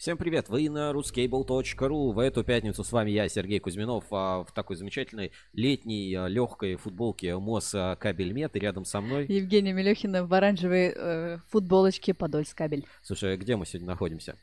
[0.00, 0.48] Всем привет!
[0.48, 2.12] Вы на ruscable.ru.
[2.14, 6.76] В эту пятницу с вами я, Сергей Кузьминов, а, в такой замечательной летней а, легкой
[6.76, 8.56] футболке МОС а, Кабельмет.
[8.56, 9.26] И рядом со мной...
[9.26, 12.86] Евгения Мелехина в оранжевой э, футболочке Подольск Кабель.
[13.02, 14.36] Слушай, где мы сегодня находимся?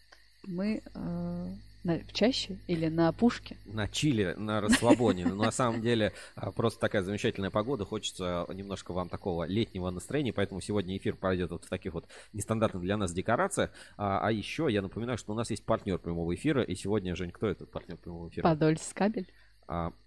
[0.43, 1.47] Мы э,
[1.87, 3.57] на, в чаще или на пушке?
[3.65, 5.25] На Чили, на расслабоне.
[5.25, 7.85] Но на самом деле а, просто такая замечательная погода.
[7.85, 10.33] Хочется немножко вам такого летнего настроения.
[10.33, 13.71] Поэтому сегодня эфир пройдет вот в таких вот нестандартных для нас декорациях.
[13.97, 16.61] А, а еще я напоминаю, что у нас есть партнер прямого эфира.
[16.61, 18.43] И сегодня, Жень, кто этот партнер прямого эфира?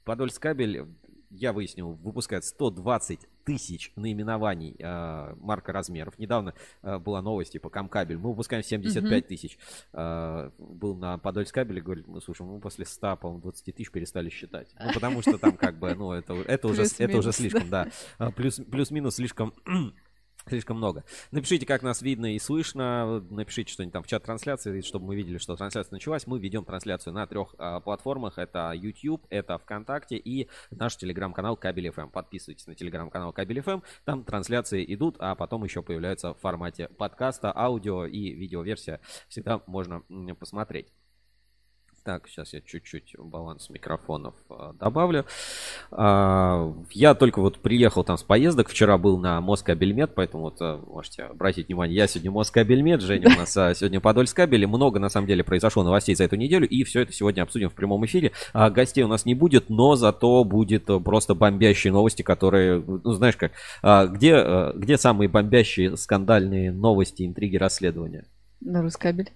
[0.04, 0.86] Подольск кабель.
[1.30, 6.18] Я выяснил, выпускает 120 тысяч наименований э, марка размеров.
[6.18, 8.18] Недавно э, была новость, типа Камкабель.
[8.18, 9.26] Мы выпускаем 75 mm-hmm.
[9.26, 9.58] тысяч.
[9.92, 14.28] Э, был на Подольск кабеле, говорит, ну, слушай, мы после 100, по-моему, 20 тысяч перестали
[14.28, 14.74] считать.
[14.78, 17.88] Ну, потому что там как бы, ну, это, это, уже, это уже слишком, да.
[18.18, 18.30] да.
[18.30, 19.54] Плюс, плюс-минус слишком
[20.46, 21.04] Слишком много.
[21.30, 23.20] Напишите, как нас видно и слышно.
[23.30, 26.26] Напишите что-нибудь там в чат трансляции, чтобы мы видели, что трансляция началась.
[26.26, 28.38] Мы ведем трансляцию на трех а, платформах.
[28.38, 32.10] Это YouTube, это ВКонтакте и наш телеграм-канал Кабель FM.
[32.10, 33.82] Подписывайтесь на телеграм-канал Кабель FM.
[34.04, 39.00] Там трансляции идут, а потом еще появляются в формате подкаста, аудио и видеоверсия.
[39.28, 40.02] Всегда можно
[40.38, 40.92] посмотреть.
[42.02, 45.26] Так, сейчас я чуть-чуть баланс микрофонов а, добавлю.
[45.90, 48.70] А, я только вот приехал там с поездок.
[48.70, 51.96] Вчера был на Москабельмет, поэтому вот а, можете обратить внимание.
[51.96, 54.66] Я сегодня Москабельмет, Женя у нас сегодня Подольскабель.
[54.66, 56.66] Много на самом деле произошло новостей за эту неделю.
[56.66, 58.32] И все это сегодня обсудим в прямом эфире.
[58.54, 63.52] Гостей у нас не будет, но зато будет просто бомбящие новости, которые, ну знаешь как,
[64.12, 68.24] где, где самые бомбящие скандальные новости, интриги, расследования?
[68.60, 69.32] На Рускабель.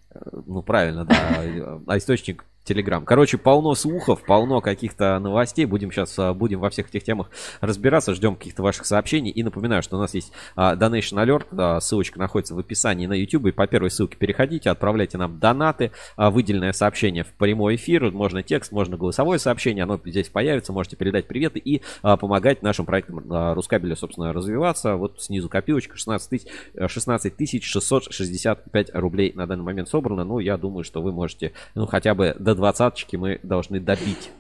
[0.47, 1.81] Ну, правильно, да.
[1.87, 3.05] А источник Телеграм.
[3.05, 5.67] Короче, полно слухов, полно каких-то новостей.
[5.67, 7.29] Будем сейчас а, будем во всех этих темах
[7.61, 8.15] разбираться.
[8.15, 9.31] Ждем каких-то ваших сообщений.
[9.31, 11.49] И напоминаю, что у нас есть а, Donation Alert.
[11.51, 13.47] Да, ссылочка находится в описании на YouTube.
[13.47, 18.11] И по первой ссылке переходите, отправляйте нам донаты, а, выделенное сообщение в прямой эфир.
[18.11, 19.85] Можно текст, можно голосовое сообщение.
[19.85, 20.73] Оно здесь появится.
[20.73, 24.97] Можете передать приветы и а, помогать нашим проектам а, Рускабеля, собственно, развиваться.
[24.97, 30.25] Вот снизу копилочка 16 тысяч, 16 тысяч 665 рублей на данный момент собрано.
[30.25, 34.31] Ну, я думаю, что вы можете, ну, хотя бы до двадцаточки мы должны добить.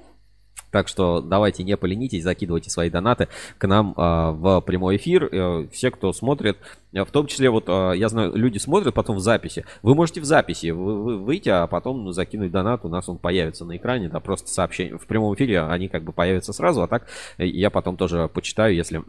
[0.75, 5.29] Так что давайте не поленитесь, закидывайте свои донаты к нам э, в прямой эфир.
[5.31, 6.59] Э, все, кто смотрит,
[6.93, 9.65] в том числе, вот э, я знаю, люди смотрят потом в записи.
[9.85, 12.85] Вы можете в записи вы, вы, выйти, а потом ну, закинуть донат.
[12.85, 14.99] У нас он появится на экране, да, просто сообщение.
[14.99, 17.07] В прямом эфире они как бы появятся сразу, а так
[17.39, 19.05] я потом тоже почитаю, если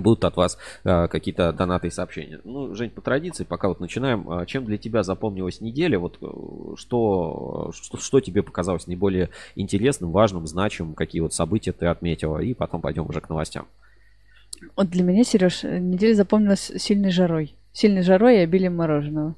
[0.00, 2.40] будут от вас э, какие-то донаты и сообщения.
[2.44, 6.26] Ну, Жень, по традиции, пока вот начинаем, э, чем для тебя запомнилась неделя, вот э,
[6.76, 12.54] что, что, что тебе показалось наиболее интересным, важным, значимым, какие вот события ты отметила, и
[12.54, 13.66] потом пойдем уже к новостям.
[14.76, 17.54] Вот для меня, Сереж, неделя запомнилась сильной жарой.
[17.72, 19.34] Сильной жарой и обилием мороженого.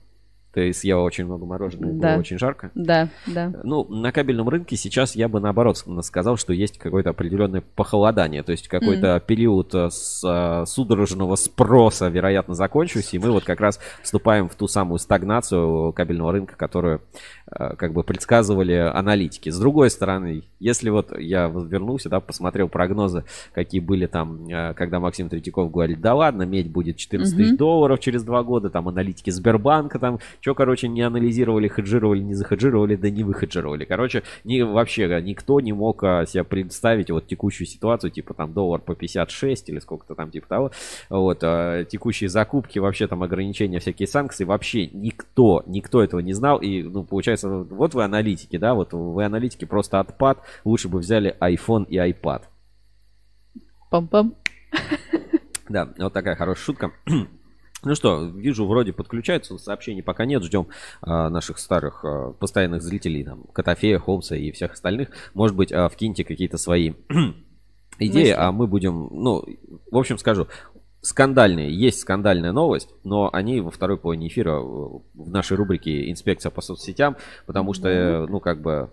[0.56, 2.12] Ты съела очень много мороженого, да.
[2.12, 2.70] было очень жарко.
[2.74, 3.52] Да, да.
[3.62, 8.42] Ну, на кабельном рынке сейчас я бы наоборот сказал, что есть какое-то определенное похолодание.
[8.42, 9.26] То есть какой-то mm.
[9.26, 13.16] период э, с, э, судорожного спроса, вероятно, закончился.
[13.16, 17.02] И мы вот как раз вступаем в ту самую стагнацию кабельного рынка, которую
[17.50, 19.50] э, как бы предсказывали аналитики.
[19.50, 25.28] С другой стороны, если вот я вернулся, да, посмотрел прогнозы, какие были там, когда Максим
[25.28, 27.36] Третьяков говорит, да ладно, медь будет 14 mm-hmm.
[27.36, 32.34] тысяч долларов через два года, там аналитики Сбербанка там что, короче, не анализировали, хеджировали, не
[32.34, 33.84] захеджировали, да не выхеджировали.
[33.84, 38.80] Короче, ни, вообще никто не мог а, себе представить вот текущую ситуацию, типа там доллар
[38.80, 40.70] по 56 или сколько-то там типа того.
[41.10, 46.58] Вот, а, текущие закупки, вообще там ограничения, всякие санкции, вообще никто, никто этого не знал.
[46.58, 51.36] И, ну, получается, вот вы аналитики, да, вот вы аналитики просто отпад, лучше бы взяли
[51.40, 52.42] iPhone и iPad.
[53.90, 54.36] Пам-пам.
[55.68, 56.92] Да, вот такая хорошая шутка.
[57.86, 60.66] Ну что, вижу, вроде подключаются, сообщений пока нет, ждем
[61.02, 65.10] а, наших старых а, постоянных зрителей, там, Котофея, Холмса и всех остальных.
[65.34, 66.94] Может быть, а, вкиньте какие-то свои
[68.00, 69.44] идеи, а мы будем, ну,
[69.88, 70.48] в общем скажу,
[71.00, 76.62] скандальные, есть скандальная новость, но они во второй половине эфира в нашей рубрике «Инспекция по
[76.62, 77.16] соцсетям»,
[77.46, 78.90] потому что, ну, как бы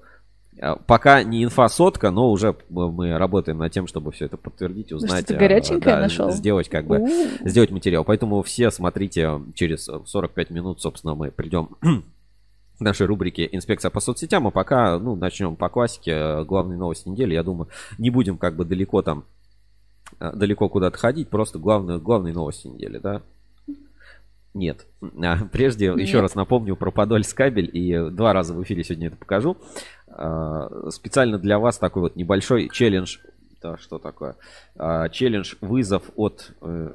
[0.85, 5.25] пока не инфа сотка, но уже мы работаем над тем, чтобы все это подтвердить, узнать.
[5.25, 6.31] Что-то горяченькое да, нашел.
[6.31, 7.47] Сделать как бы, У-у-у.
[7.47, 8.03] сделать материал.
[8.03, 11.69] Поэтому все смотрите, через 45 минут, собственно, мы придем
[12.77, 17.33] к нашей рубрике «Инспекция по соцсетям», а пока, ну, начнем по классике, главные новости недели,
[17.33, 19.25] я думаю, не будем как бы далеко там,
[20.19, 23.21] далеко куда-то ходить, просто главные, главные новости недели, да.
[24.53, 24.85] Нет.
[25.01, 25.99] А, прежде Нет.
[25.99, 29.57] еще раз напомню про Подольск кабель и два раза в эфире сегодня это покажу.
[30.07, 33.17] А, специально для вас такой вот небольшой челлендж.
[33.61, 34.35] Да, что такое?
[34.75, 36.51] А, челлендж вызов от...
[36.61, 36.91] Э,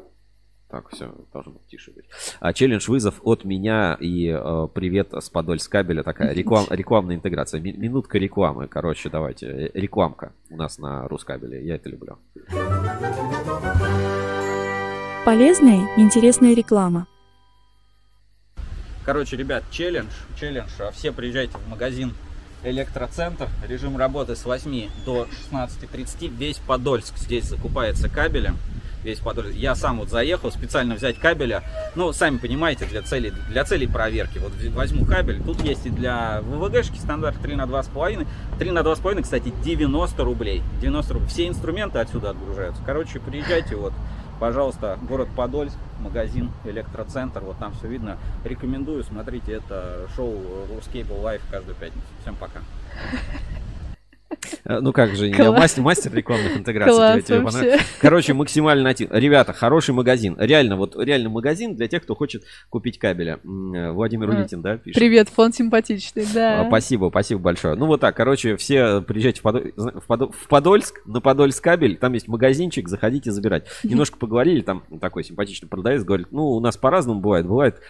[0.71, 2.05] Так, все, должно быть тише быть.
[2.41, 6.03] А, челлендж вызов от меня и э, привет с Подольск кабеля.
[6.03, 7.59] Такая реклам, рекламная интеграция.
[7.61, 8.69] Ми, минутка рекламы.
[8.69, 9.47] Короче, давайте.
[9.47, 11.65] Э, рекламка у нас на Рускабеле.
[11.65, 12.19] Я это люблю.
[15.25, 17.07] Полезная интересная реклама.
[19.09, 20.11] Короче, ребят, челлендж.
[20.39, 20.69] Челлендж.
[20.93, 22.13] Все приезжайте в магазин
[22.63, 23.49] Электроцентр.
[23.67, 26.37] Режим работы с 8 до 16.30.
[26.37, 28.59] Весь Подольск здесь закупается кабелем
[29.03, 29.55] весь Подольск.
[29.55, 31.63] Я сам вот заехал специально взять кабеля,
[31.95, 34.39] ну, сами понимаете, для целей, для целей проверки.
[34.39, 38.27] Вот возьму кабель, тут есть и для ВВГшки стандарт 3 на 2,5.
[38.59, 40.63] 3 на 2,5, кстати, 90 рублей.
[40.83, 41.29] 90 рублей.
[41.29, 42.83] Все инструменты отсюда отгружаются.
[42.85, 43.95] Короче, приезжайте вот,
[44.39, 48.19] пожалуйста, город Подольск, магазин Электроцентр, вот там все видно.
[48.45, 50.35] Рекомендую, смотрите, это шоу
[50.71, 52.07] Ruscable Live каждую пятницу.
[52.23, 52.61] Всем пока.
[54.65, 56.95] Э, ну как же, я мастер, мастер рекламных интеграций.
[56.95, 59.09] Класс, тебе, тебе Короче, максимально натив.
[59.11, 60.37] Ребята, хороший магазин.
[60.39, 63.41] Реально, вот реально магазин для тех, кто хочет купить кабеля.
[63.45, 64.99] Э, Владимир Улитин, да, пишет?
[64.99, 66.63] Привет, фон симпатичный, да.
[66.63, 67.75] А, спасибо, спасибо большое.
[67.75, 69.73] Ну вот так, короче, все приезжайте в, Подоль...
[69.77, 70.31] в, Подоль...
[70.33, 73.67] в Подольск, на Подольск кабель, там есть магазинчик, заходите забирать.
[73.83, 77.47] Немножко поговорили, там такой симпатичный продавец говорит, ну, у нас по-разному бывает.
[77.47, 77.81] Бывает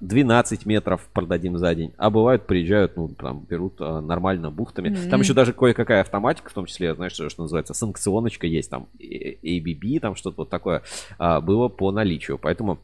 [0.00, 1.92] 12 метров продадим за день.
[1.96, 4.88] А бывают, приезжают, ну, там, берут а, нормально бухтами.
[4.88, 5.08] Mm-hmm.
[5.08, 8.88] Там еще даже кое-какая автоматика, в том числе, знаешь, что, что называется, санкционочка есть, там,
[9.00, 10.82] ABB, там что-то вот такое
[11.18, 12.38] а, было по наличию.
[12.38, 12.78] Поэтому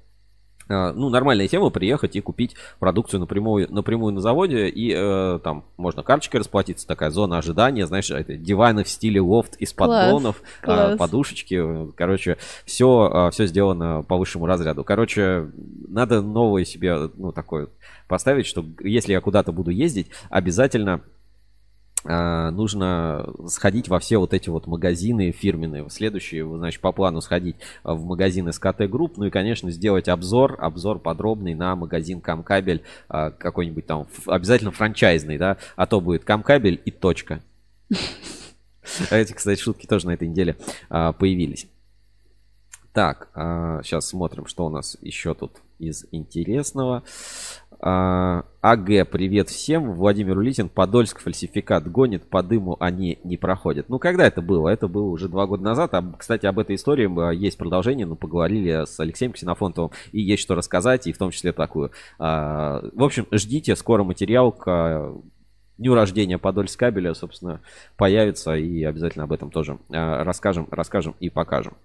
[0.68, 6.02] ну, нормальная тема приехать и купить продукцию напрямую, напрямую на заводе, и э, там можно
[6.02, 11.92] карточкой расплатиться, такая зона ожидания, знаешь, это диваны в стиле лофт из поддонов, э, подушечки,
[11.96, 14.84] короче, все, э, все сделано по высшему разряду.
[14.84, 15.50] Короче,
[15.88, 17.68] надо новое себе, ну, такое
[18.08, 21.00] поставить, что если я куда-то буду ездить, обязательно а,
[22.04, 25.88] нужно сходить во все вот эти вот магазины фирменные.
[25.90, 30.98] Следующие, значит, по плану сходить в магазин СКТ Групп, ну и, конечно, сделать обзор, обзор
[30.98, 36.90] подробный на магазин Камкабель, а, какой-нибудь там, обязательно франчайзный, да, а то будет Камкабель и
[36.90, 37.40] точка.
[39.10, 40.56] Эти, кстати, шутки тоже на этой неделе
[40.90, 41.66] а, появились.
[42.92, 47.02] Так, сейчас смотрим, что у нас еще тут из интересного.
[47.86, 49.92] А, АГ, привет всем.
[49.92, 53.90] Владимир Улитин, Подольск фальсификат гонит, по дыму они не проходят.
[53.90, 54.70] Ну, когда это было?
[54.70, 55.92] Это было уже два года назад.
[55.92, 60.54] А, кстати, об этой истории есть продолжение, но поговорили с Алексеем Ксенофонтовым, и есть что
[60.54, 61.90] рассказать, и в том числе такую.
[62.18, 65.12] А, в общем, ждите, скоро материал к
[65.76, 67.60] дню рождения Подольск кабеля, собственно,
[67.98, 71.76] появится, и обязательно об этом тоже а, расскажем, расскажем и покажем.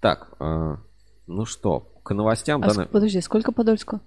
[0.00, 0.78] Так, а,
[1.26, 2.62] ну что, к новостям.
[2.62, 4.00] А да, ск- подожди, сколько Подольску?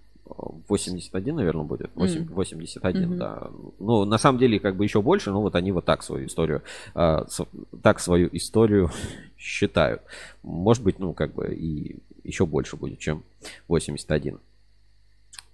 [0.67, 1.91] 81, наверное, будет.
[1.95, 2.33] 8, mm.
[2.33, 3.17] 81, mm-hmm.
[3.17, 3.49] да.
[3.79, 6.63] Ну, на самом деле, как бы еще больше, но вот они вот так свою историю,
[6.95, 7.45] э, с,
[7.81, 8.91] так свою историю
[9.37, 10.01] считают.
[10.43, 13.23] Может быть, ну, как бы и еще больше будет, чем
[13.67, 14.39] 81.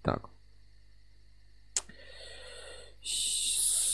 [0.02, 0.30] Так.
[3.02, 3.94] С,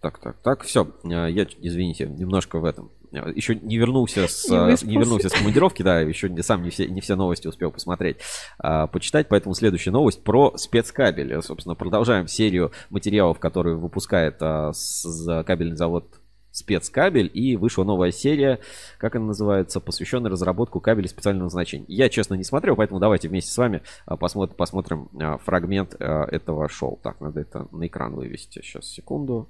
[0.00, 0.90] так, так, так, все.
[1.04, 6.00] Я, извините, немножко в этом еще не вернулся с, не, не вернулся с командировки, да,
[6.00, 8.18] еще не, сам не все, не все новости успел посмотреть,
[8.58, 11.40] а, почитать, поэтому следующая новость про спецкабель.
[11.42, 16.20] Собственно, продолжаем серию материалов, которые выпускает а, с, кабельный завод
[16.50, 18.58] спецкабель, и вышла новая серия,
[18.98, 21.84] как она называется, посвященная разработку кабелей специального назначения.
[21.88, 26.24] Я, честно, не смотрел, поэтому давайте вместе с вами а, посмотрим, посмотрим а, фрагмент а,
[26.24, 26.98] этого шоу.
[27.02, 28.60] Так, надо это на экран вывести.
[28.62, 29.48] Сейчас, секунду.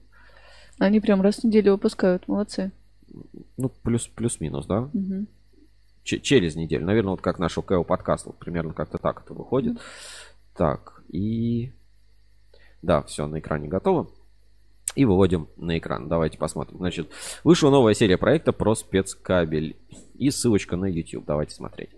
[0.78, 2.72] Они прям раз в неделю выпускают, молодцы
[3.56, 4.82] ну, плюс, плюс-минус, да?
[4.82, 5.26] Угу.
[6.04, 6.86] через неделю.
[6.86, 9.72] Наверное, вот как наш ОКО подкаст, вот примерно как-то так это выходит.
[9.72, 9.80] Угу.
[10.54, 11.72] Так, и...
[12.82, 14.10] Да, все, на экране готово.
[14.94, 16.08] И выводим на экран.
[16.08, 16.78] Давайте посмотрим.
[16.78, 17.10] Значит,
[17.44, 19.76] вышла новая серия проекта про спецкабель.
[20.14, 21.24] И ссылочка на YouTube.
[21.24, 21.90] Давайте смотреть.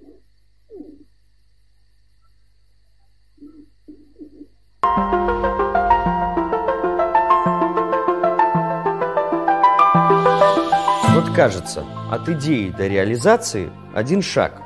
[11.21, 14.63] Вот кажется, от идеи до реализации один шаг.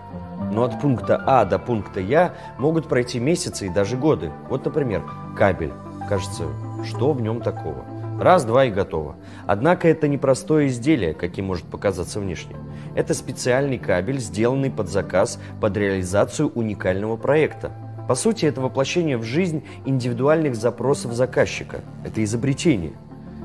[0.52, 4.30] Но от пункта А до пункта Я могут пройти месяцы и даже годы.
[4.48, 5.02] Вот, например,
[5.36, 5.72] кабель.
[6.08, 6.44] Кажется,
[6.84, 7.84] что в нем такого?
[8.20, 9.16] Раз, два и готово.
[9.48, 12.54] Однако это непростое изделие, каким может показаться внешне.
[12.94, 17.72] Это специальный кабель, сделанный под заказ под реализацию уникального проекта.
[18.06, 21.80] По сути, это воплощение в жизнь индивидуальных запросов заказчика.
[22.04, 22.92] Это изобретение.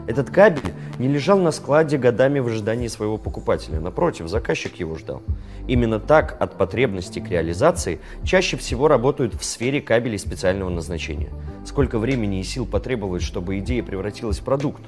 [0.09, 3.79] Этот кабель не лежал на складе годами в ожидании своего покупателя.
[3.79, 5.21] Напротив, заказчик его ждал.
[5.67, 11.29] Именно так от потребности к реализации чаще всего работают в сфере кабелей специального назначения.
[11.63, 14.81] Сколько времени и сил потребовалось, чтобы идея превратилась в продукт?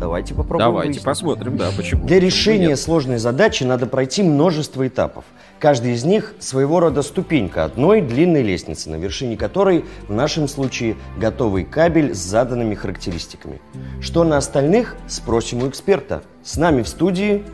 [0.00, 1.04] Давайте попробуем Давайте выяснить.
[1.04, 2.06] посмотрим, да, почему.
[2.06, 2.78] Для Почему решения нет?
[2.80, 5.24] сложной задачи надо пройти множество этапов.
[5.58, 10.96] Каждый из них своего рода ступенька одной длинной лестницы, на вершине которой в нашем случае
[11.18, 13.60] готовый кабель с заданными характеристиками.
[14.00, 16.22] Что на остальных, спросим у эксперта.
[16.42, 17.44] С нами в студии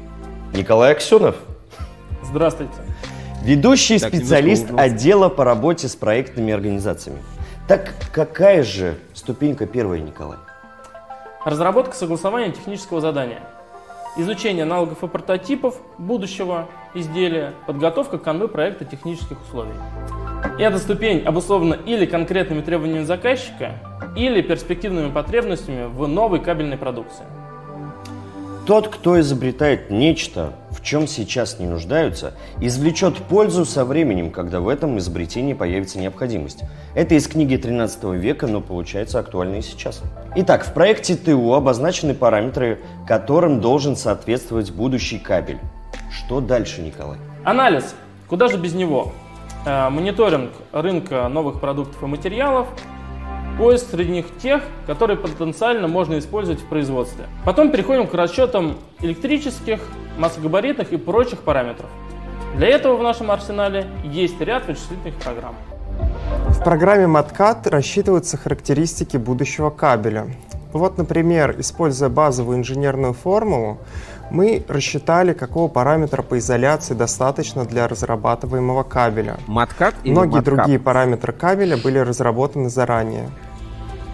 [0.55, 1.35] Николай Аксенов,
[2.23, 2.73] Здравствуйте.
[3.43, 7.19] ведущий Так, специалист отдела по работе с проектными организациями.
[7.67, 10.39] Так какая же ступенька первая, Николай?
[11.47, 13.39] Разработка согласования технического задания.
[14.17, 19.75] Изучение аналогов и прототипов будущего изделия, подготовка к конвы проекта технических условий.
[20.59, 23.75] Эта ступень обусловлена или конкретными требованиями заказчика,
[24.17, 27.25] или перспективными потребностями в новой кабельной продукции.
[28.67, 34.67] Тот, кто изобретает нечто, в чем сейчас не нуждаются, извлечет пользу со временем, когда в
[34.67, 36.65] этом изобретении появится необходимость.
[36.97, 40.03] Это из книги 13 века, но получается актуально и сейчас.
[40.35, 45.61] Итак, в проекте ТУ обозначены параметры, которым должен соответствовать будущий кабель.
[46.11, 47.19] Что дальше, Николай?
[47.45, 47.95] Анализ.
[48.27, 49.13] Куда же без него?
[49.65, 52.67] Э, Мониторинг рынка новых продуктов и материалов,
[53.59, 57.25] поиск среди них тех, которые потенциально можно использовать в производстве.
[57.45, 59.81] Потом переходим к расчетам электрических,
[60.19, 61.89] массогабаритных и прочих параметров.
[62.57, 65.55] Для этого в нашем арсенале есть ряд вычислительных программ.
[66.49, 70.27] В программе MatCat рассчитываются характеристики будущего кабеля.
[70.73, 73.79] Вот, например, используя базовую инженерную формулу,
[74.31, 79.37] мы рассчитали, какого параметра по изоляции достаточно для разрабатываемого кабеля.
[79.47, 80.55] Маткат или Многие маткап?
[80.55, 83.31] другие параметры кабеля были разработаны заранее.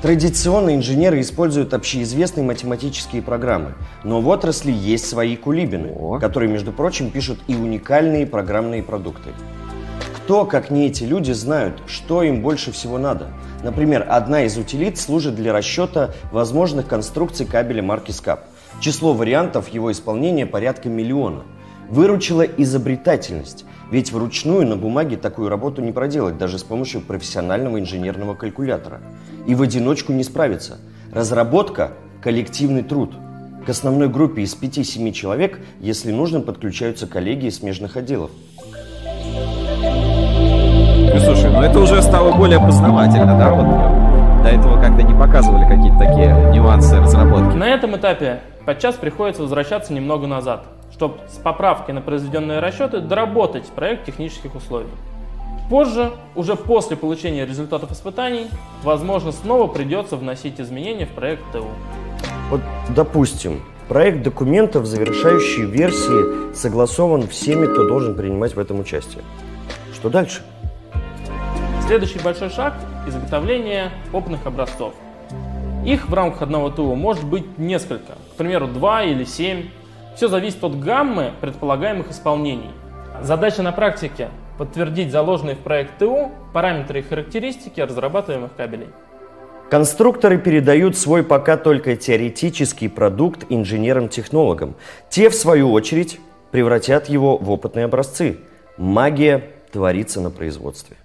[0.03, 6.19] Традиционно инженеры используют общеизвестные математические программы, но в отрасли есть свои кулибины, О.
[6.19, 9.31] которые, между прочим, пишут и уникальные программные продукты.
[10.17, 13.29] Кто, как не эти люди, знают, что им больше всего надо?
[13.63, 18.41] Например, одна из утилит служит для расчета возможных конструкций кабеля марки SCAP.
[18.83, 21.45] Число вариантов его исполнения порядка миллиона.
[21.89, 28.35] Выручила изобретательность, ведь вручную на бумаге такую работу не проделать даже с помощью профессионального инженерного
[28.35, 29.01] калькулятора.
[29.47, 30.79] И в одиночку не справиться.
[31.13, 31.93] Разработка–
[32.25, 33.13] коллективный труд.
[33.65, 38.33] К основной группе из 5-7 человек, если нужно, подключаются коллеги из смежных отделов.
[41.15, 43.55] Ну, слушай, ну это уже стало более познавательно, да?
[43.55, 43.92] Вот
[44.53, 47.57] этого как-то не показывали какие-то такие нюансы разработки.
[47.57, 53.65] На этом этапе подчас приходится возвращаться немного назад, чтобы с поправкой на произведенные расчеты доработать
[53.69, 54.91] проект технических условий.
[55.71, 58.49] Позже, уже после получения результатов испытаний,
[58.83, 61.67] возможно, снова придется вносить изменения в проект ТУ.
[62.51, 69.25] Вот, допустим, проект документов, завершающий версии, согласован всеми, кто должен принимать в этом участие.
[69.95, 70.43] Что дальше?
[71.87, 72.75] Следующий большой шаг–
[73.07, 74.95] изготовление опытных образцов.
[75.85, 79.71] Их в рамках одного ТУ может быть несколько, к примеру, два или семь.
[80.15, 82.71] Все зависит от гаммы предполагаемых исполнений.
[83.23, 84.29] Задача на практике–
[84.59, 88.89] подтвердить заложенные в проект ТУ параметры и характеристики разрабатываемых кабелей.
[89.71, 94.75] Конструкторы передают свой пока только теоретический продукт инженерам-технологам.
[95.09, 98.39] Те, в свою очередь, превратят его в опытные образцы.
[98.77, 100.97] Магия творится на производстве.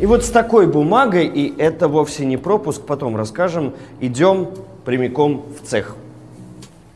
[0.00, 4.48] И вот с такой бумагой, и это вовсе не пропуск, потом расскажем, идем
[4.84, 5.96] прямиком в цех.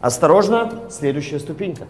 [0.00, 1.86] Осторожно, следующая ступенька.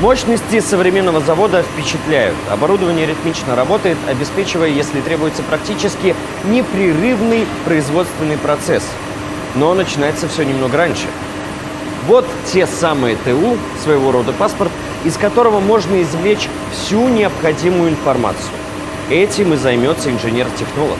[0.00, 2.36] Мощности современного завода впечатляют.
[2.50, 8.84] Оборудование ритмично работает, обеспечивая, если требуется, практически непрерывный производственный процесс.
[9.54, 11.06] Но начинается все немного раньше.
[12.06, 14.70] Вот те самые ТУ, своего рода паспорт,
[15.04, 18.52] из которого можно извлечь всю необходимую информацию.
[19.10, 20.98] Этим и займется инженер-технолог.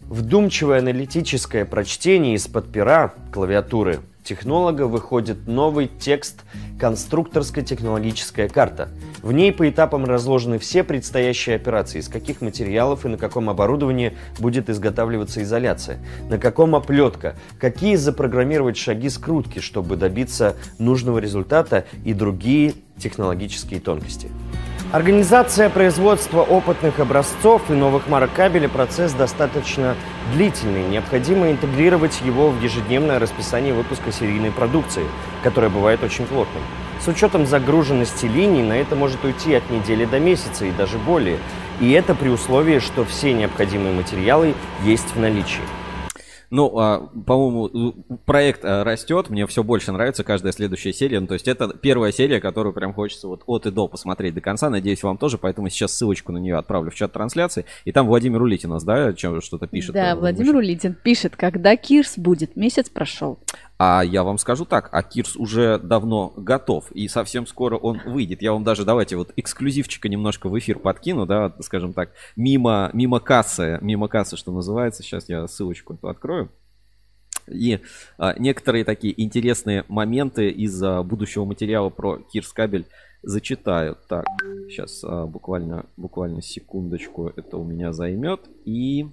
[0.00, 6.44] Вдумчивое аналитическое прочтение из-под пера клавиатуры технолога выходит новый текст
[6.80, 8.88] «Конструкторская технологическая карта».
[9.20, 14.16] В ней по этапам разложены все предстоящие операции, из каких материалов и на каком оборудовании
[14.38, 15.98] будет изготавливаться изоляция,
[16.30, 24.30] на каком оплетка, какие запрограммировать шаги скрутки, чтобы добиться нужного результата и другие технологические тонкости.
[24.92, 29.96] Организация производства опытных образцов и новых марок кабеля– процесс достаточно
[30.34, 30.86] длительный.
[30.86, 35.04] Необходимо интегрировать его в ежедневное расписание выпуска серийной продукции,
[35.42, 36.62] которое бывает очень плотным.
[37.02, 41.38] С учетом загруженности линий на это может уйти от недели до месяца и даже более.
[41.80, 45.62] И это при условии, что все необходимые материалы есть в наличии.
[46.54, 47.94] Ну, а, по-моему,
[48.26, 51.18] проект а, растет, мне все больше нравится каждая следующая серия.
[51.18, 54.42] Ну, то есть это первая серия, которую прям хочется вот от и до посмотреть до
[54.42, 54.68] конца.
[54.68, 57.64] Надеюсь, вам тоже, поэтому сейчас ссылочку на нее отправлю в чат трансляции.
[57.86, 59.94] И там Владимир Улитин нас, да, чем что-то пишет?
[59.94, 63.38] Да, Владимир Улитин пишет, когда Кирс будет, месяц прошел.
[63.84, 68.40] А я вам скажу так, а Кирс уже давно готов, и совсем скоро он выйдет.
[68.40, 73.18] Я вам даже, давайте вот эксклюзивчика немножко в эфир подкину, да, скажем так, мимо, мимо
[73.18, 75.02] кассы, мимо кассы, что называется.
[75.02, 76.52] Сейчас я ссылочку эту открою.
[77.48, 77.80] И
[78.18, 82.86] а, некоторые такие интересные моменты из а, будущего материала про Кирс кабель
[83.24, 83.98] зачитаю.
[84.08, 84.26] Так,
[84.68, 88.42] сейчас а, буквально, буквально секундочку это у меня займет.
[88.64, 89.08] И,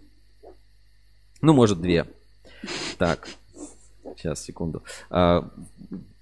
[1.41, 2.05] ну, может, две.
[2.99, 3.27] Так,
[4.19, 4.83] сейчас, секунду.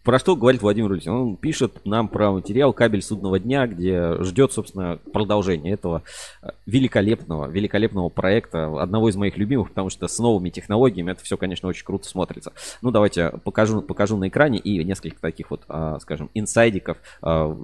[0.08, 1.06] Про что говорит Владимир Ильич?
[1.08, 6.04] Он пишет нам про материал «Кабель судного дня», где ждет, собственно, продолжение этого
[6.42, 11.36] э, великолепного, великолепного проекта, одного из моих любимых, потому что с новыми технологиями это все,
[11.36, 12.54] конечно, очень круто смотрится.
[12.82, 17.58] Ну, давайте покажу, покажу на экране и несколько таких вот, а, скажем, инсайдиков а,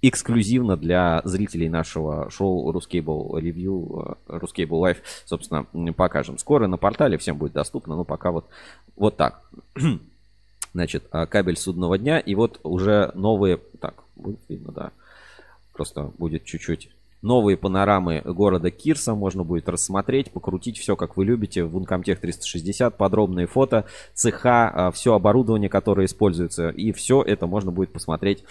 [0.00, 6.38] эксклюзивно для зрителей нашего шоу Review, э, Ruscable Live, собственно, покажем.
[6.38, 8.46] Скоро на портале всем будет доступно, но пока вот,
[8.96, 9.42] вот так.
[10.72, 12.18] Значит, а, кабель судного дня.
[12.18, 13.58] И вот уже новые...
[13.80, 14.90] Так, будет видно, да.
[15.72, 16.90] Просто будет чуть-чуть
[17.22, 22.96] новые панорамы города Кирса можно будет рассмотреть, покрутить все, как вы любите, в Uncomtech 360,
[22.96, 23.84] подробные фото,
[24.14, 28.44] цеха, а, все оборудование, которое используется, и все это можно будет посмотреть,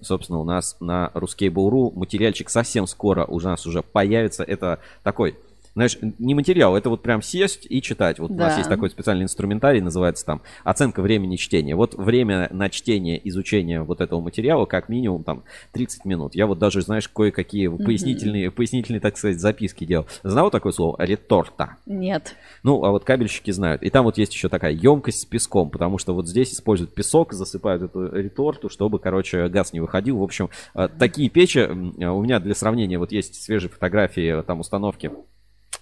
[0.00, 1.92] собственно, у нас на Ruskable.ru.
[1.94, 4.42] Материальчик совсем скоро у нас уже появится.
[4.42, 5.36] Это такой
[5.76, 8.18] знаешь, не материал, это вот прям сесть и читать.
[8.18, 8.34] Вот да.
[8.34, 11.76] у нас есть такой специальный инструментарий, называется там оценка времени чтения.
[11.76, 16.34] Вот время на чтение, изучение вот этого материала как минимум там 30 минут.
[16.34, 17.84] Я вот даже, знаешь, кое-какие mm-hmm.
[17.84, 20.06] пояснительные, пояснительные, так сказать, записки делал.
[20.22, 20.96] Знал такое слово?
[20.98, 21.76] Реторта.
[21.84, 22.36] Нет.
[22.62, 23.82] Ну, а вот кабельщики знают.
[23.82, 27.34] И там вот есть еще такая емкость с песком, потому что вот здесь используют песок,
[27.34, 30.16] засыпают эту реторту, чтобы, короче, газ не выходил.
[30.16, 35.10] В общем, э, такие печи у меня для сравнения вот есть свежие фотографии там установки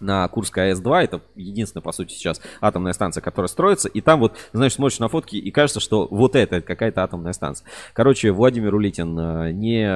[0.00, 4.36] на Курской АЭС-2, это единственная, по сути, сейчас атомная станция, которая строится, и там вот,
[4.52, 7.66] знаешь, смотришь на фотки, и кажется, что вот это какая-то атомная станция.
[7.92, 9.86] Короче, Владимир Улитин, э, не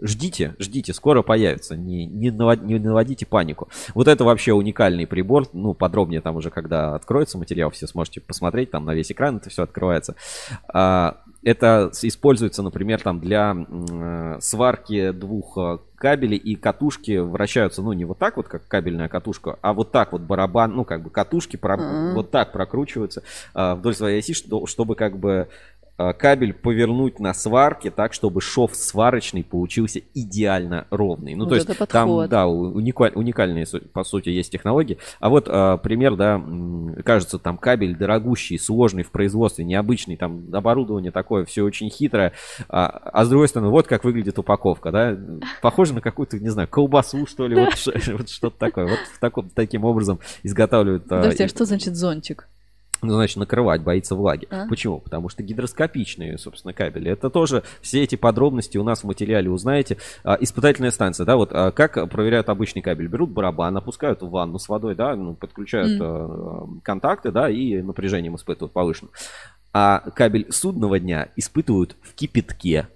[0.00, 3.68] ждите, ждите, скоро появится, не, не, навод, не наводите панику.
[3.94, 8.70] Вот это вообще уникальный прибор, ну, подробнее там уже, когда откроется материал, все сможете посмотреть,
[8.70, 10.16] там на весь экран это все открывается.
[10.68, 17.92] А, это используется, например, там для э, сварки двух э, кабелей и катушки вращаются, ну,
[17.92, 21.10] не вот так вот, как кабельная катушка, а вот так вот барабан, ну, как бы
[21.10, 22.14] катушки про, mm-hmm.
[22.14, 23.22] вот так прокручиваются
[23.54, 25.48] э, вдоль своей оси, что, чтобы как бы
[25.96, 31.34] кабель повернуть на сварке так, чтобы шов сварочный получился идеально ровный.
[31.34, 34.98] Ну, вот то есть там, да, уникаль, уникальные, по сути, есть технологии.
[35.20, 36.42] А вот а, пример, да,
[37.04, 42.32] кажется, там кабель дорогущий, сложный в производстве, необычный, там оборудование такое, все очень хитрое.
[42.68, 45.18] А, а с другой стороны, вот как выглядит упаковка, да,
[45.62, 47.74] похоже на какую-то, не знаю, колбасу, что ли, вот,
[48.28, 48.88] что-то такое.
[49.20, 51.04] Вот таким образом изготавливают.
[51.10, 52.48] А, Подожди, а что значит зонтик?
[53.06, 54.46] Ну, значит, накрывать, боится влаги.
[54.50, 54.66] А?
[54.68, 55.00] Почему?
[55.00, 57.10] Потому что гидроскопичные, собственно, кабели.
[57.10, 59.98] Это тоже все эти подробности у нас в материале узнаете.
[60.24, 63.08] А, испытательная станция, да, вот а, как проверяют обычный кабель?
[63.08, 66.02] Берут барабан, опускают в ванну с водой, да, ну, подключают mm.
[66.02, 69.12] а, контакты, да, и напряжением испытывают повышенным.
[69.72, 72.88] А кабель судного дня испытывают в кипятке.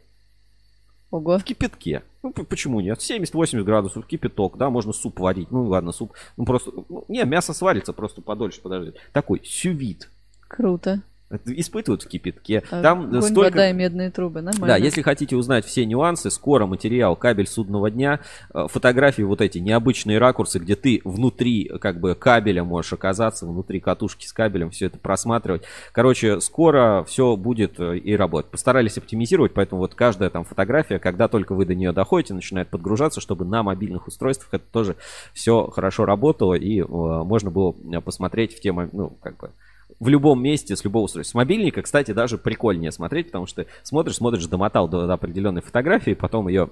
[1.11, 1.39] Ого.
[1.39, 2.03] В кипятке.
[2.23, 2.99] Ну, почему нет?
[2.99, 5.51] 70-80 градусов, кипяток, да, можно суп варить.
[5.51, 6.13] Ну, ладно, суп.
[6.37, 6.71] Ну, просто...
[6.89, 8.93] Ну, не, мясо сварится, просто подольше подожди.
[9.13, 10.11] Такой сювит.
[10.49, 11.03] Круто
[11.47, 12.63] испытывают в кипятке.
[12.71, 13.51] А, Там огонь, столько...
[13.51, 14.67] вода и медные трубы, нормально.
[14.67, 18.21] Да, если хотите узнать все нюансы, скоро материал кабель судного дня,
[18.53, 23.81] э, фотографии вот эти необычные ракурсы, где ты внутри как бы кабеля можешь оказаться, внутри
[23.81, 25.63] катушки с кабелем, все это просматривать.
[25.93, 28.51] Короче, скоро все будет э, и работать.
[28.51, 33.21] Постарались оптимизировать, поэтому вот каждая там фотография, когда только вы до нее доходите, начинает подгружаться,
[33.21, 34.97] чтобы на мобильных устройствах это тоже
[35.33, 39.51] все хорошо работало и э, можно было посмотреть в тему, ну, как бы
[40.01, 41.33] в любом месте, с любого устройства.
[41.33, 46.15] С мобильника, кстати, даже прикольнее смотреть, потому что смотришь, смотришь, домотал до, до определенной фотографии,
[46.15, 46.71] потом ее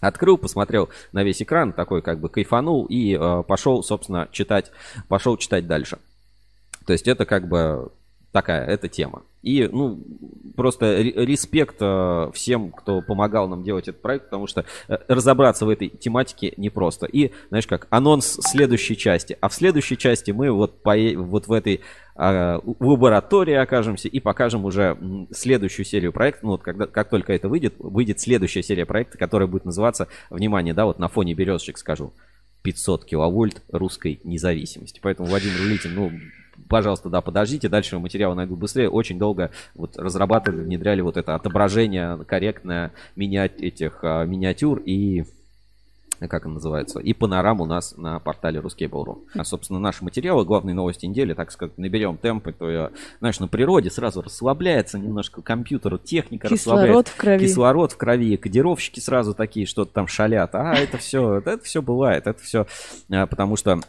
[0.00, 4.70] Открыл, посмотрел на весь экран, такой как бы кайфанул и э, пошел, собственно, читать,
[5.08, 5.98] пошел читать дальше.
[6.86, 7.90] То есть это как бы
[8.30, 9.22] такая, эта тема.
[9.44, 10.02] И, ну,
[10.56, 15.68] просто респект э, всем, кто помогал нам делать этот проект, потому что э, разобраться в
[15.68, 17.06] этой тематике непросто.
[17.06, 19.36] И, знаешь как, анонс следующей части.
[19.40, 21.82] А в следующей части мы вот, по, вот в этой
[22.16, 24.96] а, лаборатории окажемся и покажем уже
[25.30, 26.46] следующую серию проекта.
[26.46, 30.72] Ну вот когда, как только это выйдет, выйдет следующая серия проекта, которая будет называться, внимание,
[30.72, 32.14] да, вот на фоне березочек скажу,
[32.62, 35.00] 500 киловольт русской независимости.
[35.02, 36.12] Поэтому, Владимир Улитин, ну,
[36.68, 38.88] пожалуйста, да, подождите, дальше материал найду быстрее.
[38.88, 45.24] Очень долго вот разрабатывали, внедряли вот это отображение корректное миниат этих а, миниатюр и
[46.28, 49.24] как он называется, и панорам у нас на портале Ruskable.ru.
[49.34, 53.48] А, собственно, наши материалы, главные новости недели, так сказать, наберем темпы, то, я, знаешь, на
[53.48, 57.12] природе сразу расслабляется немножко компьютер, техника Кислород расслабляется.
[57.12, 57.46] в крови.
[57.46, 60.54] Кислород в крови, кодировщики сразу такие, что-то там шалят.
[60.54, 62.66] А, это все, это все бывает, это все,
[63.08, 63.80] потому что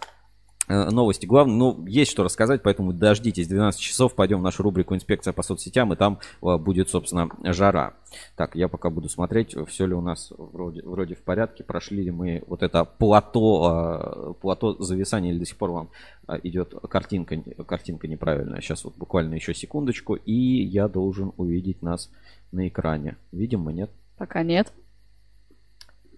[0.67, 1.25] новости.
[1.25, 5.43] Главное, ну, есть что рассказать, поэтому дождитесь 12 часов, пойдем в нашу рубрику «Инспекция по
[5.43, 7.93] соцсетям», и там э, будет, собственно, жара.
[8.35, 12.11] Так, я пока буду смотреть, все ли у нас вроде, вроде в порядке, прошли ли
[12.11, 15.89] мы вот это плато, э, плато зависания, или до сих пор вам
[16.27, 18.61] э, идет картинка, картинка неправильная.
[18.61, 22.09] Сейчас вот буквально еще секундочку, и я должен увидеть нас
[22.51, 23.17] на экране.
[23.31, 23.91] Видим мы, нет?
[24.17, 24.71] Пока нет.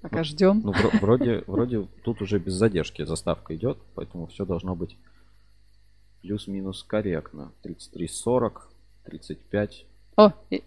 [0.10, 0.62] Пока ждем.
[0.64, 4.98] Ну, вро- вроде, вроде тут уже без задержки заставка идет, поэтому все должно быть
[6.22, 7.52] плюс-минус корректно.
[7.64, 8.70] 33, 40,
[9.06, 9.86] 35.
[10.16, 10.64] О, и-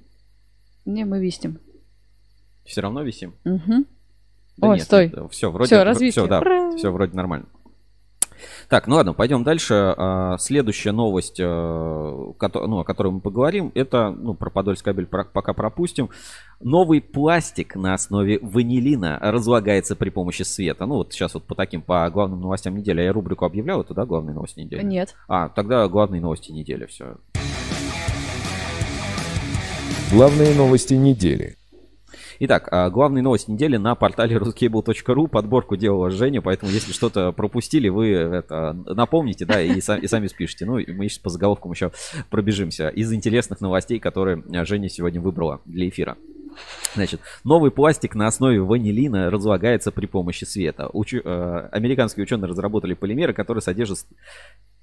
[0.84, 1.58] не, мы виснем.
[2.64, 3.34] Все равно висим?
[3.44, 3.86] Мгм.
[4.60, 5.12] Ой, стой.
[5.30, 6.10] Все, вроде, Всё, развитие.
[6.12, 6.76] все, да, Ура!
[6.76, 7.46] все вроде нормально.
[8.68, 9.94] Так, ну ладно, пойдем дальше.
[9.96, 15.52] А, Следующая новость, э, ну, о которой мы поговорим, это, ну, про Подольск кабель пока
[15.52, 16.10] пропустим.
[16.60, 20.86] Новый пластик на основе ванилина разлагается при помощи света.
[20.86, 23.02] Ну, вот сейчас вот по таким, по главным новостям недели.
[23.02, 24.82] Я рубрику объявлял, это, да, главные новости недели?
[24.82, 25.14] Нет.
[25.28, 27.16] А, тогда главные новости недели, все.
[30.12, 31.56] Главные новости недели.
[32.42, 35.28] Итак, а, главные новости недели на портале ruscable.ru.
[35.28, 40.26] Подборку делала Женя, поэтому если что-то пропустили, вы это напомните, да, и, са- и сами
[40.26, 40.64] спишите.
[40.64, 41.92] Ну, мы сейчас по заголовкам еще
[42.30, 46.16] пробежимся из интересных новостей, которые Женя сегодня выбрала для эфира.
[46.94, 50.88] Значит, новый пластик на основе ванилина разлагается при помощи света.
[50.94, 53.98] Учу- э, американские ученые разработали полимеры, которые содержат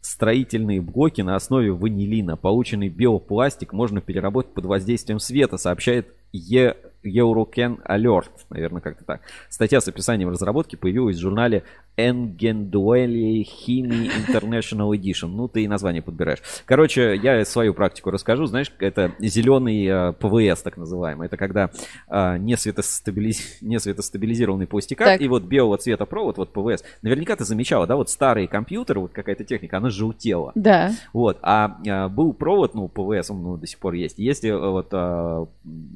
[0.02, 2.38] строительные блоки на основе ванилина.
[2.38, 6.76] Полученный биопластик можно переработать под воздействием света, сообщает Е-
[7.08, 9.22] EurekAlert, наверное, как-то так.
[9.50, 11.63] Статья с описанием разработки появилась в журнале
[11.97, 15.30] Angewandte Chemie International Edition.
[15.30, 16.39] Ну, ты и название подбираешь.
[16.65, 18.46] Короче, я свою практику расскажу.
[18.46, 21.26] Знаешь, это зеленый э, ПВС, так называемый.
[21.26, 21.72] Это когда
[22.08, 25.22] э, не, светостабилиз- не светостабилизированный пластикат Так.
[25.22, 26.84] и вот белого цвета провод, вот ПВС.
[27.02, 30.52] Наверняка ты замечала, да, вот старые компьютеры, вот какая-то техника, она желтела.
[30.54, 30.91] Да.
[31.13, 34.20] Вот, а, а, был провод, ну, ПВС, он ну, до сих пор есть.
[34.20, 35.48] Если, э, вот, а,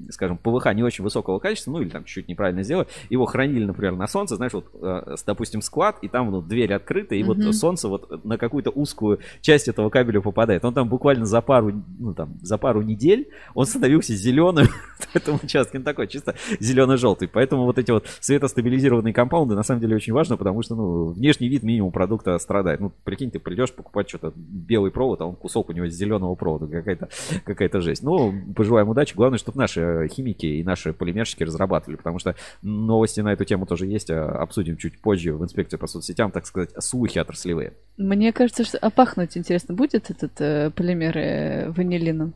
[0.10, 3.95] скажем, ПВХ не очень высокого качества, ну, или там чуть-чуть неправильно сделали, его хранили, например,
[3.95, 7.41] на солнце, знаешь, вот, э, допустим, склад, и там, ну, дверь открыта, и Мгм.
[7.45, 10.63] вот солнце вот на какую-то узкую часть этого кабеля попадает.
[10.65, 14.67] Он там буквально за пару, ну, там, за пару недель он становился зеленым
[14.99, 17.27] в этом участке, он такой чисто зелено-желтый.
[17.27, 21.47] Поэтому вот эти вот светостабилизированные компаунды на самом деле очень важно, потому что, ну, внешний
[21.49, 22.79] вид минимум продукта страдает.
[22.79, 26.67] Ну, прикинь, ты придешь покупать что-то белый провод, а он кусок у него зеленого провода,
[26.67, 27.09] какая-то
[27.45, 28.03] какая жесть.
[28.03, 29.15] Ну, пожелаем удачи.
[29.15, 33.65] Главное, чтобы наши э, химики и наши полимерщики разрабатывали, потому что новости на эту тему
[33.65, 37.73] тоже есть, а обсудим чуть позже в инспекции по соцсетям, так сказать, слухи отраслевые.
[37.97, 38.77] Мне кажется, что...
[38.77, 42.34] А пахнуть, интересно, будет этот э, полимер э, ванилином?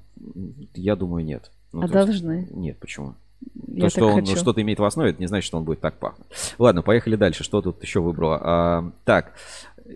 [0.74, 1.52] Я думаю, нет.
[1.72, 2.48] Ну, а то есть- должны.
[2.52, 3.16] Нет, почему?
[3.68, 4.38] Я То, что он хочу.
[4.38, 6.28] что-то имеет в основе, это не значит, что он будет так пахнуть.
[6.58, 7.44] Ладно, поехали дальше.
[7.44, 8.40] Что тут еще выбрала?
[8.42, 9.34] А, так,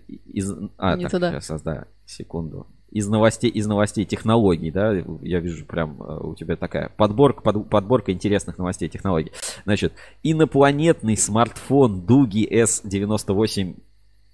[0.08, 0.52] из...
[0.78, 1.40] А, Не так, туда.
[1.40, 2.66] сейчас, да, секунду.
[2.90, 7.68] Из новостей, из новостей технологий, да, я вижу прям э, у тебя такая подборка, под-
[7.68, 9.32] подборка интересных новостей технологий.
[9.64, 13.76] Значит, инопланетный смартфон Дуги S98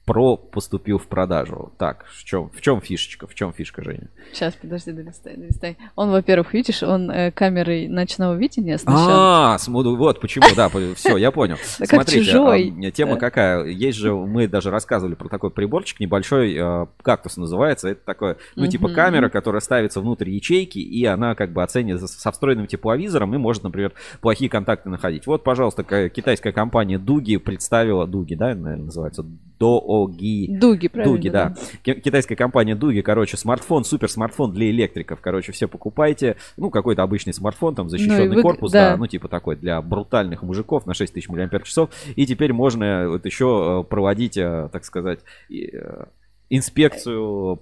[0.06, 1.72] Pro поступил в продажу.
[1.78, 3.26] Так, в чем, в чем фишечка?
[3.26, 4.08] В чем фишка, Женя?
[4.32, 5.76] Сейчас, подожди, долистай, долистай.
[5.96, 9.10] Он, во-первых, видишь, он э, камерой ночного видения оснащен.
[9.10, 11.56] А, смуду, вот почему, да, все, я понял.
[11.62, 12.72] Смотрите, чужой.
[12.86, 13.64] а, тема какая?
[13.64, 17.88] Есть же, мы даже рассказывали про такой приборчик небольшой, э, кактус называется.
[17.88, 22.30] Это такое, ну, типа камера, которая ставится внутрь ячейки, и она как бы оценивается со
[22.30, 25.26] встроенным тепловизором и может, например, плохие контакты находить.
[25.26, 29.24] Вот, пожалуйста, ка- китайская компания Дуги представила, Дуги, да, наверное, называется,
[29.58, 30.48] Дооги.
[30.50, 31.16] Дуги, правильно?
[31.16, 31.54] Дуги, да.
[31.82, 35.20] Ки- Китайская компания Дуги, короче, смартфон, супер смартфон для электриков.
[35.20, 36.36] Короче, все покупайте.
[36.56, 38.92] Ну, какой-то обычный смартфон, там защищенный вы- корпус, да.
[38.92, 38.96] да.
[38.96, 41.50] ну, типа такой для брутальных мужиков на 6000 мАч.
[42.16, 46.04] И теперь можно вот еще э, проводить, э, так сказать, э,
[46.50, 47.60] инспекцию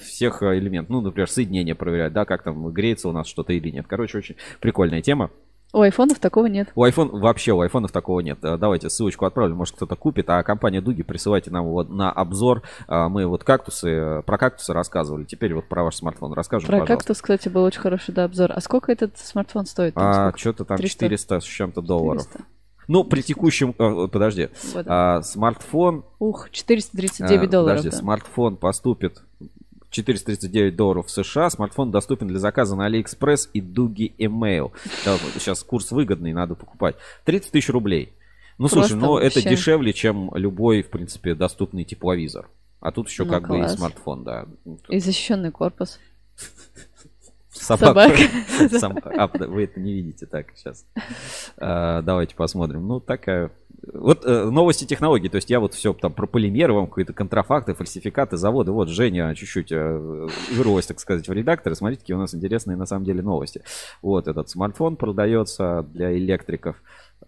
[0.00, 0.90] всех элементов.
[0.90, 3.86] Ну, например, соединение проверять, да, как там греется у нас что-то или нет.
[3.88, 5.30] Короче, очень прикольная тема.
[5.72, 6.70] У айфонов такого нет.
[6.74, 8.38] У iPhone вообще у айфонов такого нет.
[8.42, 10.28] Э, Давайте ссылочку отправлю, может кто-то купит.
[10.28, 12.62] А компания Дуги присылайте нам вот на обзор.
[12.88, 15.24] А, Мы вот кактусы, э, про кактусы рассказывали.
[15.24, 16.96] Теперь вот про ваш смартфон расскажем, Про пожалуйста.
[16.96, 18.52] кактус, кстати, был очень хороший да, обзор.
[18.52, 19.94] А сколько этот смартфон стоит?
[19.94, 21.04] Там А, что-то там 300?
[21.06, 22.22] 400 с чем-то долларов.
[22.24, 22.44] 400.
[22.88, 23.72] Ну, при текущем...
[23.78, 24.48] э, Подожди.
[24.74, 24.86] Вот.
[24.88, 26.04] А, смартфон...
[26.18, 27.78] Ух, 439 а, долларов.
[27.78, 27.96] Подожди, да.
[27.96, 29.22] смартфон поступит
[29.90, 31.50] 439 долларов США.
[31.50, 34.72] Смартфон доступен для заказа на AliExpress и Дуги Email.
[35.38, 36.96] Сейчас курс выгодный, надо покупать.
[37.24, 38.12] 30 тысяч рублей.
[38.58, 42.50] Ну, слушай, Просто ну это дешевле, чем любой, в принципе, доступный тепловизор.
[42.80, 43.76] А тут еще Ну, как бы и класс.
[43.76, 44.46] смартфон, да.
[44.88, 45.98] И защищенный корпус.
[48.70, 49.10] Собака.
[49.16, 50.86] А, вы это не видите так сейчас.
[51.58, 52.86] А, Давайте посмотрим.
[52.86, 53.50] Ну, такая...
[53.92, 55.28] Вот э, новости технологий.
[55.28, 58.72] То есть я вот все там про полимеры, вам какие-то контрафакты, фальсификаты, заводы.
[58.72, 61.74] Вот Женя чуть-чуть э, вырвалась, так сказать, в редакторы.
[61.74, 63.62] Смотрите, какие у нас интересные на самом деле новости.
[64.02, 66.76] Вот этот смартфон продается для электриков.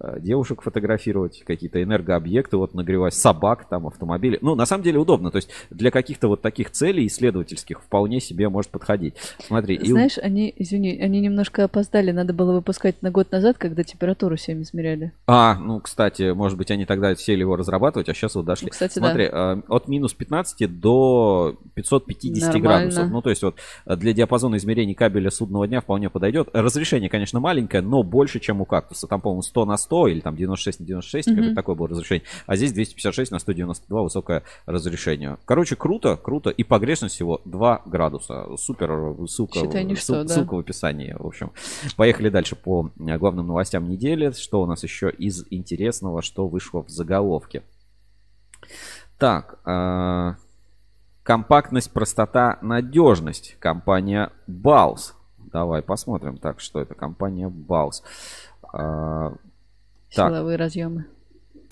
[0.01, 4.39] Э, Девушек фотографировать, какие-то энергообъекты, вот нагревать собак, там, автомобили.
[4.41, 5.31] Ну, на самом деле удобно.
[5.31, 9.15] То есть для каких-то вот таких целей исследовательских вполне себе может подходить.
[9.39, 12.11] Смотри, и Знаешь, они, извини, они немножко опоздали.
[12.11, 15.13] Надо было выпускать на год назад, когда температуру всем измеряли.
[15.27, 18.67] А, ну, кстати, может быть, они тогда сели его разрабатывать, а сейчас вот дошли.
[18.67, 19.07] Ну, кстати, да.
[19.07, 22.61] Смотри, э, от минус 15 до 550 Нормально.
[22.61, 23.11] градусов.
[23.11, 26.49] Ну, то есть вот э, для диапазона измерений кабеля судного дня вполне подойдет.
[26.53, 29.07] Разрешение, конечно, маленькое, но больше, чем у кактуса.
[29.07, 31.45] Там, по-моему, 100 на 100 или там 96 на 96, Мгм.
[31.47, 32.25] как такое было разрешение.
[32.47, 35.37] А здесь 256 на 192 высокое разрешение.
[35.45, 36.51] Короче, круто, круто.
[36.51, 38.47] И погрешность всего 2 градуса.
[38.57, 40.35] Супер, ссылка, Считай, ничто, ссыл- да.
[40.35, 41.15] ссылка в описании.
[41.19, 41.53] В общем,
[41.97, 44.31] поехали дальше по главным новостям недели.
[44.31, 47.63] Что у нас еще из интересного, что вышло в заголовке?
[49.19, 50.35] Так, э,
[51.23, 53.57] компактность, простота, надежность.
[53.61, 55.13] Компания Baus.
[55.53, 56.39] Давай посмотрим.
[56.39, 58.03] Так, что это компания Baus.
[58.73, 59.33] Э,
[60.15, 60.31] Так.
[60.31, 61.07] Силовые разъемы.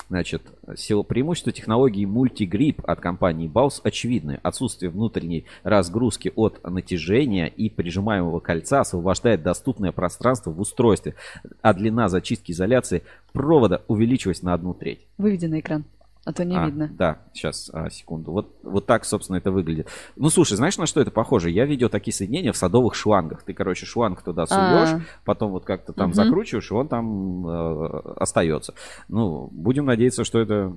[0.08, 0.42] Значит,
[0.74, 4.40] сила преимущества технологии мультигрип от компании Baus очевидны.
[4.42, 11.14] Отсутствие внутренней разгрузки от натяжения и прижимаемого кольца освобождает доступное пространство в устройстве,
[11.62, 15.06] а длина зачистки изоляции провода увеличилась на одну треть.
[15.16, 15.84] Выведи на экран,
[16.30, 16.88] а то не А, видно.
[16.92, 18.32] Да, сейчас, а, секунду.
[18.32, 19.88] Вот, вот так, собственно, это выглядит.
[20.16, 21.50] Ну, слушай, знаешь, на что это похоже?
[21.50, 23.42] Я видел такие соединения в садовых шлангах.
[23.42, 25.00] Ты, короче, шланг туда суешь, А.
[25.24, 26.14] потом вот как-то там Мгм.
[26.14, 28.74] закручиваешь, и он там э, остается.
[29.08, 30.76] Ну, будем надеяться, что это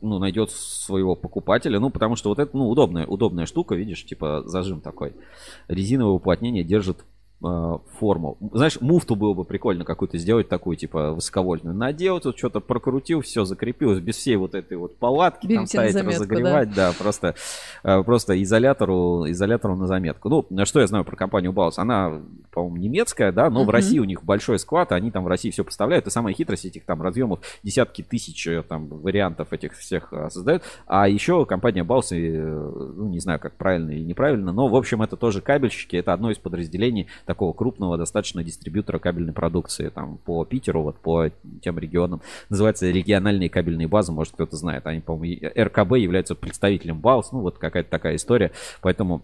[0.00, 1.78] ну, найдет своего покупателя.
[1.78, 5.14] Ну, потому что вот это, ну, удобная, удобная штука, видишь, типа зажим такой.
[5.68, 7.04] Резиновое уплотнение держит
[7.98, 8.36] форму.
[8.52, 11.74] Знаешь, муфту было бы прикольно какую-то сделать такую, типа, высоковольтную.
[11.74, 15.66] Надел, тут что-то прокрутил, все закрепилось, без всей вот этой вот палатки, там Берите на
[15.66, 17.34] ставить, заметку, разогревать, да, просто,
[17.82, 20.28] э, просто изолятору, изолятору на заметку.
[20.28, 21.74] Ну, что я знаю про компанию Baus?
[21.76, 23.70] Она, по-моему, немецкая, да, но в Мгм.
[23.70, 26.84] России у них большой склад, они там в России все поставляют, и самая хитрость этих
[26.84, 30.62] там разъемов, десятки тысяч э, там вариантов этих всех э, создают.
[30.86, 35.16] А еще компания э, ну, не знаю, как правильно или неправильно, но, в общем, это
[35.16, 40.82] тоже кабельщики, это одно из подразделений такого крупного достаточно дистрибьютора кабельной продукции, там, по Питеру,
[40.82, 41.30] вот по
[41.62, 42.22] тем регионам.
[42.48, 44.86] Называется региональные кабельные базы, может, кто-то знает.
[44.86, 48.52] Они, по-моему, РКБ является представителем Bals, ну, вот какая-то такая история.
[48.80, 49.22] Поэтому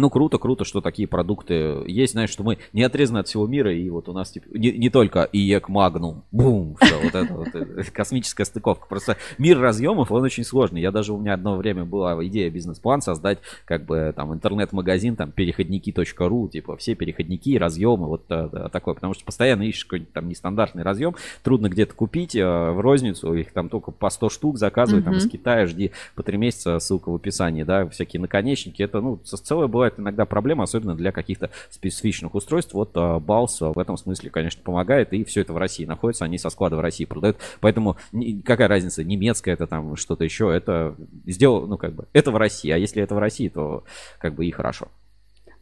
[0.00, 2.12] ну, круто, круто, что такие продукты есть.
[2.12, 4.90] Знаешь, что мы не отрезаны от всего мира, и вот у нас типа, не, не
[4.90, 8.86] только IEK Magnum, бум, все, вот это вот э, космическая стыковка.
[8.88, 10.80] Просто мир разъемов, он очень сложный.
[10.80, 15.32] Я даже, у меня одно время была идея, бизнес-план создать, как бы, там, интернет-магазин, там,
[15.32, 18.94] переходники.ру, типа, все переходники, разъемы, вот э, такое.
[18.94, 23.52] Потому что постоянно ищешь какой-нибудь там нестандартный разъем, трудно где-то купить э, в розницу, их
[23.52, 27.14] там только по 100 штук заказывай, там, из Китая, жди по 3 месяца, ссылка в
[27.14, 28.82] описании, да, всякие наконечники.
[28.82, 32.74] Это, ну, целая бывает иногда проблема, особенно для каких-то специфичных устройств.
[32.74, 36.24] Вот а, Baus а, в этом смысле, конечно, помогает, и все это в России находится,
[36.24, 37.36] они со склада в России продают.
[37.60, 37.96] Поэтому
[38.44, 40.94] какая разница, немецкое это там что-то еще, это
[41.26, 43.84] сделал, ну, как бы, это в России, а если это в России, то
[44.18, 44.88] как бы и хорошо.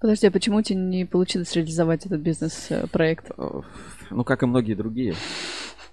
[0.01, 3.33] Подожди, а почему тебе не получилось реализовать этот бизнес-проект?
[3.37, 3.63] Э,
[4.11, 5.15] Ну, как и многие другие.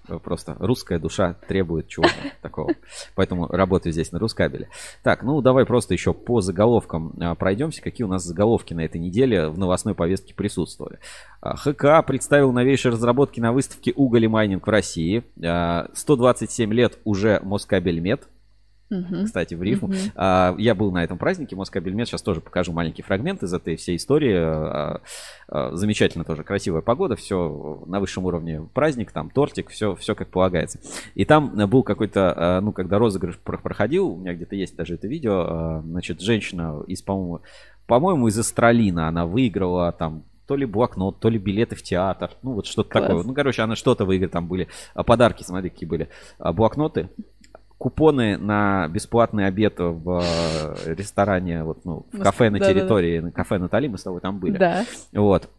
[0.08, 2.72] Э, Просто русская душа требует чего-то такого.
[3.14, 4.68] Поэтому работаю здесь на Рускабеле.
[5.02, 7.82] Так, ну давай просто еще по заголовкам а, пройдемся.
[7.82, 10.98] Какие у нас заголовки на этой неделе в новостной повестке присутствовали.
[11.40, 15.24] А, ХК представил новейшие разработки на выставке «Уголь и майнинг» в России.
[15.42, 18.28] А, 127 лет уже Москабельмет.
[18.88, 19.24] Мгм.
[19.24, 19.88] Кстати, в рифму.
[19.88, 19.96] Мгм.
[20.14, 22.08] А, Я был на этом празднике Москабельмет.
[22.08, 24.34] Сейчас тоже покажу маленький фрагмент из этой всей истории.
[24.36, 25.00] А,
[25.48, 30.28] а, Замечательно тоже, красивая погода, все на высшем уровне праздник, там тортик, все, все как
[30.28, 30.78] полагается.
[31.14, 34.76] И там э, был какой-то, а, ну, когда розыгрыш про- проходил, у меня где-то есть
[34.76, 37.40] даже это видео, а, значит, женщина из, по-моему,
[37.86, 42.52] по-моему, из Астралина, она выиграла там то ли блокнот, то ли билеты в театр, ну
[42.52, 43.06] вот что-то Класс.
[43.08, 43.24] такое.
[43.24, 46.08] Ну, короче, она что-то выиграла, там были а, подарки, смотри, какие были.
[46.38, 47.08] А, Блокноты,
[47.78, 53.58] купоны на бесплатный обед в э, ресторане, вот, ну, в кафе на территории, на кафе
[53.58, 54.56] Натали, мы с тобой там были.
[54.56, 54.84] Да.
[55.12, 55.50] Вот.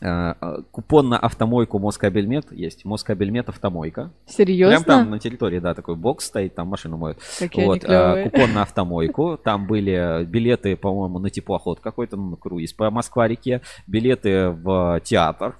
[0.00, 2.84] Э, э, Купон на автомойку Москабельмет есть.
[2.84, 4.12] Москабельмет автомойка.
[4.26, 4.76] Серьезно?
[4.76, 7.18] Прям там на территории, да, такой бокс стоит, там машину моют.
[7.38, 9.36] Какие вот, купон на автомойку.
[9.36, 13.60] Там были билеты, по-моему, на теплоход какой-то, ну, на круиз по Москва-реке.
[13.86, 15.56] Билеты в театр.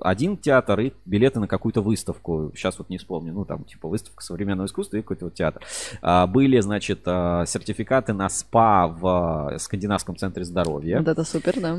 [0.00, 2.52] Один театр и билеты на какую-то выставку.
[2.54, 5.62] Сейчас вот не вспомню, ну там типа выставка современного искусства и какой-то вот театр.
[6.02, 10.98] А, были, значит, а, сертификаты на СПА в а, Скандинавском центре здоровья.
[10.98, 11.78] Вот это супер, да.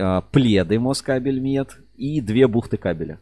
[0.00, 3.18] А, пледы Москабельмет и две бухты кабеля.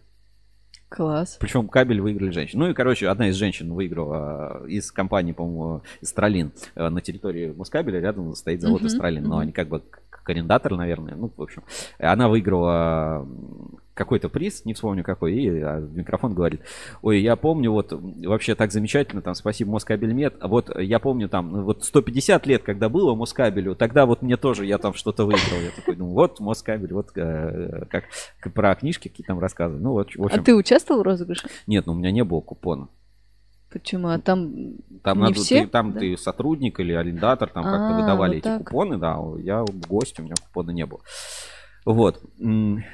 [0.91, 1.37] Класс.
[1.39, 2.65] Причем кабель выиграли женщины.
[2.65, 6.51] Ну и, короче, одна из женщин выиграла из компании, по-моему, Истралин.
[6.75, 9.23] Э, На территории Москабеля рядом стоит завод Мгм, Истралин.
[9.23, 11.15] Но они как бы как арендатор, наверное.
[11.15, 11.63] Ну, в общем.
[12.01, 13.25] Она выиграла
[14.01, 16.63] какой-то приз, не вспомню какой, и а, микрофон говорит,
[17.03, 21.53] ой, я помню, вот вообще так замечательно, там, спасибо Москабельмет, а вот я помню там,
[21.53, 25.61] ну, вот 150 лет, когда было Москабелю, тогда вот мне тоже, я там что-то выиграл,
[25.63, 28.05] я такой, ну вот Москабель, вот э, как,
[28.55, 31.49] про книжки какие там рассказывают, ну вот, в общем, А ты участвовал в розыгрыше?
[31.67, 32.89] нет, ну у меня не было купона.
[33.71, 34.09] Почему?
[34.09, 35.63] А там Там, не надо, все?
[35.63, 36.01] ты, там да?
[36.01, 38.65] ты сотрудник или арендатор, там как-то А, выдавали вот эти так.
[38.65, 41.01] купоны, да, я гость, у меня купона не было.
[41.85, 42.21] Вот.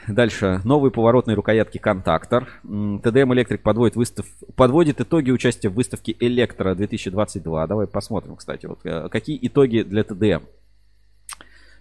[0.06, 0.60] Дальше.
[0.64, 2.48] Новые поворотные рукоятки контактор.
[2.64, 4.26] М, TDM Electric подводит, выстав...
[4.54, 7.66] подводит итоги участия в выставке Электро 2022.
[7.66, 10.44] Давай посмотрим, кстати, вот э, какие итоги для TDM.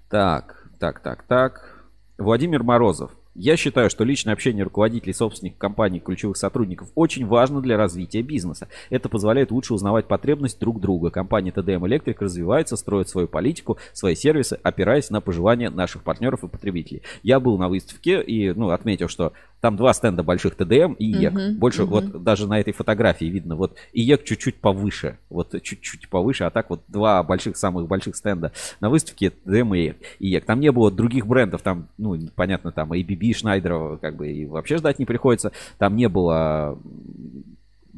[0.10, 1.86] Так, так, так, так.
[2.18, 3.12] Владимир Морозов.
[3.36, 7.76] Я считаю, что личное общение руководителей и собственников компаний и ключевых сотрудников очень важно для
[7.76, 8.69] развития бизнеса.
[8.89, 11.10] Это позволяет лучше узнавать потребность друг друга.
[11.10, 16.48] Компания TDM Electric развивается, строит свою политику, свои сервисы, опираясь на пожелания наших партнеров и
[16.48, 17.02] потребителей.
[17.24, 19.34] Я был на выставке и ну, отметил, что
[19.65, 21.34] там два стенда больших TDM и IEK.
[21.34, 21.91] Мгм, Больше мгм.
[21.91, 26.69] вот даже на этой фотографии видно, вот IEK чуть-чуть повыше, вот чуть-чуть повыше, а так
[26.69, 30.46] вот два больших, самых больших стенда на выставке TDM и IEK.
[30.45, 34.78] Там не было других брендов, там, ну, понятно, там ABB, Шнайдерова, как бы и вообще
[34.78, 35.52] ждать не приходится.
[35.78, 36.78] Там не было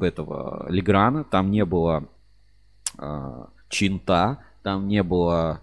[0.00, 2.04] этого Леграна, там не было
[2.96, 5.60] а, Чинта, там не было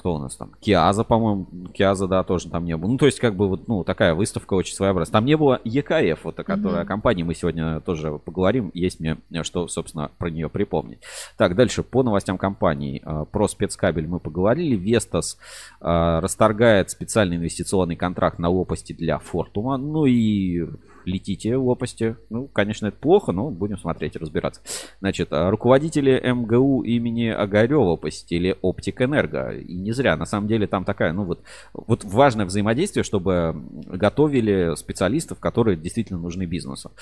[0.00, 0.52] кто у нас там?
[0.60, 1.46] КЭАЗа, по-моему.
[1.74, 2.90] Киаза, да, тоже там не было.
[2.90, 5.12] Ну, то есть, как бы, вот, ну, такая выставка очень своеобразная.
[5.12, 8.70] Там не было ЕКФ, вот, о которой о компании мы сегодня тоже поговорим.
[8.72, 11.00] Есть мне э, что, собственно, про нее припомнить.
[11.36, 13.02] Так, дальше, по новостям компании.
[13.04, 14.74] Э, Про спецкабель мы поговорили.
[14.74, 15.38] Вестас
[15.80, 19.76] э, расторгает специальный инвестиционный контракт на лопасти для Фортума.
[19.76, 20.66] Ну и
[21.04, 22.16] летите в лопасти.
[22.28, 24.60] Ну, конечно, это плохо, но будем смотреть разбираться.
[25.00, 29.52] Значит, а, руководители МГУ имени Огарева посетили Оптик Энерго.
[29.52, 30.16] И не зря.
[30.16, 31.40] На самом деле там такая, ну вот,
[31.72, 33.54] вот важное взаимодействие, чтобы
[33.86, 36.92] готовили специалистов, которые действительно нужны бизнесу.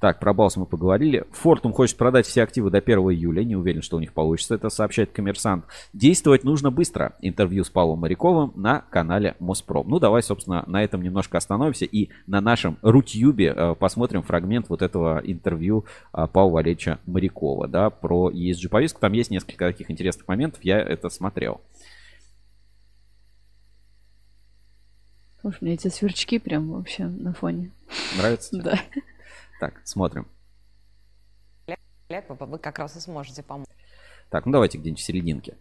[0.00, 1.24] Так, про Балс мы поговорили.
[1.32, 3.44] Фортум хочет продать все активы до 1 июля.
[3.44, 4.54] Не уверен, что у них получится.
[4.54, 5.64] Это сообщает коммерсант.
[5.92, 7.14] Действовать нужно быстро.
[7.20, 9.88] Интервью с Павлом Моряковым на канале Моспром.
[9.88, 11.84] Ну, давай, собственно, на этом немножко остановимся.
[11.84, 17.90] И на нашем Рутюбе э, посмотрим фрагмент вот этого интервью э, Павла Валерьевича Морякова, да,
[17.90, 19.00] про ESG повестку.
[19.00, 20.62] Там есть несколько таких интересных моментов.
[20.62, 21.60] Я это смотрел.
[25.44, 27.70] Уж мне эти сверчки прям вообще на фоне.
[28.16, 28.56] Нравится?
[28.56, 28.80] Да.
[29.60, 30.26] Так, смотрим.
[32.08, 33.68] вы как раз и сможете помочь.
[34.30, 35.56] Так, ну давайте где-нибудь в серединке.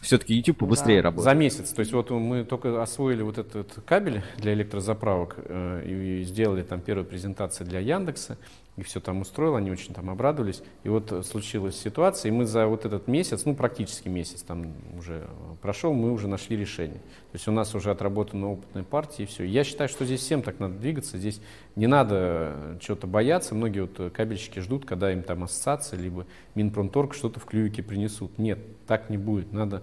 [0.00, 1.08] Все-таки YouTube побыстрее Да.
[1.10, 1.24] работает.
[1.24, 1.70] За месяц.
[1.72, 6.80] То есть вот мы только освоили вот этот кабель для электрозаправок э, и сделали там
[6.80, 8.38] первую презентацию для Яндекса,
[8.80, 10.62] и все там устроил, они очень там обрадовались.
[10.84, 14.72] И вот э, случилась ситуация, и мы за вот этот месяц, ну практически месяц там
[14.98, 16.98] уже э, прошел, мы уже нашли решение.
[16.98, 19.44] То есть у нас уже отработана опытная партия, и все.
[19.44, 21.40] Я считаю, что здесь всем так надо двигаться, здесь
[21.76, 23.54] не надо э, чего-то бояться.
[23.54, 28.38] Многие вот кабельщики ждут, когда им там ассоциация, либо Минпромторг что-то в клювике принесут.
[28.38, 29.52] Нет, так не будет.
[29.52, 29.82] Надо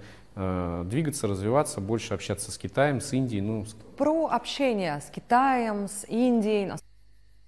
[0.86, 3.66] двигаться, развиваться, больше общаться с Китаем, с Индией, ну,
[3.98, 6.74] Про общение с Китаем, с Индией.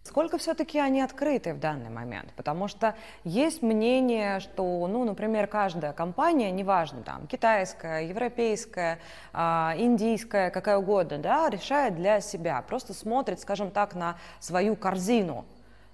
[0.09, 2.33] Насколько все-таки они открыты в данный момент?
[2.35, 8.97] Потому что есть мнение, что, ну, например, каждая компания, неважно, там, китайская, европейская,
[9.33, 15.45] а, индийская, какая угодно, да, решает для себя, просто смотрит, скажем так, на свою корзину,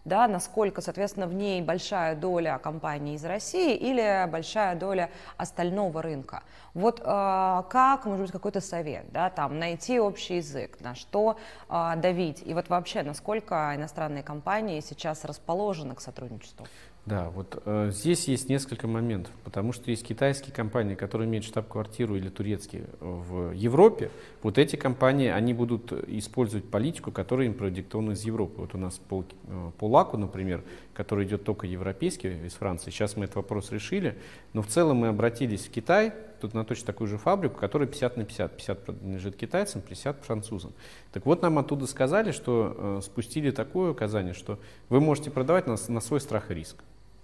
[0.05, 6.43] да, насколько, соответственно, в ней большая доля компаний из России или большая доля остального рынка.
[6.73, 11.37] Вот э, как, может быть, какой-то совет, да, там, найти общий язык, на что
[11.69, 16.67] э, давить, и вот вообще, насколько иностранные компании сейчас расположены к сотрудничеству?
[17.05, 22.15] Да, вот э, здесь есть несколько моментов, потому что есть китайские компании, которые имеют штаб-квартиру
[22.15, 24.09] или турецкие в Европе.
[24.41, 28.61] Вот эти компании, они будут использовать политику, которая им продиктована из Европы.
[28.61, 30.63] Вот у нас по, э, по лаку, например,
[30.95, 32.89] который идет только европейский из Франции.
[32.89, 34.17] Сейчас мы этот вопрос решили,
[34.53, 38.17] но в целом мы обратились в Китай, тут на точно такую же фабрику, которая 50
[38.17, 38.57] на 50.
[38.57, 40.73] 50 принадлежит китайцам, 50 французам.
[41.13, 44.57] Так вот, нам оттуда сказали, что э, спустили такое указание, что
[44.89, 46.77] вы можете продавать на, на свой страх и риск.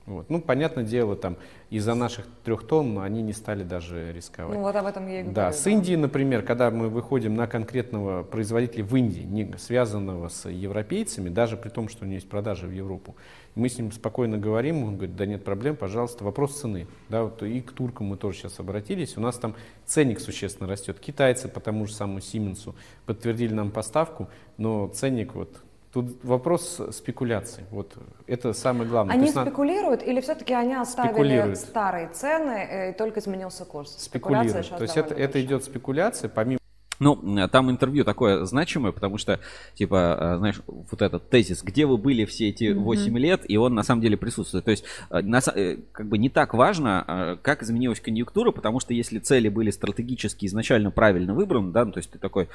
[0.08, 0.30] Вот.
[0.30, 1.38] Ну, понятное дело, там
[1.70, 4.58] из-за наших трех тонн они не стали даже рисковать.
[4.58, 5.36] Ну вот об этом я и говорю.
[5.36, 10.50] Да, с Индии, например, когда мы выходим на конкретного производителя в Индии, не связанного с
[10.50, 13.16] европейцами, даже при том, что у него есть продажи в Европу,
[13.54, 16.88] мы с ним спокойно говорим, он говорит, да нет проблем, пожалуйста, вопрос цены.
[17.10, 21.00] Да, вот и к туркам мы тоже сейчас обратились, у нас там ценник существенно растет.
[21.00, 22.76] Китайцы по тому же самому Сименсу
[23.06, 25.62] подтвердили нам поставку, но ценник вот
[25.92, 27.66] Тут вопрос спекуляции.
[27.70, 27.94] Вот
[28.26, 29.14] это самое главное.
[29.14, 33.98] Они есть спекулируют или все-таки они оставили старые цены э, и только изменился курс?
[33.98, 34.70] спекулируют.
[34.70, 36.61] То есть это, это идет спекуляция, помимо
[37.02, 39.40] Ну, э, там интервью такое значимое, потому что,
[39.74, 42.84] типа, э, знаешь, вот этот тезис, где вы были все эти Мгм.
[42.84, 44.64] 8 лет, и он на самом деле присутствует.
[44.66, 49.18] То есть, э, на как бы не так важно, как изменилась конъюнктура, потому что если
[49.18, 52.48] цели были стратегически изначально правильно выбраны, да, ну, то есть ты такой,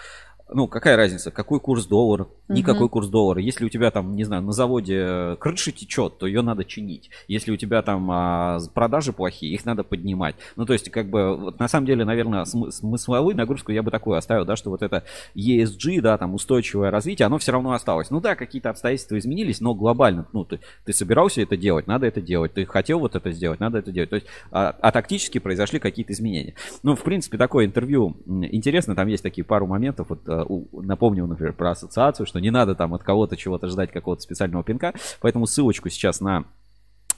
[0.48, 2.88] ну, какая разница, какой курс доллара, никакой Мгм.
[2.90, 3.40] курс доллара.
[3.40, 7.10] Если у тебя там, не знаю, на заводе крыша течет, то ее надо чинить.
[7.26, 10.36] Если у тебя там а, продажи плохие, их надо поднимать.
[10.54, 13.90] Ну, то есть, как бы, вот, на самом деле, наверное, смы- смысловую нагрузку я бы
[13.90, 18.10] такую оставил, да, что вот это ESG, да, там, устойчивое развитие, оно все равно осталось.
[18.10, 22.20] Ну да, какие-то обстоятельства изменились, но глобально, ну, ты, ты собирался это делать, надо это
[22.20, 22.52] делать.
[22.54, 24.10] Ты хотел вот это сделать, надо это делать.
[24.10, 26.54] То есть, а, а тактически произошли какие-то изменения.
[26.82, 31.52] Ну, в принципе, такое интервью интересно, там есть такие пару моментов, вот э, напомню, например,
[31.54, 35.88] про ассоциацию, что не надо там от кого-то чего-то ждать, какого-то специального пинка, поэтому ссылочку
[35.88, 36.44] сейчас на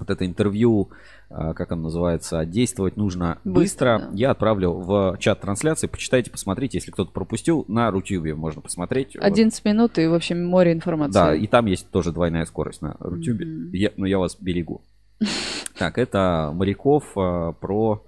[0.01, 0.91] вот это интервью,
[1.31, 4.17] э, как оно называется, действовать нужно быстро, Быстро, да.
[4.17, 9.15] я отправлю в чат трансляции, почитайте, посмотрите, если кто-то пропустил, на Рутюбе можно посмотреть.
[9.15, 9.25] Вот.
[9.25, 11.13] 11 минут и, в общем, море информации.
[11.15, 13.71] Да, и там есть тоже двойная скорость на Рутюбе, Мгм.
[13.73, 14.83] Я- но я вас берегу.
[15.79, 18.05] Так, это моряков э, про,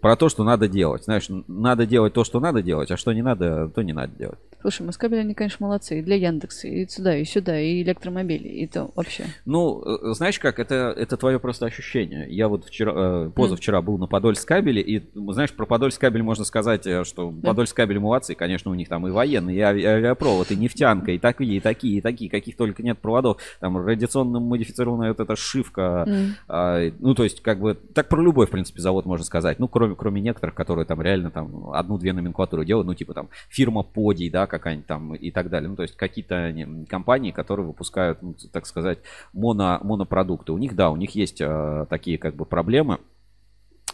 [0.00, 1.04] про то, что надо делать.
[1.04, 4.38] Знаешь, надо делать то, что надо делать, а что не надо, то не надо делать.
[4.66, 6.00] Слушай, Москабель, они, конечно, молодцы.
[6.00, 9.26] И для Яндекса, и сюда, и сюда, и электромобили, и то вообще.
[9.44, 12.26] Ну, э, знаешь как, это, это твое просто ощущение.
[12.28, 12.92] Я вот вчера,
[13.26, 17.04] э, позавчера был на Подольск кабеле, и, ну, знаешь, про Подольск кабель можно сказать, э,
[17.04, 17.50] что Да.
[17.50, 21.18] Подольск кабель молодцы, конечно, у них там и военные, и ави- авиапровод, и нефтянка, и
[21.18, 23.36] такие, и такие, и такие, каких только нет проводов.
[23.60, 26.34] Там радиационно модифицированная вот эта шивка, М.
[26.48, 29.60] а, ну, то есть, как бы, так про любой, в принципе, завод можно сказать.
[29.60, 33.84] Ну, кроме, кроме некоторых, которые там реально там одну-две номенклатуры делают, ну, типа там фирма
[33.84, 35.68] Подий, да, какая-нибудь там и так далее.
[35.68, 36.54] Ну, то есть, какие-то
[36.88, 38.98] компании, которые выпускают, ну, так сказать,
[39.32, 40.52] моно, монопродукты.
[40.52, 42.98] У них, да, у них есть э, такие, как бы, проблемы,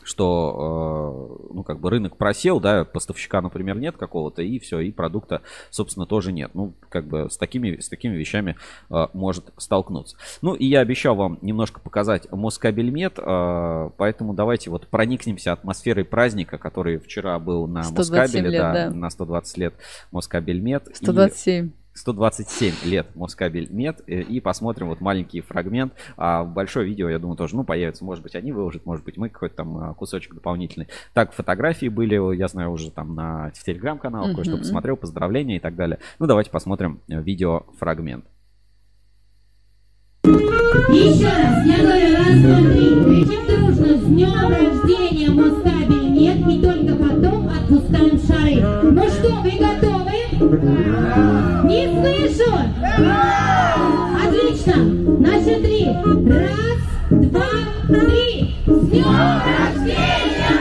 [0.05, 4.91] что, э, ну, как бы рынок просел, да, поставщика, например, нет какого-то, и все, и
[4.91, 6.51] продукта, собственно, тоже нет.
[6.55, 8.57] Ну, как бы с такими, с такими вещами
[8.91, 10.17] э, может столкнуться.
[10.41, 16.59] Ну, и я обещал вам немножко показать Москабельмет, э, поэтому давайте вот проникнемся атмосферой праздника,
[16.59, 18.91] который вчера был на 127 Москабеле, лет, да, да.
[18.91, 19.75] на 120 лет
[20.11, 20.89] Москабельмет.
[21.73, 22.53] И- 127.
[22.53, 25.93] 127 лет Москабель Мед э, и посмотрим вот маленький фрагмент.
[26.17, 28.05] А большое видео, я думаю, тоже, ну, появится.
[28.05, 30.89] Может быть, они выложат, может быть, мы какой-то там а, кусочек дополнительный.
[31.13, 35.77] Так, фотографии были, я знаю, уже там на в телеграм-каналах, кое-что посмотрел, поздравления и так
[35.77, 35.99] далее.
[36.19, 38.25] Ну, давайте посмотрим э, видеофрагмент.
[40.25, 43.03] Еще раз, я говорю, раз, два, три.
[43.03, 45.02] Кричим дружно, с днем рождения,
[50.53, 52.53] Не слышу!
[54.23, 54.77] Отлично!
[55.19, 55.87] На счет три.
[56.29, 57.49] Раз, два,
[57.89, 58.55] три.
[58.67, 60.53] С днем рождения,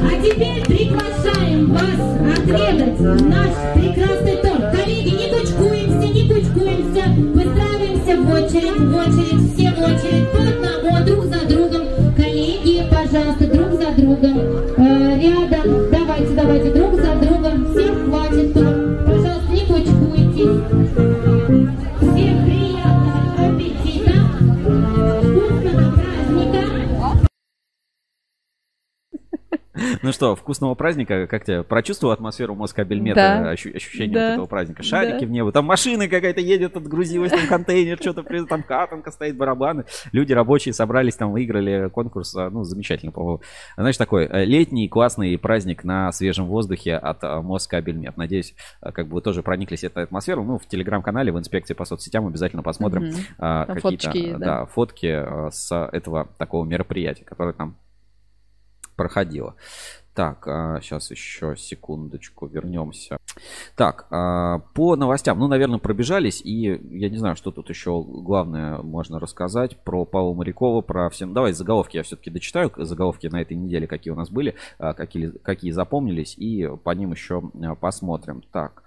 [0.00, 2.00] А теперь приглашаем вас
[2.36, 4.51] отведать наш прекрасный торт.
[8.16, 11.21] В очередь, в очередь, все в очередь, по одному, друг
[30.02, 31.26] Ну что, вкусного праздника.
[31.26, 33.16] Как тебе прочувствовал атмосферу Москабельмета?
[33.42, 33.52] Да.
[33.52, 34.26] ощу- ощущение Да.
[34.28, 34.82] вот этого праздника?
[34.82, 35.26] Шарики Да.
[35.26, 35.52] в небо.
[35.52, 39.84] Там машина какая-то едет, отгрузилась, там контейнер, что-то, там катанка стоит, барабаны.
[40.12, 42.34] Люди рабочие собрались, там выиграли конкурс.
[42.36, 43.40] а, Ну, замечательно, по-моему.
[43.76, 48.16] Знаешь, такой э, летний классный праздник на свежем воздухе от э, Москабельмет.
[48.16, 50.44] Надеюсь, э, как бы вы тоже прониклись этой атмосферой.
[50.44, 54.66] Ну, в телеграм-канале, в инспекции по соцсетям обязательно посмотрим а, какие-то фоточки есть, да, да.
[54.66, 57.76] фотки с этого такого мероприятия, которое там
[58.96, 59.54] проходило.
[60.14, 60.44] Так,
[60.82, 63.16] сейчас еще секундочку вернемся.
[63.76, 68.78] Так, а, по новостям, ну, наверное, пробежались, и я не знаю, что тут еще главное
[68.82, 71.32] можно рассказать про Павла Морякова, про всем.
[71.32, 75.30] Давай заголовки я все-таки дочитаю, заголовки на этой неделе, какие у нас были, а, какие,
[75.30, 78.42] какие запомнились, и по ним еще а, посмотрим.
[78.52, 78.82] Так,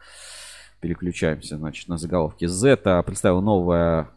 [0.80, 2.46] переключаемся, значит, на заголовки.
[2.46, 4.10] Z представил новое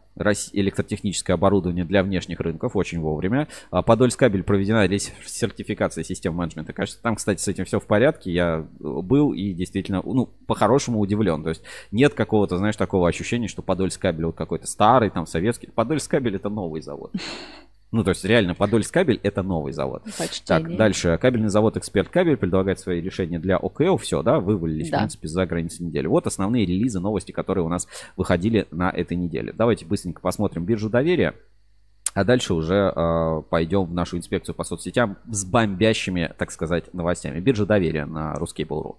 [0.53, 3.47] электротехническое оборудование для внешних рынков очень вовремя.
[3.71, 6.73] А Подольск кабель проведена сертификация систем менеджмента.
[6.73, 8.31] Кажется, там, кстати, с этим все в порядке.
[8.31, 11.43] Я был и действительно, ну, по-хорошему удивлен.
[11.43, 15.67] То есть нет какого-то, знаешь, такого ощущения, что Подольск кабель вот какой-то старый, там, советский.
[15.67, 17.11] Подольск кабель это новый завод.
[17.91, 20.03] Ну, то есть реально Подольск кабель это новый завод.
[20.17, 20.63] Почтение.
[20.67, 21.17] Так, дальше.
[21.19, 23.97] Кабельный завод Эксперт Кабель предлагает свои решения для ОКО.
[23.97, 24.97] Все, да, вывалились, Да.
[24.97, 26.05] в принципе, за границы недели.
[26.05, 29.53] Вот основные релизы, новости, которые у нас выходили на этой неделе.
[29.57, 31.33] Давайте быстренько посмотрим биржу доверия.
[32.13, 37.39] А дальше уже э, пойдем в нашу инспекцию по соцсетям с бомбящими, так сказать, новостями.
[37.39, 38.97] Биржа доверия на Ruskable.ru.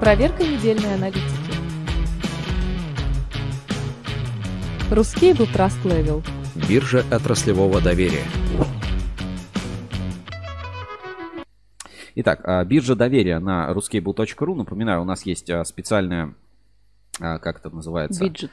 [0.00, 1.24] Проверка недельной аналитики.
[4.90, 6.24] Русскейбл Trust Level.
[6.66, 8.24] Биржа отраслевого доверия.
[12.14, 14.54] Итак, а, биржа доверия на ruskable.ru.
[14.54, 16.34] Напоминаю, у нас есть а, специальная,
[17.20, 18.24] а, как это называется?
[18.24, 18.50] Виджет.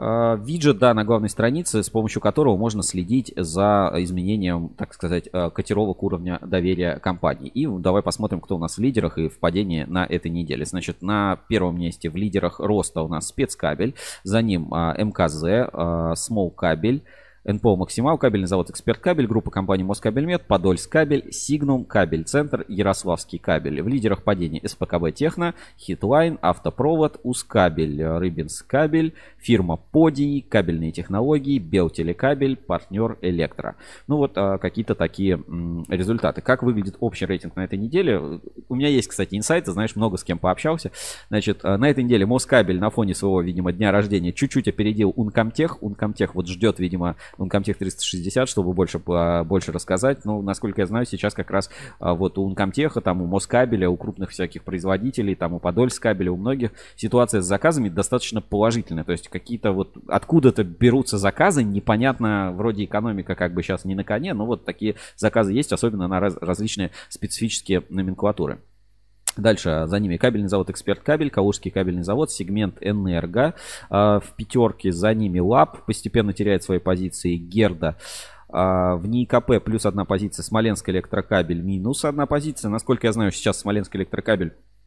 [0.00, 5.28] А, Виджет, да, на главной странице, с помощью которого можно следить за изменением, так сказать,
[5.32, 7.48] а, котировок уровня доверия компании.
[7.48, 10.64] И давай посмотрим, кто у нас в лидерах и в падении на этой неделе.
[10.64, 16.12] Значит, на первом месте в лидерах роста у нас спецкабель, за ним а, МКЗ, а,
[16.12, 17.02] Смолкабель,
[17.48, 23.38] НПО «Максимал», кабельный завод «Эксперт Кабель», группа компаний «Москабельмет», «Подольск Кабель», «Сигнум», «Кабель Центр», «Ярославский
[23.38, 23.80] кабель».
[23.80, 32.56] В лидерах падения СПКБ «Техно», «Хитлайн», «Автопровод», «Узкабель», «Рыбинск Кабель», фирма «Подий», «Кабельные технологии», «Белтелекабель»,
[32.56, 33.76] «Партнер Электро».
[34.08, 36.42] Ну вот а, какие-то такие м, результаты.
[36.42, 38.40] Как выглядит общий рейтинг на этой неделе?
[38.68, 40.90] У меня есть, кстати, инсайты, знаешь, много с кем пообщался.
[41.30, 45.82] Значит, а, на этой неделе Москабель на фоне своего, видимо, дня рождения чуть-чуть опередил Ункомтех.
[45.82, 50.24] Ункомтех вот ждет, видимо, Uncomtech 360, чтобы больше, больше рассказать.
[50.24, 53.96] Ну, насколько я знаю, сейчас как раз а, вот у Uncomtech, там у Москабеля, у
[53.96, 59.04] крупных всяких производителей, там у Подольск кабеля, у многих ситуация с заказами достаточно положительная.
[59.04, 64.04] То есть какие-то вот откуда-то берутся заказы, непонятно, вроде экономика как бы сейчас не на
[64.04, 68.58] коне, но вот такие заказы есть, особенно на раз- различные специфические номенклатуры.
[69.38, 73.54] Дальше за ними кабельный завод Эксперт Кабель, Калужский кабельный завод, сегмент Энерго.
[73.88, 77.96] А, В пятерке за ними ЛАП постепенно теряет свои позиции Герда.
[78.48, 82.68] А, В НИКП плюс одна позиция, Смоленск электрокабель минус одна позиция.
[82.68, 84.77] Насколько я знаю, сейчас Смоленск электрокабель а,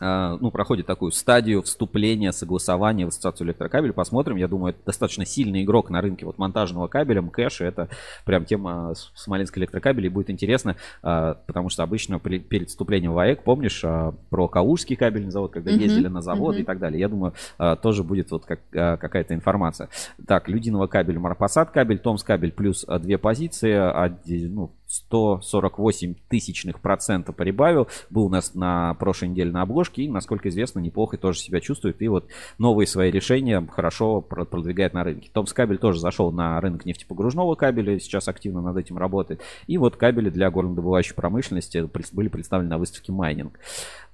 [0.00, 3.92] ну, проходит такую стадию вступления, согласования в ассоциацию электрокабель.
[3.92, 4.36] Посмотрим.
[4.36, 7.62] Я думаю, это достаточно сильный игрок на рынке вот монтажного кабеля, МКЭШ.
[7.62, 7.88] Это
[8.24, 10.06] прям тема Смоленской электрокабели.
[10.06, 14.96] И будет интересно, а, потому что обычно перед вступлением в АЭК, помнишь, а, про Калужский
[14.96, 16.62] кабельный завод, когда Мгм, ездили на завод мгм.
[16.62, 17.00] и так далее.
[17.00, 17.34] Я думаю,
[17.82, 19.88] тоже будет вот как, какая-то информация.
[20.26, 23.72] Так, Людиновокабель, Марпосадкабель, Томсккабель плюс две позиции.
[23.72, 27.88] Один, ну, 148 тысячных процента прибавил.
[28.10, 32.00] Был у нас на прошлой неделе на обложке и, насколько известно, неплохо тоже себя чувствует.
[32.00, 32.26] И вот
[32.58, 35.30] новые свои решения хорошо про- продвигает на рынке.
[35.32, 39.42] Томсккабель тоже зашел на рынок нефтепогружного кабеля, сейчас активно над этим работает.
[39.66, 43.58] И вот кабели для горнодобывающей промышленности были представлены на выставке майнинг.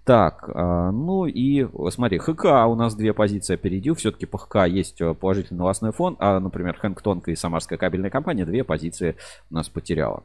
[0.05, 3.95] Так, а, ну и смотри, ХК у нас две позиции опередил.
[3.95, 6.17] Все-таки по ХК есть э, положительный новостной фон.
[6.19, 9.17] А, например, Хэнк Тонко и Самарская кабельная компания две позиции
[9.51, 10.23] у нас потеряла.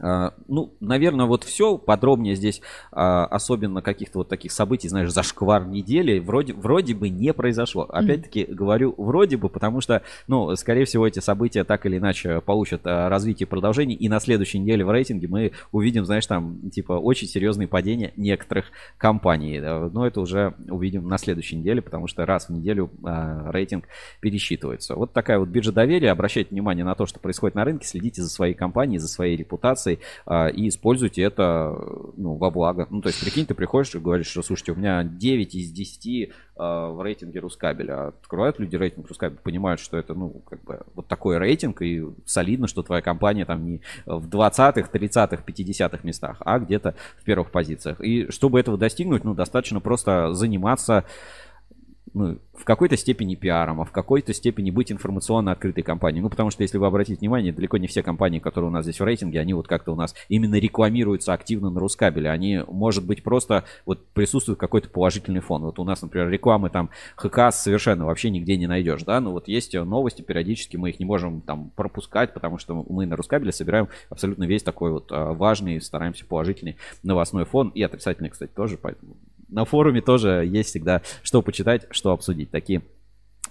[0.00, 1.76] А, Ну, наверное, вот все.
[1.76, 7.32] Подробнее здесь, а, особенно каких-то вот таких событий, знаешь, зашквар недели, вроде, вроде бы не
[7.32, 7.82] произошло.
[7.82, 12.82] Опять-таки говорю вроде бы, потому что, ну, скорее всего, эти события так или иначе получат
[12.84, 13.96] а, развитие и продолжение.
[13.96, 18.66] И на следующей неделе в рейтинге мы увидим, знаешь, там, типа, очень серьезные падения некоторых
[18.96, 19.60] компаний.
[19.60, 23.84] Но это уже увидим на следующей неделе, потому что раз в неделю рейтинг
[24.20, 24.94] пересчитывается.
[24.94, 26.10] Вот такая вот биржа доверия.
[26.10, 29.89] Обращайте внимание на то, что происходит на рынке, следите за своей компанией, за своей репутацией
[30.26, 31.74] а, и используйте это
[32.16, 32.86] ну, во благо.
[32.90, 36.30] Ну, то есть, прикинь, ты приходишь и говоришь, что, слушайте, у меня 9 из 10
[36.56, 38.08] а, в рейтинге Рускабеля.
[38.08, 42.66] Открывают люди рейтинг Рускабеля, понимают, что это, ну, как бы вот такой рейтинг, и солидно,
[42.66, 48.00] что твоя компания там не в 20-х, 30-х, 50-х местах, а где-то в первых позициях.
[48.00, 51.04] И чтобы этого достигнуть, ну, достаточно просто заниматься
[52.14, 56.22] ну, в какой-то степени пиаром, а в какой-то степени быть информационно открытой компанией.
[56.22, 59.00] Ну, потому что, если вы обратите внимание, далеко не все компании, которые у нас здесь
[59.00, 62.30] в рейтинге, они вот как-то у нас именно рекламируются активно на Рускабеле.
[62.30, 65.62] Они, может быть, просто вот присутствует какой-то положительный фон.
[65.62, 69.48] Вот у нас, например, рекламы там ХК совершенно вообще нигде не найдешь, да, но вот
[69.48, 73.88] есть новости периодически, мы их не можем там пропускать, потому что мы на Рускабеле собираем
[74.08, 79.16] абсолютно весь такой вот а, важный, стараемся положительный новостной фон и отрицательный, кстати, тоже, поэтому
[79.50, 82.50] на форуме тоже есть всегда что почитать, что обсудить.
[82.50, 82.82] Такие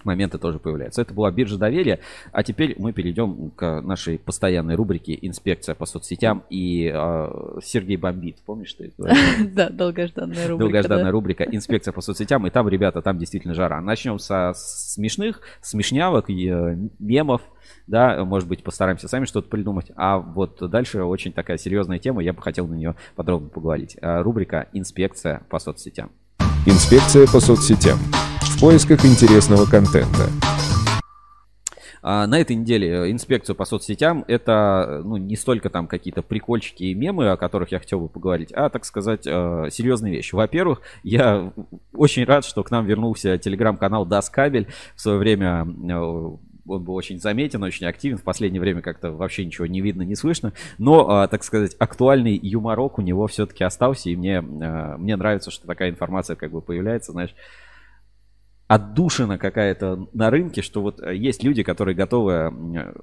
[0.04, 1.02] моменты тоже появляются.
[1.02, 2.00] Это была биржа доверия.
[2.32, 6.44] А теперь мы перейдем к нашей постоянной рубрике «Инспекция по соцсетям».
[6.50, 8.38] И э, Сергей бомбит.
[8.44, 8.92] Помнишь ты?
[9.50, 10.58] Да, долгожданная рубрика.
[10.58, 12.46] Долгожданная рубрика «Инспекция по соцсетям».
[12.46, 13.80] И там, ребята, там действительно жара.
[13.80, 17.42] Начнем со смешных, смешнявок, и, э, мемов.
[17.86, 19.90] Да, может быть, постараемся сами что-то придумать.
[19.96, 22.22] А вот дальше очень такая серьезная тема.
[22.22, 23.96] Я бы хотел на нее подробно поговорить.
[24.00, 26.10] А, рубрика «Инспекция по соцсетям».
[26.66, 27.98] Инспекция по соцсетям.
[28.60, 30.28] Поисках интересного контента.
[32.02, 36.84] А на этой неделе э, инспекцию по соцсетям это ну, не столько там какие-то прикольчики
[36.84, 40.34] и мемы, о которых я хотел бы поговорить, а, так сказать, э, серьезные вещи.
[40.34, 41.54] Во-первых, я
[41.94, 44.68] очень рад, что к нам вернулся телеграм-канал Даскабель.
[44.94, 48.18] В свое время э, он был очень заметен, очень активен.
[48.18, 50.52] В последнее время как-то вообще ничего не видно, не слышно.
[50.76, 54.10] Но, так сказать, актуальный юморок у него все-таки остался.
[54.10, 57.34] И мне, мне нравится, что такая информация как бы появляется, знаешь,
[58.70, 62.52] отдушина какая-то на рынке, что вот э, есть люди, которые готовы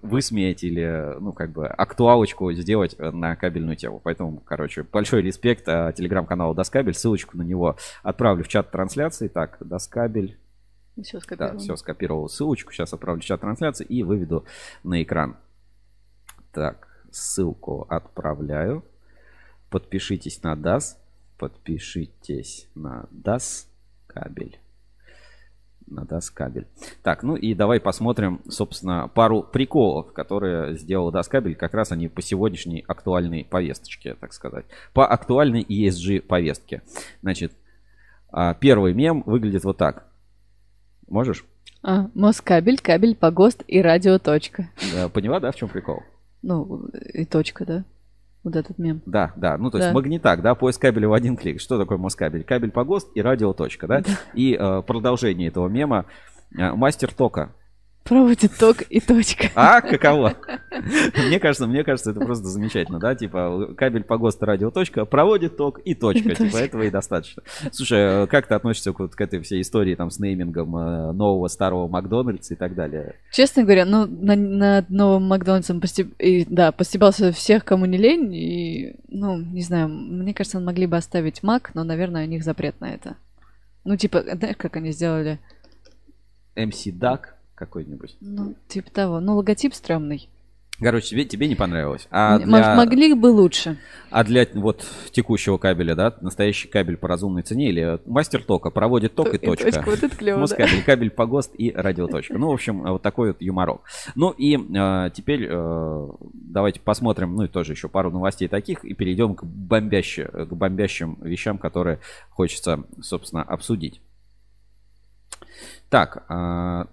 [0.02, 4.00] высмеять или, ну, как бы, актуалочку сделать э, на кабельную тему.
[4.02, 6.94] Поэтому, короче, большой респект э, телеграм-каналу Доскабель.
[6.94, 9.28] Ссылочку на него отправлю в чат трансляции.
[9.28, 10.38] Так, Доскабель.
[11.04, 11.52] Все скопировал.
[11.52, 12.72] Да, все скопировал ссылочку.
[12.72, 14.46] Сейчас отправлю в чат трансляции и выведу
[14.86, 15.36] на экран.
[16.54, 18.86] Так, ссылку отправляю.
[19.70, 20.96] Подпишитесь на DAS.
[21.38, 23.66] Подпишитесь на DAS
[24.08, 24.62] кабель
[25.88, 26.68] на Даскабель.
[27.04, 31.56] Так, ну и давай посмотрим, собственно, пару приколов, которые сделал Даскабель.
[31.56, 34.66] Как раз они по сегодняшней актуальной повесточке, так сказать.
[34.94, 36.82] По актуальной ESG повестке.
[37.22, 37.54] Значит,
[38.30, 40.08] а, первый мем выглядит вот так.
[41.08, 41.46] Можешь?
[41.84, 44.70] А, Москабель, кабель, погост и радио точка.
[44.94, 46.04] Да, поняла, да, в чем прикол?
[46.42, 47.84] Ну, и точка, да.
[48.48, 49.02] Вот этот мем.
[49.06, 49.58] Да, да.
[49.58, 49.94] Ну, то есть да.
[49.94, 51.60] магнитак, да, поиск кабеля в один клик.
[51.60, 52.46] Что такое Москабель?
[52.46, 54.00] Кабель по ГОСТ и радиоточка, да?
[54.08, 54.12] да.
[54.36, 56.06] И э, продолжение этого мема.
[56.58, 57.52] Э, мастер тока
[58.08, 59.50] Проводит ток и точка.
[59.54, 60.36] А, каково?
[61.28, 63.16] Мне кажется, мне кажется, это просто замечательно, да?
[63.16, 66.36] Типа, кабель по ГОСТу радио точка, проводит ток и точка.
[66.36, 67.44] Типа, этого и достаточно.
[67.72, 71.12] Слушай, а как ты относишься к, вот, к этой всей истории там с неймингом э,
[71.12, 73.16] нового старого Макдональдса и так далее?
[73.34, 76.14] Честно говоря, ну, на, над новым Макдональдсом постеб...
[76.20, 80.96] и, да, постебался всех, кому не лень, и, ну, не знаю, мне кажется, могли бы
[80.96, 83.18] оставить Мак, но, наверное, у них запрет на это.
[83.84, 85.40] Ну, типа, знаешь, как они сделали?
[86.56, 88.16] MC Duck какой-нибудь.
[88.22, 89.20] Ну, типа того.
[89.20, 90.30] Ну, логотип стрёмный.
[90.80, 92.08] Короче, тебе, тебе не понравилось.
[92.12, 92.76] А для...
[92.76, 93.80] могли бы лучше.
[94.12, 99.16] А для вот текущего кабеля, да, настоящий кабель по разумной цене или мастер тока проводит
[99.16, 99.72] ток и, и точка.
[99.72, 99.90] точка.
[99.90, 100.68] Вот это клево, да.
[100.86, 102.38] кабель по ГОСТ и радиоточка.
[102.38, 103.82] Ну, в общем, вот такой вот юморок.
[104.14, 108.94] Ну и э, теперь э, давайте посмотрим, ну и тоже еще пару новостей таких и
[108.94, 112.00] перейдем к, бомбящим, к бомбящим вещам, которые
[112.30, 114.00] хочется, собственно, обсудить.
[115.90, 116.86] Так, э,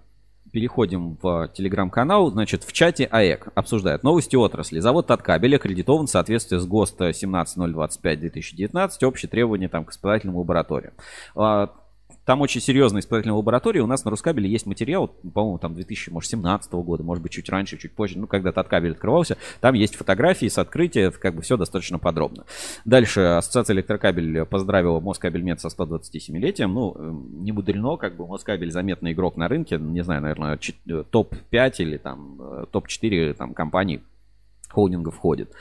[0.55, 2.31] переходим в телеграм-канал.
[2.31, 4.79] Значит, в чате АЭК обсуждают новости отрасли.
[4.79, 9.03] Завод Таткабель аккредитован в соответствии с ГОСТ 17025-2019.
[9.03, 10.93] Общие требования там, к испытательным лабораториям.
[12.25, 13.81] Там очень серьезная испытательная лаборатория.
[13.81, 17.91] У нас на Рускабеле есть материал, по-моему, там 2017 года, может быть, чуть раньше, чуть
[17.93, 18.17] позже.
[18.17, 22.45] Ну, когда Таткабель открывался, там есть фотографии с открытия, как бы все достаточно подробно.
[22.83, 26.73] Дальше Ассоциация электрокабель поздравила Москабельмет со 127-летием.
[26.73, 29.77] Ну, эм, не мудрено, как бы Москабель заметный игрок на рынке.
[29.77, 30.59] Не знаю, наверное,
[31.11, 34.01] топ-5 или там э, топ-4 там, компаний
[34.75, 35.53] холдинга входит.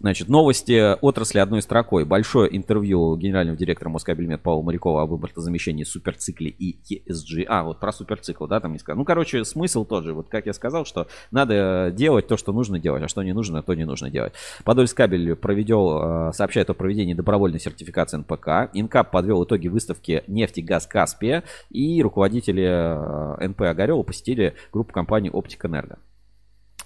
[0.00, 2.06] Значит, новости отрасли одной строкой.
[2.06, 7.44] Большое интервью генерального директора Москабельмет Павла Морякова об импортозамещении суперцикле и ESG.
[7.46, 8.98] А, вот про суперцикл, да, там не сказал.
[8.98, 10.14] Ну, короче, смысл тот же.
[10.14, 13.62] Вот как я сказал, что надо делать то, что нужно делать, а что не нужно,
[13.62, 14.32] то не нужно делать.
[14.64, 18.70] Подольскабель проведел, э, сообщает о проведении добровольной сертификации НПК.
[18.72, 21.44] Инкап подвел итоги выставки «Нефть и газ Каспия».
[21.68, 25.98] И руководители э, НП Огарева посетили группу компании «Оптик Энерго».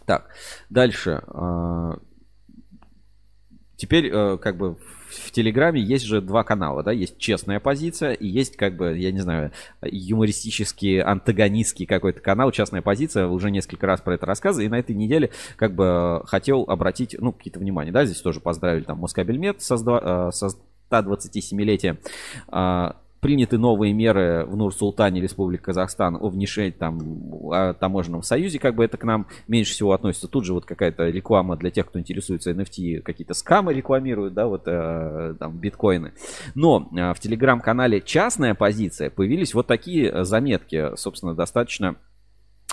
[0.09, 0.31] Так,
[0.71, 1.23] дальше.
[1.27, 1.99] А,
[3.77, 4.79] теперь, э, как бы,
[5.11, 9.13] в Телеграме есть же два канала, да, есть честная позиция и есть, как бы, я
[9.13, 9.53] не знаю,
[9.83, 14.97] юмористический, антагонистский какой-то канал, частная позиция, уже несколько раз про это рассказывал, и на этой
[14.97, 19.77] неделе, как бы, хотел обратить, ну, какие-то внимания, да, здесь тоже поздравили там Москабельмет со,
[19.77, 20.49] со
[20.91, 21.99] 127-летием.
[23.21, 27.01] Приняты новые меры в Нур-Султане, Республика Казахстан, о внешении там
[27.53, 30.29] о таможенном союзе, как бы это к нам меньше всего относится.
[30.29, 34.63] Тут же вот какая-то реклама для тех, кто интересуется NFT, какие-то скамы рекламируют, да, вот
[34.67, 36.13] э, там биткоины.
[36.55, 41.97] Но э, в телеграм-канале «Частная позиция» появились вот такие заметки, собственно, достаточно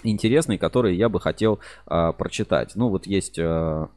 [0.04, 2.76] интересные, которые я бы хотел э, прочитать.
[2.76, 3.40] Ну, вот есть...
[3.40, 3.88] Э,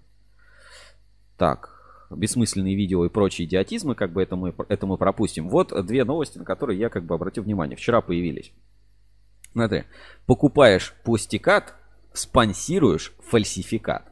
[1.37, 1.78] так,
[2.11, 5.49] бессмысленные видео и прочие идиотизмы, как бы это мы, это мы пропустим.
[5.49, 7.77] Вот две новости, на которые я как бы обратил внимание.
[7.77, 8.53] Вчера появились.
[9.53, 9.85] Смотри,
[10.27, 11.75] покупаешь пластикат,
[12.13, 14.05] спонсируешь фальсификат.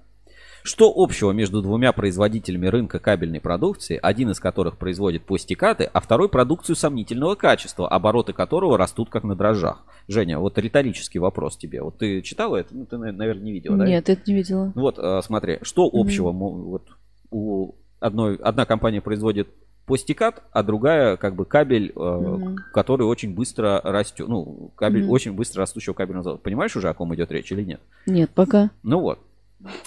[0.67, 6.29] Что общего между двумя производителями рынка кабельной продукции, один из которых производит пластикаты, а второй
[6.29, 9.85] продукцию сомнительного качества, обороты которого растут как на дрожжах?
[10.09, 11.83] Женя, вот риторический вопрос тебе.
[11.83, 12.75] Вот ты читала это?
[12.75, 13.87] Ну, ты, наверное, не видела, да?
[13.87, 14.73] Нет, это не видела.
[14.75, 16.63] Вот, э, смотри, что общего mm-hmm.
[16.65, 16.89] вот,
[17.31, 19.49] у одной, одна компания производит
[19.87, 22.57] пластикат, а другая как бы кабель, mm-hmm.
[22.73, 24.29] который очень быстро растет.
[24.29, 25.11] Ну, кабель mm-hmm.
[25.11, 26.43] очень быстро растущего кабельного завода.
[26.43, 27.81] Понимаешь уже, о ком идет речь или нет?
[28.07, 28.71] Нет, пока.
[28.83, 29.21] Ну вот.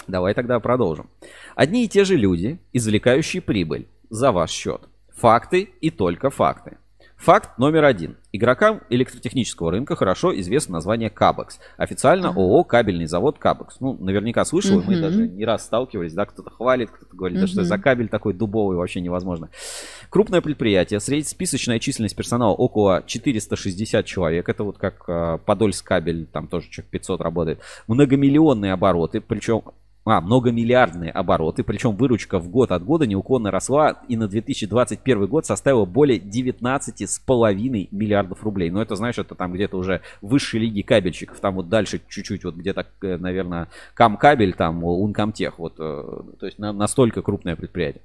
[0.07, 1.09] Давай тогда продолжим.
[1.55, 4.81] Одни и те же люди, извлекающие прибыль за ваш счет.
[5.15, 6.77] Факты и только факты.
[7.19, 8.15] Факт номер один.
[8.31, 11.59] Игрокам электротехнического рынка хорошо известно название Кабекс.
[11.75, 13.81] Официально ООО «Кабельный завод Кабекс».
[13.81, 14.85] Ну, наверняка слышал, uh-huh.
[14.87, 17.41] мы даже не раз сталкивались, да, кто-то хвалит, кто-то говорит, uh-huh.
[17.41, 19.49] да что за кабель такой дубовый, вообще невозможно.
[20.09, 26.47] Крупное предприятие, среднесписочная численность персонала около 460 человек, это вот как э, Подольск кабель, там
[26.47, 27.59] тоже человек 500 работает.
[27.87, 29.63] Многомиллионные обороты, причем
[30.09, 35.45] а, многомиллиардные обороты, причем выручка в год от года неуклонно росла и на 2021 год
[35.45, 38.69] составила более 19,5 миллиардов рублей.
[38.69, 42.55] Но это, знаешь, это там где-то уже высшей лиги кабельщиков, там вот дальше чуть-чуть, вот
[42.55, 48.01] где-то, э, наверное, Камкабель, там Ункомтех, вот, э, то есть настолько крупное предприятие.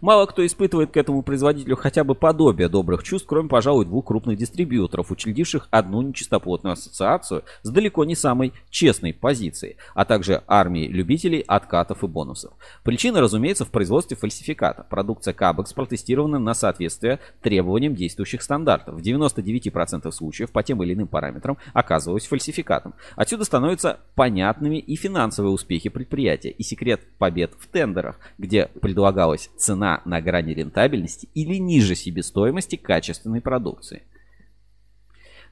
[0.00, 4.36] Мало кто испытывает к этому производителю хотя бы подобие добрых чувств, кроме, пожалуй, двух крупных
[4.36, 11.40] дистрибьюторов, учредивших одну нечистоплотную ассоциацию с далеко не самой честной позицией, а также армии любителей
[11.40, 12.52] откатов и бонусов.
[12.82, 14.84] Причина, разумеется, в производстве фальсификата.
[14.88, 18.96] Продукция Кабекс протестирована на соответствие требованиям действующих стандартов.
[18.96, 22.94] В 99% случаев по тем или иным параметрам оказывалась фальсификатом.
[23.16, 30.02] Отсюда становятся понятными и финансовые успехи предприятия, и секрет побед в тендерах, где предлагалось цена
[30.04, 34.02] на грани рентабельности или ниже себестоимости качественной продукции.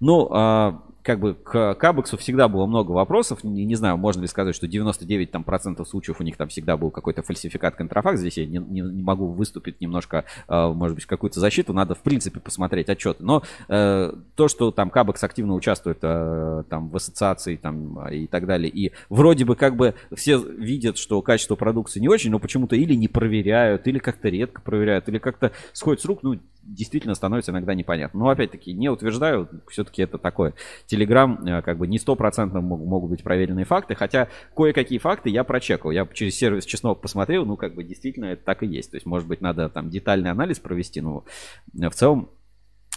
[0.01, 3.43] Ну, как бы к Кабексу всегда было много вопросов.
[3.45, 6.77] Не, не знаю, можно ли сказать, что 99 там, процентов случаев у них там всегда
[6.77, 8.19] был какой-то фальсификат контрафакт.
[8.19, 11.73] Здесь я не, не, не могу выступить немножко, э, может быть, какую-то защиту.
[11.73, 13.23] Надо, в принципе, посмотреть отчеты.
[13.25, 18.47] Но э, то, что там Кабекс активно участвует э, там, в ассоциации там, и так
[18.47, 22.77] далее, и вроде бы как бы все видят, что качество продукции не очень, но почему-то
[22.77, 27.53] или не проверяют, или как-то редко проверяют, или как-то сходит с рук, ну, действительно становится
[27.53, 28.21] иногда непонятно.
[28.21, 30.55] Но опять-таки не утверждаю, все-таки это такое.
[30.91, 34.27] Телеграм э, как бы не стопроцентно могут быть проверенные факты, хотя
[34.57, 35.93] кое-какие факты я прочекал.
[35.93, 38.91] Я через сервис чеснок посмотрел, ну как бы действительно это так и есть.
[38.91, 41.25] То есть может быть надо там детальный анализ провести, но
[41.73, 42.31] в целом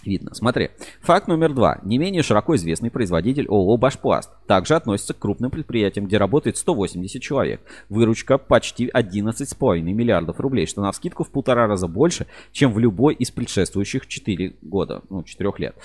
[0.04, 0.34] видно.
[0.34, 0.70] Смотри,
[1.02, 1.78] факт номер два.
[1.84, 7.22] Не менее широко известный производитель ООО «Башпласт» также относится к крупным предприятиям, где работает 180
[7.22, 7.60] человек.
[7.88, 13.14] Выручка почти 11,5 миллиардов рублей, что на скидку в полтора раза больше, чем в любой
[13.14, 15.76] из предшествующих 4 года, ну, 4 лет.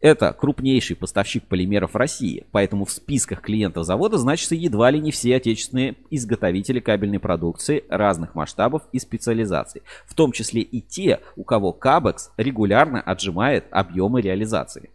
[0.00, 5.36] Это крупнейший поставщик полимеров России, поэтому в списках клиентов завода значатся едва ли не все
[5.36, 11.72] отечественные изготовители кабельной продукции разных масштабов и специализаций, в том числе и те, у кого
[11.72, 14.88] Кабекс регулярно отжимает объемы реализации.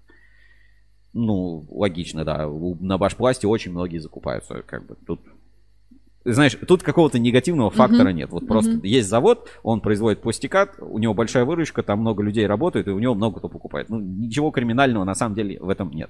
[1.14, 2.50] Ну, логично, да.
[2.80, 4.64] На башпласте очень многие закупаются.
[4.64, 5.22] Как бы тут
[6.26, 8.14] знаешь, тут какого-то негативного фактора uh-huh.
[8.14, 8.30] нет.
[8.32, 8.48] Вот uh-huh.
[8.48, 12.92] просто есть завод, он производит пластикат, у него большая выручка, там много людей работает, и
[12.92, 13.90] у него много кто покупает.
[13.90, 16.10] Ну, ничего криминального на самом деле в этом нет.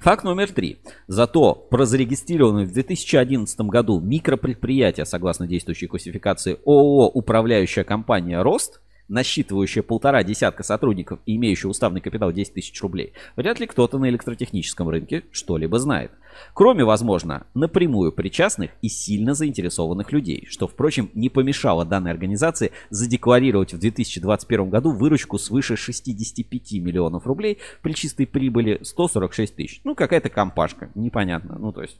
[0.00, 0.78] Факт номер три.
[1.06, 8.80] Зато про зарегистрированное в 2011 году микропредприятие, согласно действующей классификации ООО «Управляющая компания Рост»,
[9.12, 14.08] насчитывающая полтора десятка сотрудников и имеющая уставный капитал 10 тысяч рублей, вряд ли кто-то на
[14.08, 16.12] электротехническом рынке что-либо знает.
[16.54, 23.74] Кроме, возможно, напрямую причастных и сильно заинтересованных людей, что, впрочем, не помешало данной организации задекларировать
[23.74, 29.80] в 2021 году выручку свыше 65 миллионов рублей при чистой прибыли 146 тысяч.
[29.84, 31.58] Ну, какая-то компашка, непонятно.
[31.58, 31.98] Ну, то есть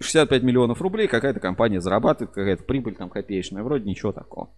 [0.00, 4.50] 65 миллионов рублей какая-то компания зарабатывает, какая-то прибыль там копеечная, вроде ничего такого.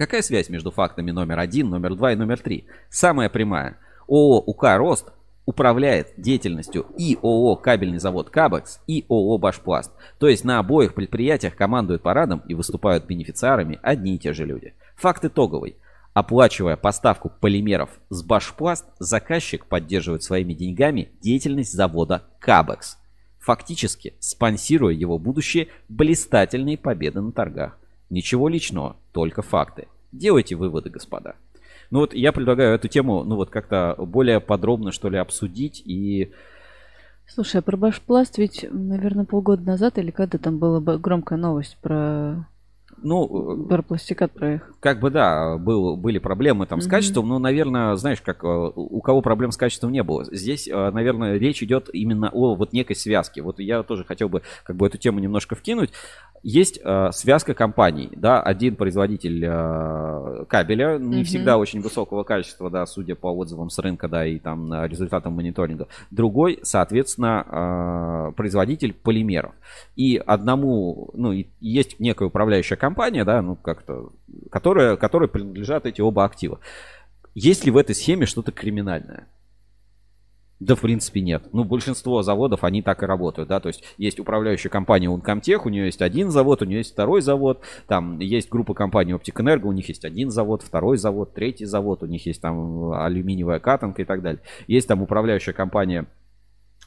[0.00, 2.64] Какая связь между фактами номер один, номер два и номер три?
[2.88, 3.76] Самая прямая.
[4.08, 5.12] ООО «УК Рост»
[5.44, 9.92] управляет деятельностью и ООО «Кабельный завод Кабекс», и ООО «Башпласт».
[10.18, 14.72] То есть на обоих предприятиях командуют парадом и выступают бенефициарами одни и те же люди.
[14.96, 15.76] Факт итоговый.
[16.14, 22.96] Оплачивая поставку полимеров с Башпласт, заказчик поддерживает своими деньгами деятельность завода Кабекс,
[23.38, 27.76] фактически спонсируя его будущие блистательные победы на торгах.
[28.08, 29.88] Ничего личного, только факты.
[30.12, 31.36] Делайте выводы, господа.
[31.90, 36.32] Ну вот я предлагаю эту тему, ну вот как-то более подробно, что ли, обсудить и...
[37.26, 41.76] Слушай, а про Башпласт ведь, наверное, полгода назад или когда там была бы громкая новость
[41.80, 42.46] про
[43.02, 44.72] Ну, про пластикат про их.
[44.80, 46.90] как бы да, был, были проблемы там с Мгм.
[46.90, 50.24] качеством, но, наверное, знаешь, как э, у кого проблем с качеством не было.
[50.24, 53.42] Здесь, э, наверное, речь идет именно о вот некой связке.
[53.42, 55.90] Вот я тоже хотел бы как бы эту тему немножко вкинуть.
[56.42, 61.24] Есть э, связка компаний, да, один производитель э, кабеля, не Мгм.
[61.24, 65.34] всегда очень высокого качества, да, судя по отзывам с рынка, да, и там э, результатам
[65.34, 65.86] мониторинга.
[66.10, 67.44] Другой, соответственно,
[68.30, 69.52] э, производитель полимеров.
[69.96, 72.89] И одному, ну, и есть некая управляющая компания,
[73.24, 74.12] да, ну, как-то,
[74.50, 76.60] которая, которой принадлежат эти оба актива.
[77.34, 79.28] Есть ли в этой схеме что-то криминальное?
[80.60, 81.44] Да, в принципе, нет.
[81.52, 85.70] Ну, большинство заводов, они так и работают, да, то есть есть управляющая компания Uncomtech, у
[85.70, 89.72] нее есть один завод, у нее есть второй завод, там есть группа компаний Оптик-Энерго, у
[89.72, 94.04] них есть один завод, второй завод, третий завод, у них есть там алюминиевая катанка и
[94.04, 94.42] так далее.
[94.66, 96.06] Есть там управляющая компания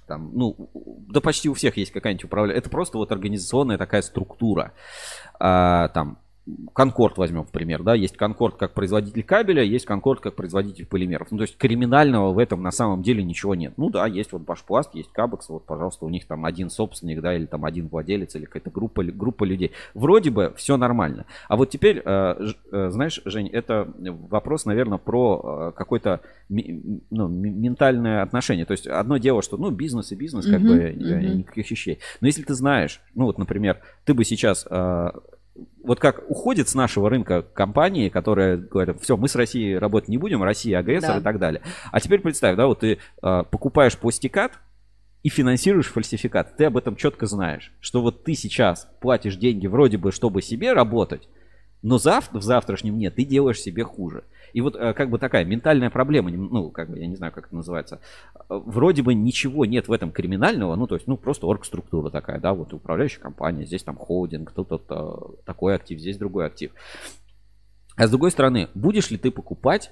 [0.07, 0.69] там, ну,
[1.09, 2.59] да почти у всех есть какая-нибудь управляющая.
[2.59, 4.73] Это просто вот организационная такая структура.
[5.39, 6.17] А, там,
[6.73, 11.31] Конкорд возьмем в пример, да, есть Конкорд как производитель кабеля, есть Конкорд как производитель полимеров.
[11.31, 13.73] Ну, то есть криминального в этом на самом деле ничего нет.
[13.77, 17.33] Ну да, есть вот Башпласт, есть Кабекс, вот, пожалуйста, у них там один собственник, да,
[17.33, 19.71] или там один владелец, или какая-то группа, группа людей.
[19.93, 21.25] Вроде бы все нормально.
[21.47, 22.35] А вот теперь, э,
[22.71, 23.87] э, знаешь, Жень, это
[24.29, 26.19] вопрос, наверное, про э, какое-то
[26.49, 28.65] ну, ментальное отношение.
[28.65, 31.37] То есть одно дело, что, ну, бизнес и бизнес, как Мгм, бы, мгм.
[31.37, 31.99] никаких вещей.
[32.19, 34.67] Но если ты знаешь, ну, вот, например, ты бы сейчас
[35.83, 40.17] вот как уходит с нашего рынка компании, которые говорят, все, мы с Россией работать не
[40.17, 41.19] будем, Россия агрессор Да.
[41.19, 41.61] и так далее.
[41.91, 44.59] А теперь представь, да, вот ты э, покупаешь пластикат
[45.21, 46.57] и финансируешь фальсификат.
[46.57, 50.73] Ты об этом четко знаешь, что вот ты сейчас платишь деньги вроде бы, чтобы себе
[50.73, 51.27] работать,
[51.81, 54.23] но завтра, в завтрашнем дне ты делаешь себе хуже.
[54.53, 57.47] И вот э, как бы такая ментальная проблема, ну, как бы, я не знаю, как
[57.47, 57.99] это называется.
[58.35, 62.39] Э, Вроде бы ничего нет в этом криминального, ну, то есть, ну, просто оргструктура такая,
[62.39, 65.11] да, вот управляющая компания, здесь там холдинг, тут э,
[65.45, 66.71] такой актив, здесь другой актив.
[67.95, 69.91] А с другой стороны, будешь ли ты покупать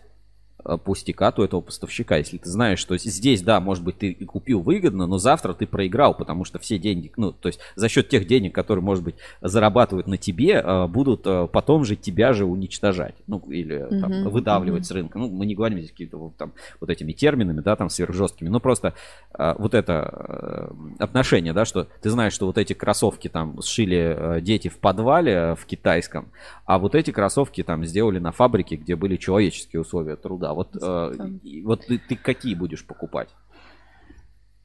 [0.64, 4.62] э, пустикату этого поставщика, если ты знаешь, что здесь, да, может быть, ты и купил
[4.62, 8.28] выгодно, но завтра ты проиграл, потому что все деньги, ну, то есть за счет тех
[8.28, 13.16] денег, которые, может быть, зарабатывают на тебе, э, будут э, потом же тебя же уничтожать,
[13.28, 14.86] ну, или там, Мгм, выдавливать мгм.
[14.86, 15.20] с рынка.
[15.20, 18.94] Ну, мы не говорим здесь какими-то там вот этими терминами, да, там сверхжесткими, но просто
[19.38, 24.78] вот это отношение, да, что ты знаешь, что вот эти кроссовки там сшили дети в
[24.78, 26.30] подвале в китайском,
[26.66, 30.51] а вот эти кроссовки там сделали на фабрике, где были человеческие условия труда.
[30.54, 31.14] Вот, э,
[31.64, 33.30] вот ты, ты какие будешь покупать?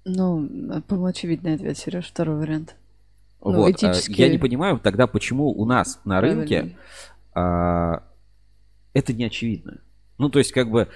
[0.05, 0.49] Ну,
[0.87, 2.76] по-моему, очевидный ответ, Сереж, второй вариант.
[3.43, 6.76] Ну, вот, э, этически я не понимаю тогда, почему у нас на рынке
[7.34, 8.03] а,
[8.93, 9.80] это не очевидно.
[10.18, 10.89] Ну, то есть, как бы,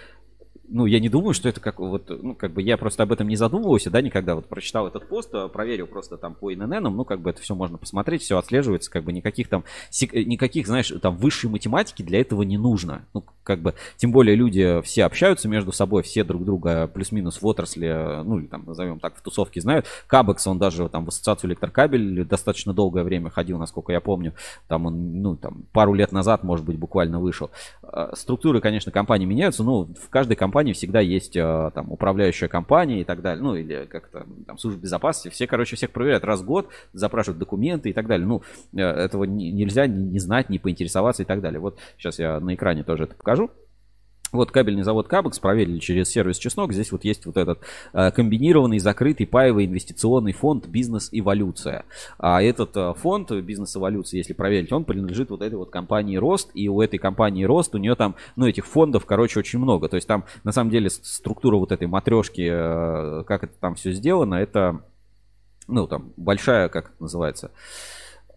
[0.68, 3.28] ну, я не думаю, что это как вот, ну, как бы я просто об этом
[3.28, 7.05] не задумывался, да, никогда вот прочитал этот пост, а, проверил просто там по ИНН, ну,
[7.05, 9.64] как бы это все можно посмотреть, все отслеживается, как бы никаких там,
[10.12, 13.05] никаких, знаешь, там высшей математики для этого не нужно.
[13.12, 17.47] Ну, как бы, тем более люди все общаются между собой, все друг друга плюс-минус в
[17.47, 19.86] отрасли, ну, или там, назовем так, в тусовке знают.
[20.07, 24.34] Кабекс, он даже там в ассоциацию электрокабель достаточно долгое время ходил, насколько я помню,
[24.68, 27.51] там он, ну, там, пару лет назад, может быть, буквально вышел.
[27.82, 33.01] Э, Структуры, конечно, компании меняются, но в каждой компании всегда есть э, там управляющая компания
[33.01, 36.45] и так далее, ну или как-то там служба безопасности, все, короче, всех проверяют раз в
[36.45, 38.26] год, запрашивают документы и так далее.
[38.26, 38.43] Ну,
[38.74, 41.61] э, этого не- нельзя не, не знать, не поинтересоваться и так далее.
[41.61, 43.30] Вот сейчас я на экране тоже это покажу.
[44.33, 46.72] Вот кабельный завод Кабекс проверили через сервис Чеснок.
[46.72, 47.61] Здесь вот есть вот этот
[47.93, 51.85] э, комбинированный закрытый паевый инвестиционный фонд «Бизнес Эволюция».
[52.18, 56.51] А этот э, фонд «Бизнес Эволюция», если проверить, он принадлежит вот этой вот компании «Рост».
[56.55, 59.89] И у этой компании «Рост» у нее там, ну, этих фондов, короче, очень много.
[59.89, 63.91] То есть там, на самом деле, структура вот этой матрешки, э, как это там все
[63.91, 64.81] сделано, это,
[65.66, 67.51] ну, там, большая, как это называется,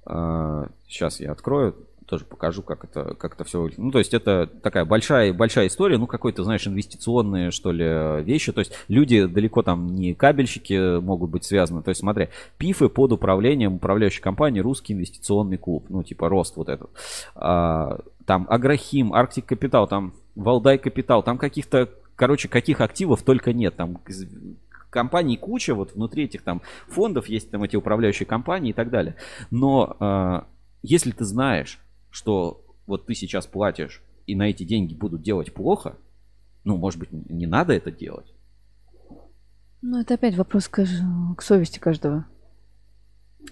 [0.06, 1.76] сейчас я открою,
[2.14, 3.84] тоже покажу, как это, как это все выглядит.
[3.84, 8.52] Ну, то есть это такая большая, большая история, ну, какой-то, знаешь, инвестиционные, что ли, вещи.
[8.52, 11.82] То есть люди далеко там не кабельщики могут быть связаны.
[11.82, 16.70] То есть, смотри, ПИФы под управлением управляющей компании «Русский инвестиционный клуб», ну, типа рост вот
[16.70, 16.92] этот.
[17.34, 17.98] А,
[18.28, 23.76] там Агрохим, Арктик Капитал, там Валдай Капитал, там каких-то, короче, каких активов только нет.
[23.76, 24.00] Там
[24.92, 29.16] компаний куча, вот внутри этих там фондов есть там эти управляющие компании и так далее.
[29.50, 30.46] Но а,
[30.84, 31.80] если ты знаешь,
[32.14, 35.98] что вот ты сейчас платишь и на эти деньги будут делать плохо,
[36.64, 38.34] ну, может быть, не надо это делать.
[39.82, 40.86] Ну, это опять вопрос к,
[41.38, 42.26] к совести каждого.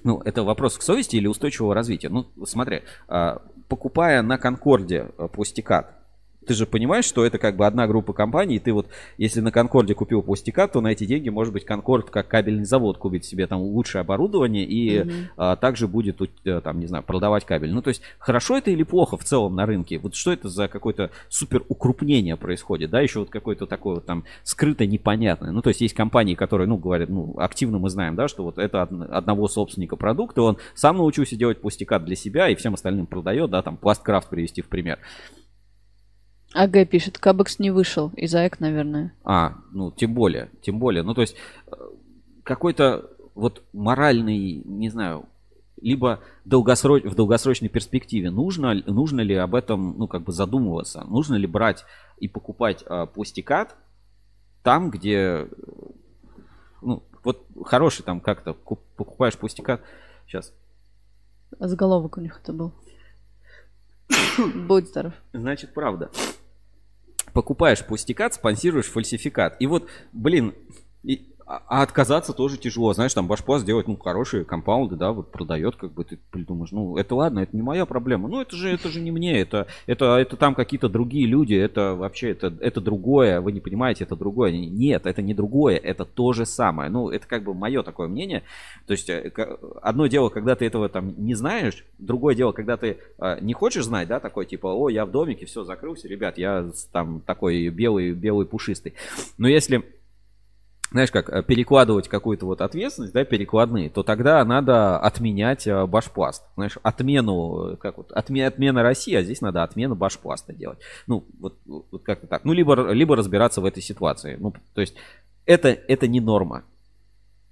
[0.04, 2.10] Ну, это вопрос к совести или устойчивого развития.
[2.10, 6.01] Ну, смотри, а, покупая на Конкорде а, пластикат,
[6.46, 8.88] ты же понимаешь, что это как бы одна группа компаний, и ты вот,
[9.18, 12.98] если на Конкорде купил пластикат, то на эти деньги, может быть, Конкорд как кабельный завод
[12.98, 15.12] купит себе там лучшее оборудование и Мгм.
[15.38, 17.72] а, также будет, э, там, не знаю, продавать кабель.
[17.72, 20.00] Ну, то есть, хорошо это или плохо в целом на рынке?
[20.00, 24.24] Вот что это за какое-то супер укрупнение происходит, да, еще вот какое-то такое вот там
[24.44, 25.52] скрыто непонятное.
[25.52, 28.58] Ну, то есть, есть компании, которые, ну, говорят, ну, активно мы знаем, да, что вот
[28.58, 33.06] это од- одного собственника продукта, он сам научился делать пластикат для себя и всем остальным
[33.06, 35.00] продает, да, там, пласткрафт привести в пример.
[36.54, 38.12] АГ пишет, Кабекс не вышел.
[38.16, 39.14] И Заек, наверное.
[39.24, 41.04] А, ну, тем более, тем более.
[41.04, 41.36] Ну, то есть,
[41.68, 41.72] э,
[42.44, 45.26] какой-то вот моральный, не знаю,
[45.82, 47.04] либо долгосроч...
[47.04, 51.04] в долгосрочной перспективе нужно, нужно ли об этом, ну, как бы задумываться?
[51.06, 51.86] Нужно ли брать
[52.20, 53.76] и покупать э, пластикат
[54.64, 55.48] там, где, э,
[56.82, 59.82] ну, вот хороший там как-то, куп- покупаешь пластикат,
[60.28, 60.54] сейчас,
[61.60, 62.72] Заголовок у них это был.
[64.68, 65.14] Будь здоров.
[65.34, 66.10] Значит, правда.
[67.34, 69.58] Покупаешь пластикат, спонсируешь фальсификат.
[69.60, 70.54] И вот, блин,
[71.52, 72.94] а а отказаться тоже тяжело.
[72.94, 76.96] Знаешь, там Башпласт делает, ну, хорошие компаунды, да, вот продает, как бы ты придумаешь, ну,
[76.96, 78.30] это ладно, это не моя проблема.
[78.30, 81.94] Ну, это же, это же не мне, это, это, это там какие-то другие люди, это
[81.96, 84.52] вообще, это, это другое, вы не понимаете, это другое.
[84.52, 86.90] Нет, это не другое, это то же самое.
[86.90, 88.44] Ну, это как бы мое такое мнение.
[88.88, 89.32] То есть, э,
[89.82, 93.84] одно дело, когда ты этого там не знаешь, другое дело, когда ты э, не хочешь
[93.84, 98.14] знать, да, такой типа, о, я в домике, все, закрылся, ребят, я там такой белый,
[98.14, 98.94] белый пушистый.
[99.38, 99.84] Но если
[100.92, 106.44] знаешь, как э, перекладывать какую-то вот ответственность, да, перекладные, то тогда надо отменять э, башпласт.
[106.56, 110.80] Знаешь, отмену, э, как вот, отме- отмена России, а здесь надо отмену башпласта делать.
[111.08, 112.44] Ну, вот, вот как-то так.
[112.44, 114.36] Ну, либо, либо разбираться в этой ситуации.
[114.38, 114.96] Ну, то есть,
[115.46, 116.64] это, это не норма.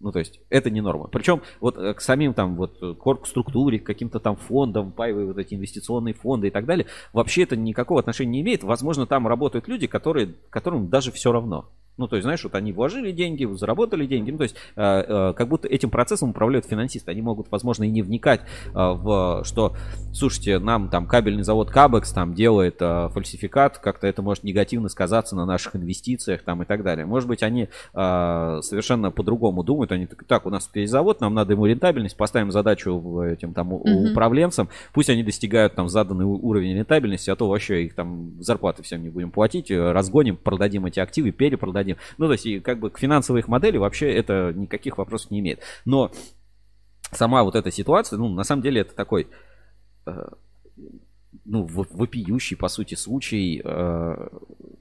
[0.02, 1.08] Ну, то есть, это не норма.
[1.08, 5.38] Причем, вот к самим там, вот, э, к оргструктуре, к каким-то там фондам, паевые вот
[5.38, 8.64] эти инвестиционные фонды и так далее, вообще это никакого отношения не имеет.
[8.64, 11.70] Возможно, там работают люди, которые, которым даже все равно.
[12.00, 14.32] Ну, то есть, знаешь, вот они вложили деньги, заработали деньги.
[14.32, 17.12] Ну, то есть, э, э, как будто этим процессом управляют финансисты.
[17.12, 19.76] Они могут, возможно, и не вникать э, в, что,
[20.14, 25.36] слушайте, нам там кабельный завод Кабекс там делает э, фальсификат, как-то это может негативно сказаться
[25.36, 27.06] на наших инвестициях там и так далее.
[27.06, 29.92] Может быть, они э, совершенно по-другому думают.
[29.92, 33.70] Они так, так, у нас есть завод, нам надо ему рентабельность, поставим задачу этим там
[33.70, 34.12] Мгм.
[34.12, 39.04] управленцам, пусть они достигают там заданный уровень рентабельности, а то вообще их там зарплаты всем
[39.04, 41.89] не будем платить, э, разгоним, продадим эти активы, перепродадим.
[42.18, 45.40] Ну, то есть, и как бы к финансовой их модели вообще это никаких вопросов не
[45.40, 45.62] имеет.
[45.86, 46.12] Но
[47.12, 49.28] сама вот эта ситуация, ну, на самом деле это такой,
[50.06, 50.28] э,
[51.46, 54.28] ну, во- вопиющий, по сути, случай, э,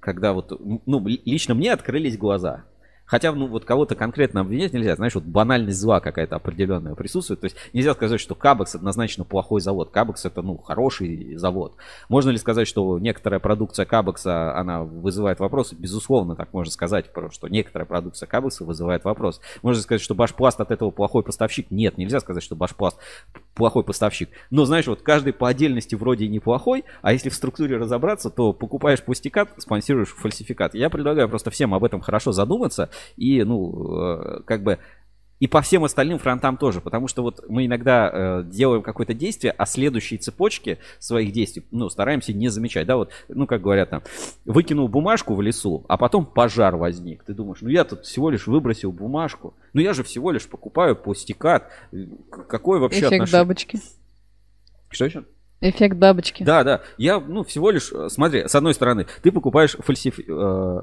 [0.01, 2.65] когда вот, ну, ли- лично мне открылись глаза.
[3.09, 4.95] Хотя, ну, вот кого-то конкретно обвинять нельзя.
[4.95, 7.41] Знаешь, вот банальность зла какая-то определенная присутствует.
[7.41, 9.91] То есть нельзя сказать, что Кабекс однозначно плохой завод.
[9.91, 11.75] Кабекс это, ну, хороший завод.
[12.11, 15.75] Можно ли сказать, что некоторая продукция Кабекса, она вызывает вопросы?
[15.75, 19.41] Безусловно, так можно сказать, что некоторая продукция Кабекса вызывает вопрос.
[19.63, 21.71] Можно сказать, что Башпласт от этого плохой поставщик?
[21.71, 22.99] Нет, нельзя сказать, что Башпласт
[23.55, 24.29] плохой поставщик.
[24.51, 28.53] Но, знаешь, вот каждый по отдельности вроде и неплохой, а если в структуре разобраться, то
[28.53, 30.75] покупаешь пластикат, спонсируешь фальсификат.
[30.75, 34.79] Я предлагаю просто всем об этом хорошо задуматься и, ну, э, как бы
[35.41, 39.55] и по всем остальным фронтам тоже, потому что вот мы иногда э, делаем какое-то действие,
[39.57, 44.03] а следующие цепочки своих действий, ну, стараемся не замечать, да, вот, ну, как говорят там,
[44.45, 47.23] выкинул бумажку в лесу, а потом пожар возник.
[47.23, 50.97] Ты думаешь, ну, я тут всего лишь выбросил бумажку, ну, я же всего лишь покупаю
[50.97, 51.71] пластикат,
[52.31, 53.43] К- какое вообще Эффект отношение?
[53.45, 53.81] бабочки.
[54.91, 55.25] Что еще?
[55.61, 56.45] Эффект бабочки.
[56.45, 56.83] Да, да.
[56.99, 60.19] Я, ну, всего лишь, э, смотри, с одной стороны, ты покупаешь фальсиф...
[60.19, 60.83] э,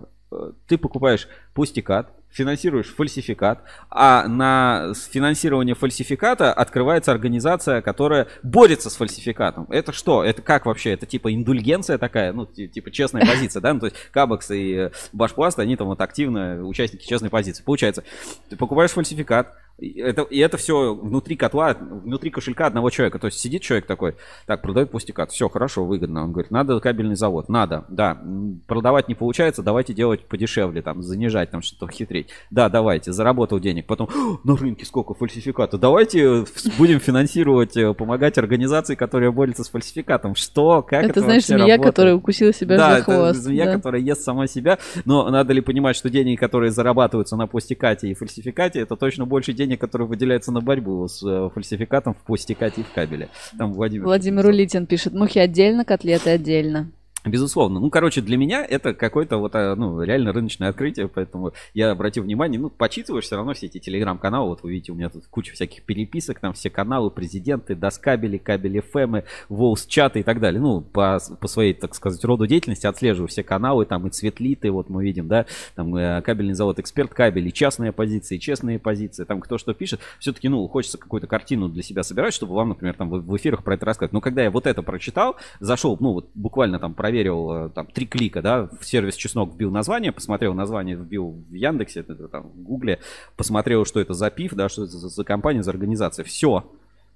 [0.67, 9.67] ты покупаешь пустикат, финансируешь фальсификат, а на финансирование фальсификата открывается организация, которая борется с фальсификатом.
[9.69, 10.21] Это что?
[10.21, 10.91] Это как вообще?
[10.91, 13.73] Это типа индульгенция такая, ну, ти- типа честная позиция, да?
[13.73, 17.63] Ну, то есть Кабекс и э, Башпласт, они там вот активно участники честной позиции.
[17.63, 18.03] Получается,
[18.49, 23.19] ты покупаешь фальсификат, это, и это все внутри котла, внутри кошелька одного человека.
[23.19, 24.15] То есть сидит человек такой,
[24.45, 26.23] так, продает пустикат, все хорошо, выгодно.
[26.23, 28.21] Он говорит, надо кабельный завод, надо, да.
[28.67, 32.24] Продавать не получается, давайте делать подешевле, там, занижать, там, что-то хитрить.
[32.51, 33.85] Да, давайте, заработал денег.
[33.87, 36.45] Потом, «О, на рынке сколько фальсификата, давайте э,
[36.77, 40.35] будем финансировать, э, помогать организации, которые борются с фальсификатом.
[40.35, 41.83] Что, как это Это, знаешь, змея, работает?
[41.83, 43.39] которая укусила себя да, за это хвост.
[43.39, 43.73] змея, да.
[43.73, 44.77] которая ест сама себя.
[45.05, 49.53] Но надо ли понимать, что деньги, которые зарабатываются на пластикате и фальсификате, это точно больше
[49.53, 53.29] денег, которые выделяются на борьбу с э, фальсификатом в пластикате и в кабеле.
[53.57, 54.05] Там Владимир.
[54.05, 56.91] Владимир Улитин пишет, мухи отдельно, котлеты отдельно.
[57.25, 57.79] Безусловно.
[57.79, 62.23] Ну, короче, для меня это какое-то вот, а, ну, реально рыночное открытие, поэтому я обратил
[62.23, 65.53] внимание, ну, почитываешь все равно все эти телеграм-каналы, вот вы видите, у меня тут куча
[65.53, 70.61] всяких переписок, там все каналы, президенты, Доскабели, Кабели ФМ, Волс чаты и так далее.
[70.61, 74.89] Ну, по, по своей, так сказать, роду деятельности отслеживаю все каналы, там и Цветлиты, вот
[74.89, 79.41] мы видим, да, там э, кабельный завод Эксперт Кабель, и частные позиции, честные позиции, там
[79.41, 79.99] кто что пишет.
[80.19, 83.63] Все-таки, ну, хочется какую-то картину для себя собирать, чтобы вам, например, там в, в эфирах
[83.63, 84.13] про это рассказать.
[84.13, 87.87] Но когда я вот это прочитал, зашел, ну, вот буквально там проверил проверил, э, там,
[87.87, 92.49] три клика, да, в сервис Чеснок вбил название, посмотрел название, вбил в Яндексе, это, там,
[92.49, 92.99] в Гугле,
[93.37, 96.25] посмотрел, что это за ПИФ, да, что это за, за компания, за организация.
[96.25, 96.69] Все.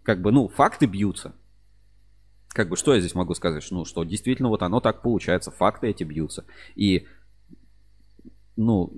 [0.03, 1.33] Как бы, ну, факты бьются.
[2.49, 3.65] Как бы, что я здесь могу сказать?
[3.71, 6.45] Ну, что действительно вот оно так получается, факты эти бьются.
[6.75, 7.05] И,
[8.55, 8.93] ну,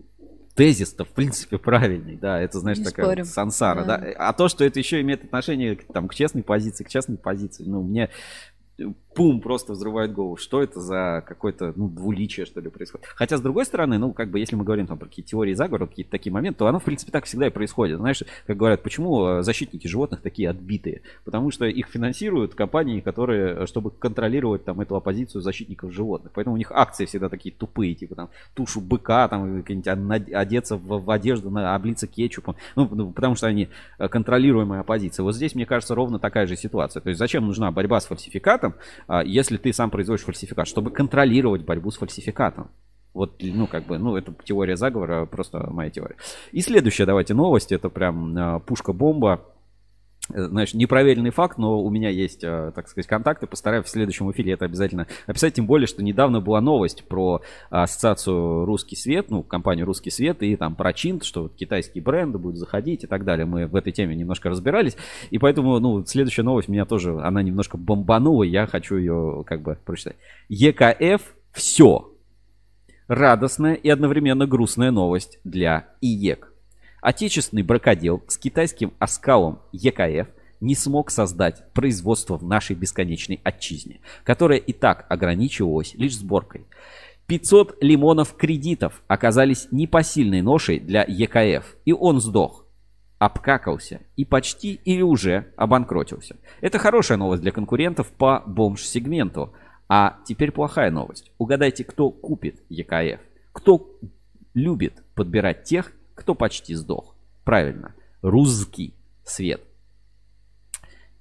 [0.55, 3.25] тезис-то, в принципе, правильный, да, это, знаешь, Не такая спорим.
[3.25, 3.97] сансара, да.
[3.97, 4.11] Да.
[4.17, 7.81] А то, что это еще имеет отношение там, к честной позиции, к частной позиции, ну,
[7.81, 8.09] мне
[9.13, 10.37] пум, просто взрывает голову.
[10.37, 13.07] Что это за какое-то, ну, двуличие, что ли, происходит?
[13.15, 15.87] Хотя, с другой стороны, ну, как бы, если мы говорим там про какие-то теории заговора,
[15.87, 17.97] какие-то такие моменты, то оно, в принципе, так всегда и происходит.
[17.97, 21.01] Знаешь, как говорят, почему э, защитники животных такие отбитые?
[21.25, 26.31] Потому что их финансируют компании, которые, э, чтобы контролировать там эту оппозицию защитников животных.
[26.33, 31.03] Поэтому у них акции всегда такие тупые, типа там тушу быка, там, над- одеться в,
[31.03, 32.55] в одежду, на, облиться кетчупом.
[32.75, 35.23] Ну, ну, потому что они э, контролируемая оппозиция.
[35.23, 37.01] Вот здесь, мне кажется, ровно такая же ситуация.
[37.01, 38.75] То есть зачем нужна борьба с фальсификатом,
[39.25, 42.69] если ты сам производишь фальсификат, чтобы контролировать борьбу с фальсификатом.
[43.13, 46.15] Вот, ну, как бы, ну, это теория заговора, просто моя теория.
[46.53, 49.45] И следующая, давайте, новость, это прям а, пушка-бомба.
[50.29, 53.47] Э, Знаешь, непроверенный факт, но у меня есть, а, так сказать, контакты.
[53.47, 55.55] Постараюсь в следующем эфире это обязательно описать.
[55.55, 60.55] Тем более, что недавно была новость про ассоциацию «Русский свет», ну, компанию «Русский свет» и
[60.55, 63.45] там про Чинт, что вот китайские бренды будут заходить и так далее.
[63.45, 64.95] Мы в этой теме немножко разбирались.
[65.31, 68.43] И поэтому, ну, следующая новость меня тоже, она немножко бомбанула.
[68.43, 70.17] Я хочу ее как бы прочитать.
[70.49, 72.07] EKF все.
[73.07, 76.50] Радостная и одновременно грустная новость для IEK.
[77.01, 80.29] Отечественный бракодел с китайским оскалом EKF
[80.59, 86.67] не смог создать производство в нашей бесконечной отчизне, которое и так ограничивалось лишь сборкой.
[87.25, 92.67] 500 лимонов кредитов оказались непосильной ношей для EKF, и он сдох,
[93.17, 96.37] обкакался и почти или уже обанкротился.
[96.59, 99.53] Это хорошая новость для конкурентов по бомж-сегменту.
[99.87, 101.31] А теперь плохая новость.
[101.37, 103.19] Угадайте, кто купит ЕКФ?
[103.51, 103.89] Кто
[104.53, 107.15] любит подбирать тех, кто почти сдох?
[107.43, 108.93] Правильно, русский
[109.23, 109.61] свет.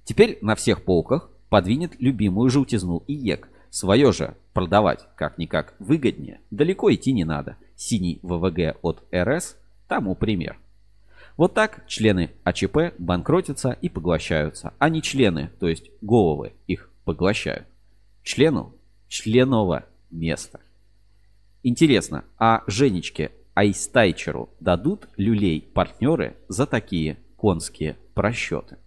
[0.03, 3.49] Теперь на всех полках подвинет любимую желтизну и ЕК.
[3.69, 6.41] Свое же продавать как-никак выгоднее.
[6.51, 7.55] Далеко идти не надо.
[7.75, 10.57] Синий ВВГ от РС тому пример.
[11.37, 17.67] Вот так члены АЧП банкротятся и поглощаются, а не члены, то есть головы их поглощают.
[18.23, 18.75] Члену
[19.07, 20.59] членово место.
[21.63, 23.31] Интересно, а Женечке
[23.61, 28.77] Айстайчеру дадут люлей партнеры за такие конские просчеты?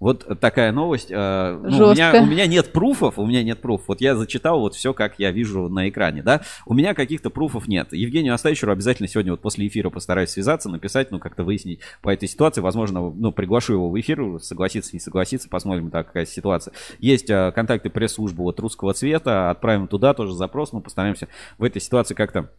[0.00, 1.12] Вот такая новость.
[1.12, 3.86] э, ну, у, меня, у меня нет пруфов, у меня нет пруфов.
[3.86, 6.40] Вот я зачитал вот все, как я вижу на экране, да.
[6.66, 7.92] У меня каких-то пруфов нет.
[7.92, 12.28] Евгению Астайчеру обязательно сегодня вот после эфира постараюсь связаться, написать, ну, как-то выяснить по этой
[12.28, 12.60] ситуации.
[12.60, 16.74] Возможно, ну, приглашу его в эфир, согласится, не согласится, посмотрим, так, какая ситуация.
[16.98, 21.80] Есть э, контакты пресс-службы вот русского цвета, отправим туда тоже запрос, мы постараемся в этой
[21.80, 22.50] ситуации как-то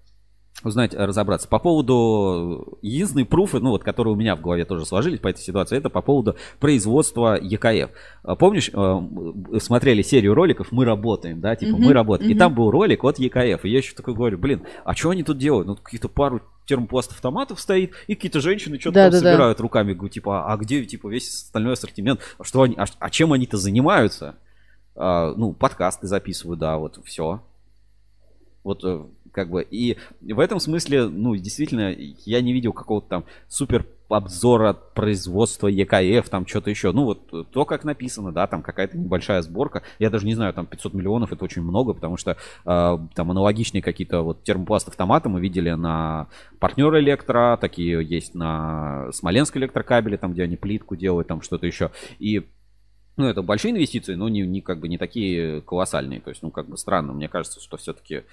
[0.64, 1.48] узнать, э, разобраться.
[1.48, 5.42] По поводу единственные пруфы, ну вот, которые у меня в голове тоже сложились по этой
[5.42, 7.92] ситуации, это по поводу производства ЕКФ.
[8.24, 12.32] А Помнишь, э, смотрели серию роликов «Мы работаем», да, типа «Мы работаем».
[12.32, 13.66] И там был ролик от ЕКФ.
[13.66, 15.68] И я еще такой говорю, блин, а что они тут делают?
[15.68, 19.32] Ну, каких-то пару термопласт автоматов стоит, и какие-то женщины что-то там Да-да-да.
[19.32, 19.94] собирают руками.
[19.94, 22.22] Говорю, типа, а где, типа, весь остальной ассортимент?
[22.38, 24.36] А Что они, а, а чем они-то занимаются?
[24.96, 27.42] А, ну, подкасты записывают, да, вот, все.
[28.64, 29.04] Вот э,
[29.34, 31.94] как бы и в этом смысле, ну, действительно,
[32.26, 36.92] я не видел какого-то там супер обзора производства ЕКФ, там что-то еще.
[36.92, 39.82] Ну, вот то, как написано, да, там какая-то небольшая сборка.
[40.00, 43.82] Я даже не знаю, там 500 миллионов это очень много, потому что э, там аналогичные
[43.82, 46.28] какие-то вот термопласт автоматы мы видели на
[46.60, 51.92] партнер электро, такие есть на Смоленск электрокабеле, там, где они плитку делают, там что-то еще.
[52.20, 52.48] И
[53.16, 56.20] ну, это большие инвестиции, но не, не, как бы не такие колоссальные.
[56.20, 57.14] То есть, ну, как бы странно.
[57.14, 58.24] Мне кажется, что все-таки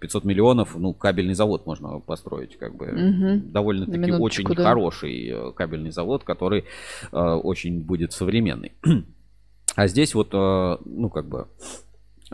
[0.00, 2.58] 500 миллионов, ну, кабельный завод можно построить.
[2.58, 3.52] Как бы Мгм.
[3.52, 4.64] довольно-таки очень да.
[4.64, 6.64] хороший э, кабельный завод, который
[7.12, 8.72] э, очень будет современный.
[9.76, 11.48] А здесь вот, э, ну, как бы,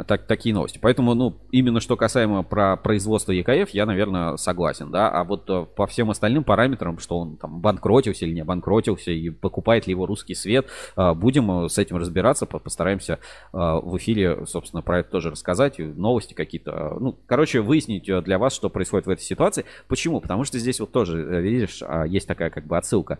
[0.07, 0.79] так, такие новости.
[0.81, 5.11] Поэтому, ну, именно что касаемо про производство ЕКФ, я, наверное, согласен, да.
[5.11, 9.31] А вот э, по всем остальным параметрам, что он там банкротился или не банкротился, и
[9.31, 13.19] покупает ли его русский свет, э, будем э, с этим разбираться, по- постараемся
[13.53, 16.97] в эфире, собственно, про это тоже рассказать, новости какие-то.
[17.01, 19.65] Ну, короче, выяснить для вас, что происходит в этой ситуации.
[19.89, 20.21] Почему?
[20.21, 23.19] Потому что здесь вот тоже, видишь, а, есть такая как бы отсылка.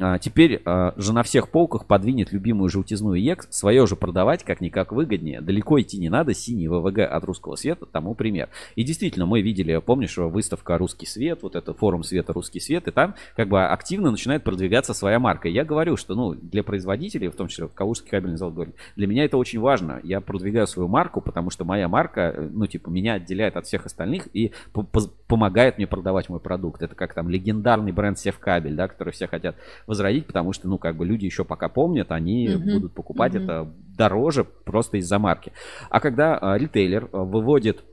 [0.00, 4.92] А, Теперь а, же на всех полках подвинет любимую желтизну ЕК, свое же продавать как-никак
[4.92, 5.40] выгоднее.
[5.40, 8.48] Далеко идти не надо, синий ВВГ от русского света, тому пример.
[8.74, 12.90] И действительно, мы видели, помнишь, выставка «Русский свет», вот это форум света «Русский свет», и
[12.90, 15.48] там как бы активно начинает продвигаться своя марка.
[15.48, 19.24] Я говорю, что ну, для производителей, в том числе Калужский кабельный завод, говорит, для меня
[19.24, 20.00] это очень важно.
[20.02, 23.86] Я продвигаю свою марку, потому что моя марка, э, ну, типа, меня отделяет от всех
[23.86, 24.52] остальных и
[25.26, 26.82] помогает мне продавать мой продукт.
[26.82, 29.56] Это как там легендарный бренд Севкабель, да, который все хотят
[29.86, 32.70] возродить, потому что, ну, как бы люди еще пока помнят, они Мгм.
[32.72, 33.42] будут покупать Мгм.
[33.44, 35.52] это дороже просто из-за марки.
[35.90, 37.84] А когда а, ритейлер а, выводит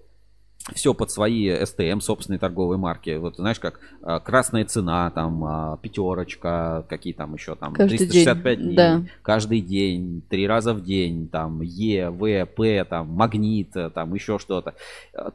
[0.74, 3.18] все под свои STM, собственные торговые марки.
[3.18, 8.58] Вот знаешь, как а, красная цена, там а, пятерочка, какие там еще там Каждый 365
[8.58, 9.04] день, дней, да.
[9.22, 14.76] каждый день, три раза в день, там Е, В, П, там магнит, там еще что-то,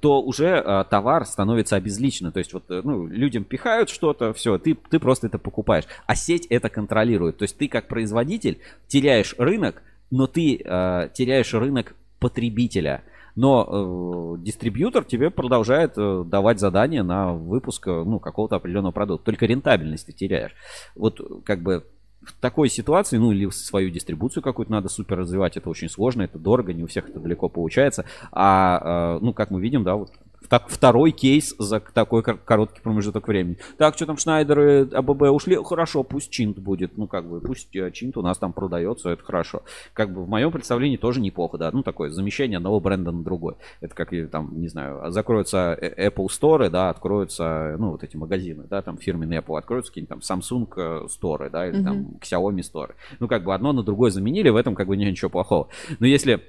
[0.01, 2.33] то уже э, товар становится обезличенным.
[2.33, 5.85] То есть вот э, ну, людям пихают что-то, все, ты, ты просто это покупаешь.
[6.07, 7.39] А сеть это контролирует.
[7.39, 13.03] То есть ты как производитель теряешь рынок, но ты э, теряешь рынок потребителя.
[13.37, 19.27] Но э, дистрибьютор тебе продолжает э, давать задания на выпуск э, ну, какого-то определенного продукта.
[19.27, 20.55] Только рентабельность ты теряешь.
[20.95, 21.85] Вот как бы
[22.25, 26.39] в такой ситуации, ну или свою дистрибуцию какую-то надо супер развивать, это очень сложно, это
[26.39, 28.05] дорого, не у всех это далеко получается.
[28.33, 30.13] А, э, ну, как мы видим, да, вот
[30.49, 33.59] так, второй кейс за такой кор- короткий промежуток времени.
[33.79, 35.59] Так, что там Шнайдер и АББ ушли?
[35.65, 36.97] Хорошо, пусть Чинт будет.
[36.97, 39.63] Ну, как бы, пусть э, Чинт у нас там продается, это хорошо.
[39.93, 41.71] Как бы в моем представлении тоже неплохо, да.
[41.73, 43.55] Ну, такое замещение одного бренда на другой.
[43.81, 48.65] Это как, там, не знаю, закроются э- Apple Store, да, откроются, ну, вот эти магазины,
[48.69, 52.19] да, там фирменные Apple, откроются какие-нибудь там Samsung э, Store, да, или там Мгм.
[52.21, 52.93] Xiaomi Store.
[53.21, 55.69] Ну, как бы одно на другое заменили, в этом как бы нет ничего плохого.
[55.99, 56.43] Но если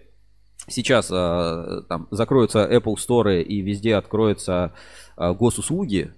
[0.67, 4.73] сейчас э, там закроются Apple Store и везде откроются
[5.17, 6.13] э, госуслуги,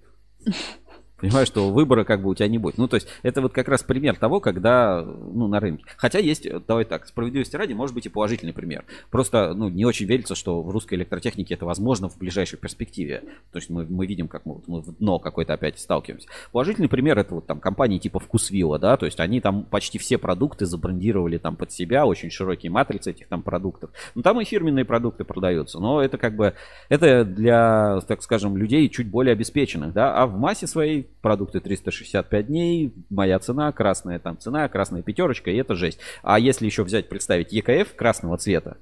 [1.19, 2.77] понимаешь, что выбора как бы у тебя не будет.
[2.77, 5.85] Ну, то есть, это вот как раз пример того, когда, ну, на рынке.
[5.97, 8.85] Хотя есть, э, давай так, справедливости ради, может быть и положительный пример.
[9.09, 13.23] Просто, ну, не очень верится, что в русской электротехнике это возможно в ближайшей перспективе.
[13.51, 16.27] То есть, мы, мы видим, как мы, мы в дно какое-то опять сталкиваемся.
[16.51, 20.17] Положительный пример это вот там компании типа Вкусвилла, да, то есть, они там почти все
[20.17, 23.89] продукты забрендировали там под себя, очень широкие матрицы этих там продуктов.
[24.15, 26.53] Ну, там и фирменные продукты продаются, но это как бы,
[26.89, 32.47] это для, так скажем, людей чуть более обеспеченных, да, а в массе своей продукты 365
[32.47, 35.99] дней, моя цена, красная там цена, красная пятерочка, и это жесть.
[36.23, 38.77] А если еще взять, представить ЕКФ красного цвета,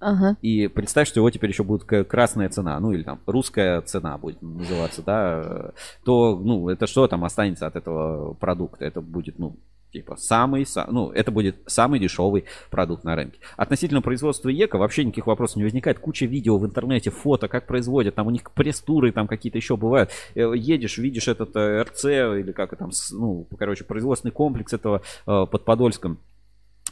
[0.00, 0.36] Ага.
[0.42, 4.42] и представь, что его теперь еще будет красная цена, ну или там русская цена будет
[4.42, 5.70] называться, да,
[6.04, 8.84] то, ну, это что там останется от этого продукта?
[8.84, 9.56] Это будет, ну,
[9.92, 13.38] типа самый, са- ну, это будет самый дешевый продукт на рынке.
[13.56, 15.98] Относительно производства ЕКО вообще никаких вопросов не возникает.
[15.98, 20.10] Куча видео в интернете, фото, как производят, там у них пресс-туры там какие-то еще бывают.
[20.34, 25.46] Э, Едешь, видишь этот э, РЦ или как там, ну, короче, производственный комплекс этого э,
[25.50, 26.18] под Подольском.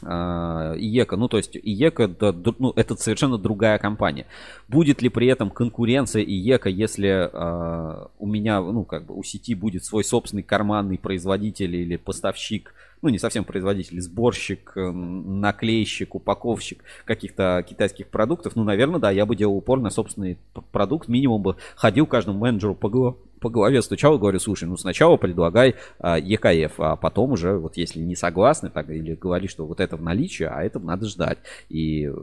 [0.03, 4.25] ИЕКа, ну то есть ИЕКа да, ну, это совершенно другая компания.
[4.67, 9.53] Будет ли при этом конкуренция ИЕКа, если а, у меня, ну как бы у сети
[9.53, 16.83] будет свой собственный карманный производитель или поставщик, ну не совсем производитель, сборщик, м, наклейщик, упаковщик
[17.05, 20.37] каких-то китайских продуктов, ну наверное, да, я бы делал упор на собственный
[20.71, 24.77] продукт, минимум бы ходил каждому менеджеру по, гла- по голове стучал и говорю, слушай, ну
[24.77, 29.65] сначала предлагай а, ЕКФ, а потом уже, вот если не согласны, так или говори, что
[29.65, 31.39] вот это в наличии, а это надо ждать.
[31.69, 32.13] И э,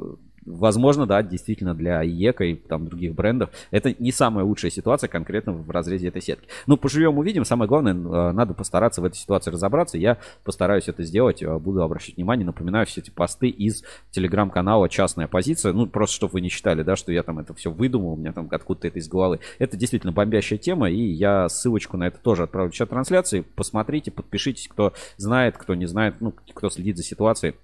[0.48, 5.52] Возможно, да, действительно для ЕКа и там других брендов это не самая лучшая ситуация конкретно
[5.52, 6.48] в разрезе этой сетки.
[6.66, 7.44] Но поживем, увидим.
[7.44, 9.98] Самое главное, э, надо постараться в этой ситуации разобраться.
[9.98, 12.46] Я постараюсь это сделать, э, буду обращать внимание.
[12.46, 15.72] Напоминаю, все эти посты из телеграм-канала «Частная позиция».
[15.72, 18.32] Ну, просто чтобы вы не считали, да, что я там это все выдумал, у меня
[18.32, 19.40] там откуда-то это из головы.
[19.58, 23.44] Это действительно бомбящая тема, и я ссылочку на это тоже отправлю в чат трансляции.
[23.54, 27.54] Посмотрите, подпишитесь, кто знает, кто не знает, ну, кто следит за ситуацией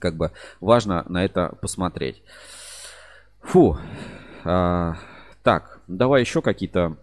[0.00, 2.22] как бы важно на это посмотреть.
[3.42, 3.78] Фу.
[4.44, 4.94] А,
[5.42, 6.96] так, давай еще какие-то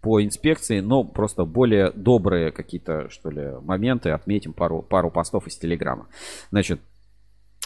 [0.00, 4.10] по инспекции, но просто более добрые какие-то, что ли, моменты.
[4.10, 6.08] Отметим пару, пару постов из Телеграма.
[6.50, 6.80] Значит,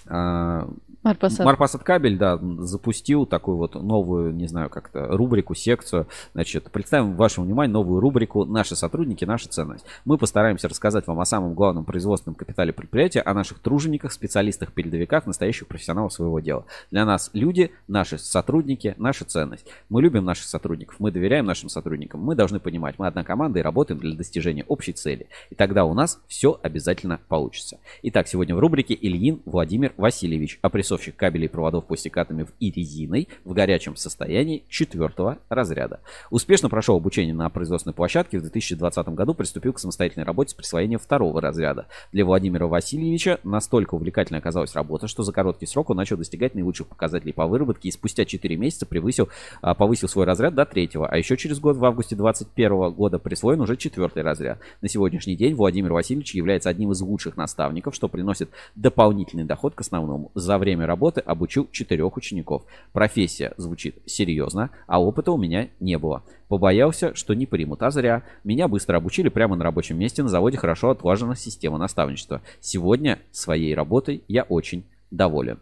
[0.07, 0.69] а,
[1.05, 1.47] Марпасад.
[1.47, 6.09] Марпасад кабель, да, запустил такую вот новую, не знаю, как-то рубрику, секцию.
[6.35, 9.85] Значит, представим вашему вниманию новую рубрику «Наши сотрудники, наша ценность».
[10.05, 15.27] Мы постараемся рассказать вам о самом главном производственном капитале предприятия, о наших тружениках, специалистах, передовиках,
[15.27, 16.65] настоящих профессионалов своего дела.
[16.91, 19.67] Для нас люди, наши сотрудники, наша ценность.
[19.89, 22.21] Мы любим наших сотрудников, мы доверяем нашим сотрудникам.
[22.21, 25.29] Мы должны понимать, мы одна команда и работаем для достижения общей цели.
[25.51, 27.79] И тогда у нас все обязательно получится.
[28.03, 30.59] Итак, сегодня в рубрике Ильин Владимир Васильевич,
[30.89, 36.01] опрессовщик кабелей и проводов пластикатами и резиной в горячем состоянии четвертого разряда.
[36.31, 38.39] Успешно прошел обучение на производственной площадке.
[38.39, 41.87] В 2020 году приступил к самостоятельной работе с присвоением второго разряда.
[42.13, 46.87] Для Владимира Васильевича настолько увлекательной оказалась работа, что за короткий срок он начал достигать наилучших
[46.87, 49.29] показателей по выработке и спустя 4 месяца превысил,
[49.61, 51.07] а, повысил свой разряд до третьего.
[51.07, 54.59] А еще через год, в августе 2021 года, присвоен уже четвертый разряд.
[54.81, 59.81] На сегодняшний день Владимир Васильевич является одним из лучших наставников, что приносит дополнительный доход к
[59.81, 60.31] основному.
[60.35, 62.63] За время работы обучил четырех учеников.
[62.93, 66.23] Профессия звучит серьезно, а опыта у меня не было.
[66.49, 68.23] Побоялся, что не примут, а зря.
[68.45, 72.41] Меня быстро обучили прямо на рабочем месте, на заводе хорошо отлажена система наставничества.
[72.61, 75.59] Сегодня своей работой я очень доволен.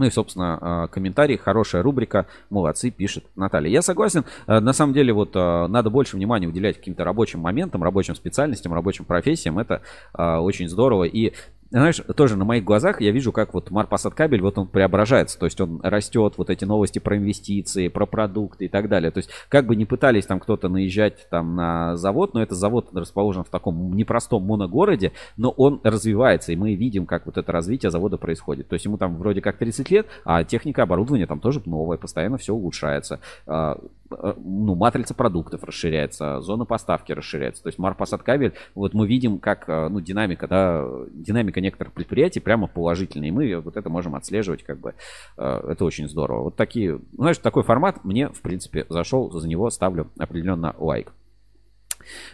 [0.00, 3.68] Ну и, собственно, а, комментарий, хорошая рубрика, молодцы, пишет Наталья.
[3.68, 7.82] Я согласен, а, на самом деле, вот а, надо больше внимания уделять каким-то рабочим моментам,
[7.82, 9.82] рабочим специальностям, рабочим профессиям, это
[10.14, 11.04] очень здорово.
[11.04, 11.34] И
[11.78, 15.46] знаешь, тоже на моих глазах я вижу, как вот Марпасад кабель, вот он преображается, то
[15.46, 19.10] есть он растет, вот эти новости про инвестиции, про продукты и так далее.
[19.10, 22.88] То есть как бы не пытались там кто-то наезжать там на завод, но это завод
[22.92, 27.90] расположен в таком непростом моногороде, но он развивается, и мы видим, как вот это развитие
[27.90, 28.68] завода происходит.
[28.68, 32.38] То есть ему там вроде как 30 лет, а техника оборудования там тоже новое, постоянно
[32.38, 33.74] все улучшается Э,
[34.10, 37.62] ну, матрица продуктов расширяется, зона поставки расширяется.
[37.62, 42.40] То есть Марпасад кабель, вот мы видим, как э, ну, динамика, да, динамика некоторых предприятий
[42.40, 43.28] прямо положительная.
[43.28, 44.94] И мы вот это можем отслеживать, как бы
[45.36, 46.44] э, это очень здорово.
[46.44, 51.12] Вот такие, знаешь, такой формат мне, в принципе, зашел, за него ставлю определенно лайк.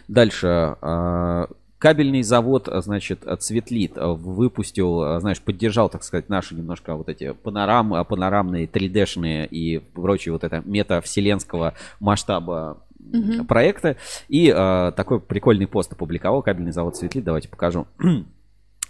[0.07, 0.77] Дальше.
[1.79, 8.65] Кабельный завод, значит, Цветлит выпустил, знаешь, поддержал, так сказать, наши немножко вот эти панорам, панорамные
[8.65, 12.79] 3D-шные и прочие вот это метавселенского масштаба
[13.11, 13.45] mm-hmm.
[13.45, 13.97] проекта.
[14.27, 17.23] И э, такой прикольный пост опубликовал кабельный завод Цветлит.
[17.23, 17.87] Давайте покажу.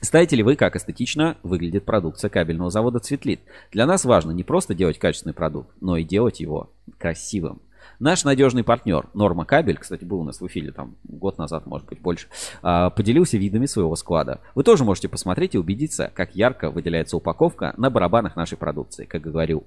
[0.01, 3.39] Ставите ли вы, как эстетично выглядит продукция кабельного завода Цветлит?
[3.71, 6.69] Для нас важно не просто делать качественный продукт, но и делать его
[6.99, 7.61] красивым.
[7.99, 11.87] Наш надежный партнер Норма Кабель, кстати, был у нас в эфире там год назад, может
[11.87, 12.27] быть, больше,
[12.61, 14.39] а, поделился видами своего склада.
[14.53, 19.05] Вы тоже можете посмотреть и убедиться, как ярко выделяется упаковка на барабанах нашей продукции.
[19.05, 19.65] Как говорил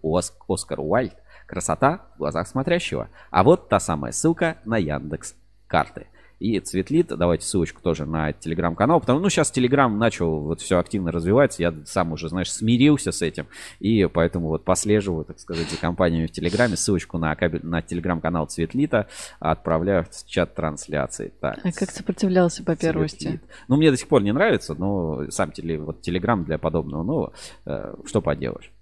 [0.49, 1.15] Оскар Уайльд,
[1.47, 3.09] красота в глазах смотрящего.
[3.31, 5.35] А вот та самая ссылка на Яндекс
[5.67, 6.07] карты
[6.41, 7.09] и Цветлит.
[7.09, 11.63] Давайте ссылочку тоже на телеграм-канал, потому что, ну, сейчас телеграм начал вот все активно развиваться,
[11.63, 13.47] я сам уже, знаешь, смирился с этим,
[13.79, 18.47] и поэтому вот послеживаю, так сказать, за компаниями в телеграме, ссылочку на, кабель, на телеграм-канал
[18.47, 19.07] Цветлита
[19.39, 21.33] отправляю в чат трансляции.
[21.41, 23.25] Так, а как сопротивлялся по первости?
[23.25, 23.43] Цветлит.
[23.69, 27.33] Ну, мне до сих пор не нравится, но сам теле, вот, телеграм для подобного, ну,
[27.67, 28.73] э, что поделаешь.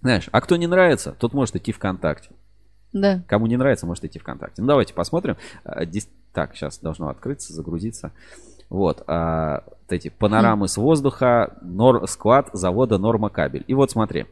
[0.00, 2.30] Знаешь, а кто не нравится, тот может идти ВКонтакте.
[2.92, 3.22] Да.
[3.28, 4.62] Кому не нравится, может идти ВКонтакте.
[4.62, 5.36] Ну, давайте посмотрим.
[6.36, 8.12] Так, сейчас должно открыться, загрузиться.
[8.68, 13.64] Вот, а, вот эти панорамы с воздуха, нор, склад завода Норма Кабель.
[13.66, 14.26] И вот смотри.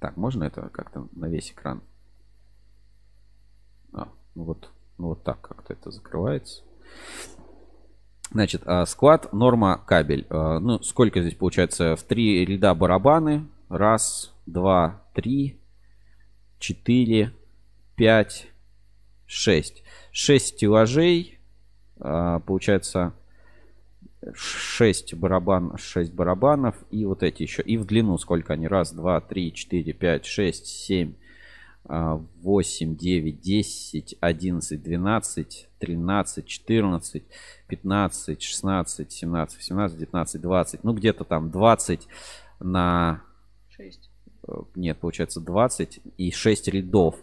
[0.00, 1.82] Так, можно это как-то на весь экран?
[3.92, 6.62] А, ну вот, ну вот так как-то это закрывается.
[8.30, 10.26] Значит, а, склад Норма Кабель.
[10.30, 11.94] А, ну, сколько здесь получается?
[11.96, 13.46] В три ряда барабаны.
[13.68, 15.60] Раз, два, три,
[16.58, 17.34] четыре,
[17.96, 18.48] пять,
[19.26, 19.82] шесть.
[20.12, 21.38] 6 стеллажей,
[22.00, 23.12] а, получается
[24.34, 27.62] 6 барабан, 6 барабанов и вот эти еще.
[27.62, 28.66] И в длину сколько они?
[28.66, 31.14] Раз, два, три, четыре, пять, шесть, семь,
[31.84, 37.24] а, восемь, девять, десять, одиннадцать, двенадцать, тринадцать, четырнадцать,
[37.68, 40.84] пятнадцать, шестнадцать, семнадцать, восемнадцать, девятнадцать, двадцать.
[40.84, 42.08] Ну где-то там 20
[42.60, 43.22] на...
[43.76, 44.10] 6.
[44.48, 47.16] Э, нет, получается 20 и 6 рядов.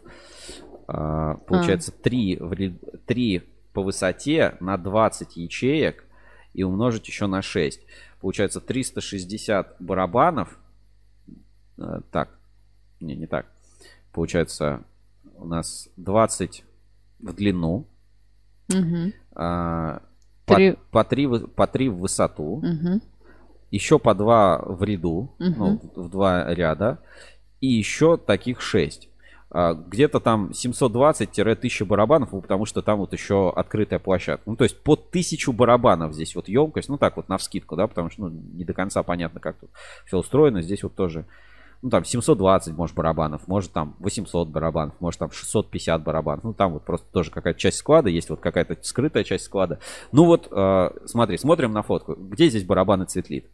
[0.93, 2.03] А, получается, а.
[2.03, 2.39] 3,
[3.07, 3.43] 3
[3.73, 6.05] по высоте на 20 ячеек
[6.53, 7.81] и умножить еще на 6.
[8.21, 10.59] Получается 360 барабанов.
[11.79, 12.29] А, так,
[12.99, 13.47] не, не так.
[14.11, 14.83] Получается
[15.35, 16.63] у нас 20
[17.19, 17.87] в длину.
[18.69, 19.13] Угу.
[19.35, 20.03] А,
[20.45, 20.77] по, 3...
[20.91, 22.57] По, 3, по 3 в высоту.
[22.57, 23.01] Угу.
[23.71, 25.33] Еще по 2 в ряду.
[25.39, 25.55] Угу.
[25.57, 26.99] Ну, в два ряда.
[27.61, 29.09] И еще таких 6.
[29.55, 34.49] А, где-то там 720-1000 барабанов, ну, потому что там вот еще открытая площадка.
[34.49, 37.85] Ну, то есть под 1000 барабанов здесь вот емкость, ну, так вот на вскидку, да,
[37.85, 39.69] потому что, ну, не до конца понятно, как тут
[40.07, 40.63] все устроено.
[40.63, 41.27] Здесь вот тоже,
[41.84, 46.43] ну, там 720, может, барабанов, может, там 800 барабанов, может, там 650 барабанов.
[46.43, 49.77] Ну, там вот просто тоже какая-то часть склада, есть вот какая-то скрытая часть склада.
[50.11, 52.15] Ну, вот, э, смотри, смотрим на фотку.
[52.15, 53.51] Где здесь барабаны цветлит?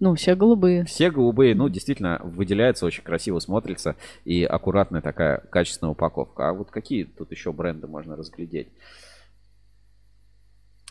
[0.00, 0.84] Ну, все голубые.
[0.84, 6.48] Все голубые, ну, действительно, выделяется, очень красиво смотрится и аккуратная такая качественная упаковка.
[6.48, 8.68] А вот какие тут еще бренды можно разглядеть?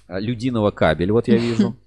[0.08, 1.76] А, Людиного кабель, вот я вижу.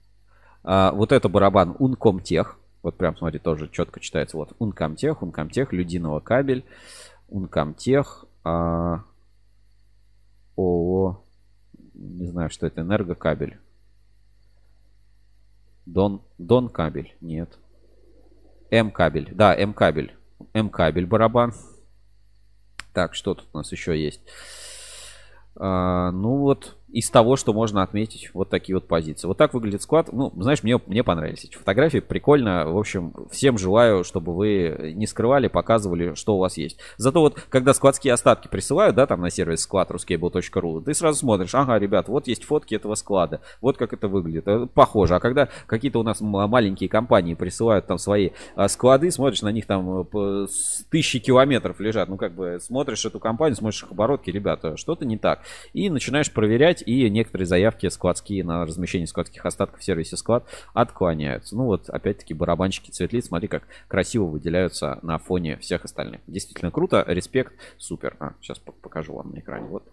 [0.64, 2.48] А, вот это барабан Uncomtech.
[2.82, 4.36] Вот прям, смотри, тоже четко читается.
[4.36, 6.64] Вот Uncomtech, Uncomtech, Людиного кабель,
[7.30, 8.06] Uncomtech,
[8.44, 9.04] а,
[10.56, 11.24] ООО,
[11.94, 13.58] не знаю, что это, энергокабель.
[15.88, 17.58] Дон, Дон кабель, нет.
[18.70, 20.14] М кабель, да, М кабель.
[20.52, 21.54] М кабель барабан.
[22.92, 24.20] Так, что тут у нас еще есть?
[25.56, 29.26] А, ну вот, из того, что можно отметить, вот такие вот позиции.
[29.26, 30.08] Вот так выглядит склад.
[30.12, 31.98] Ну, знаешь, мне, мне понравились эти фотографии.
[31.98, 32.66] Прикольно.
[32.66, 36.78] В общем, всем желаю, чтобы вы не скрывали, показывали, что у вас есть.
[36.96, 41.54] Зато вот, когда складские остатки присылают, да, там на сервис склад ruscable.ru, ты сразу смотришь,
[41.54, 44.48] ага, ребят, вот есть фотки этого склада, вот как это выглядит.
[44.48, 45.16] Э, Похоже.
[45.16, 49.66] А когда какие-то у нас маленькие компании присылают там свои а, склады, смотришь на них
[49.66, 50.46] там э,
[50.90, 55.18] тысячи километров лежат, ну, как бы смотришь эту компанию, смотришь их оборотки, ребята, что-то не
[55.18, 55.42] так.
[55.72, 61.56] И начинаешь проверять, и некоторые заявки складские на размещение складских остатков в сервисе склад отклоняются.
[61.56, 66.20] Ну вот, опять-таки, барабанчики цветлиц, смотри, как красиво выделяются на фоне всех остальных.
[66.26, 68.16] Действительно круто, респект, супер.
[68.20, 69.66] А, сейчас по- покажу вам на экране.
[69.66, 69.84] Вот.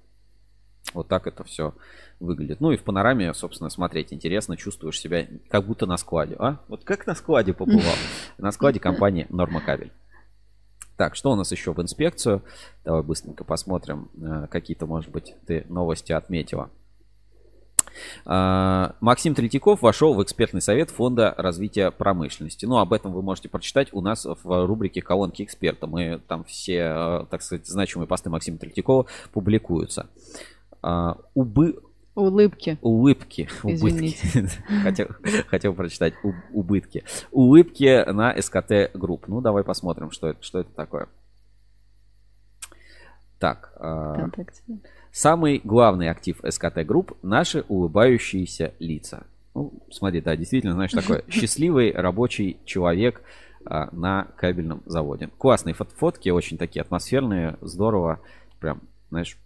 [0.93, 1.73] Вот так это все
[2.19, 2.61] выглядит.
[2.61, 6.35] Ну и в панораме, собственно, смотреть интересно, чувствуешь себя как будто на складе.
[6.39, 6.59] А?
[6.67, 7.95] Вот как на складе побывал?
[8.37, 9.91] На складе компании Норма Кабель.
[10.97, 12.41] Так, что у нас еще в инспекцию?
[12.83, 14.09] Давай быстренько посмотрим.
[14.21, 16.69] э, Какие-то, может быть, ты новости отметила.
[18.25, 22.65] А, Максим Третьяков вошел в экспертный совет Фонда развития промышленности.
[22.65, 25.87] Ну, об этом вы можете прочитать у нас в рубрике «Колонки эксперта».
[25.87, 30.07] Мы там все, э, так сказать, значимые посты Максима Третьякова публикуются.
[30.81, 31.81] А, Убы...
[32.15, 32.77] Улыбки.
[32.81, 33.49] Улыбки.
[33.63, 34.27] Извините.
[34.39, 34.61] Убытки.
[34.83, 35.07] Хотел,
[35.47, 37.03] хотел прочитать у- убытки.
[37.31, 39.27] Улыбки на СКТ Групп.
[39.27, 41.07] Ну, давай посмотрим, что это, что это такое.
[43.39, 43.73] Так.
[43.75, 44.61] Вконтакте.
[45.11, 49.23] Самый главный актив СКТ Групп– наши улыбающиеся лица.
[49.53, 53.21] Ну, смотри, да, действительно, знаешь, такой счастливый рабочий человек
[53.65, 55.29] а, на кабельном заводе.
[55.37, 58.19] Классные фот- фотки, очень такие атмосферные, здорово.
[58.59, 59.37] Прям, знаешь,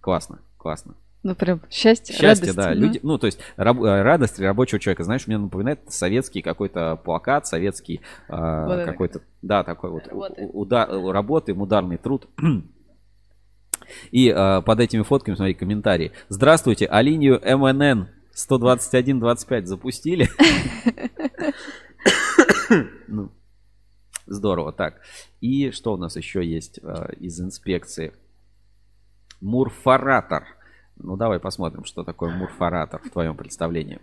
[0.00, 0.94] классно, классно.
[1.26, 2.70] Ну, прям счастье, Счастье, радость, да.
[2.70, 2.80] ну.
[2.82, 7.48] Люди, ну, то есть раб- э, радость рабочего человека, знаешь, мне напоминает советский какой-то плакат,
[7.48, 10.42] советский а, Вот какой-то, да, такой вот Работы.
[10.42, 12.28] у- уда- э, работы, ударный труд.
[14.12, 16.12] И а, под этими фотками, смотри, комментарии.
[16.28, 20.28] Здравствуйте, а линию МНН 121-25 запустили?
[23.08, 23.32] Ну,
[24.28, 25.00] Здорово, так.
[25.40, 28.12] И что у нас еще есть а, из инспекции?
[29.40, 30.55] Мурфоратор.
[30.96, 34.00] Ну, давай посмотрим, что такое мурфоратор в твоем представлении.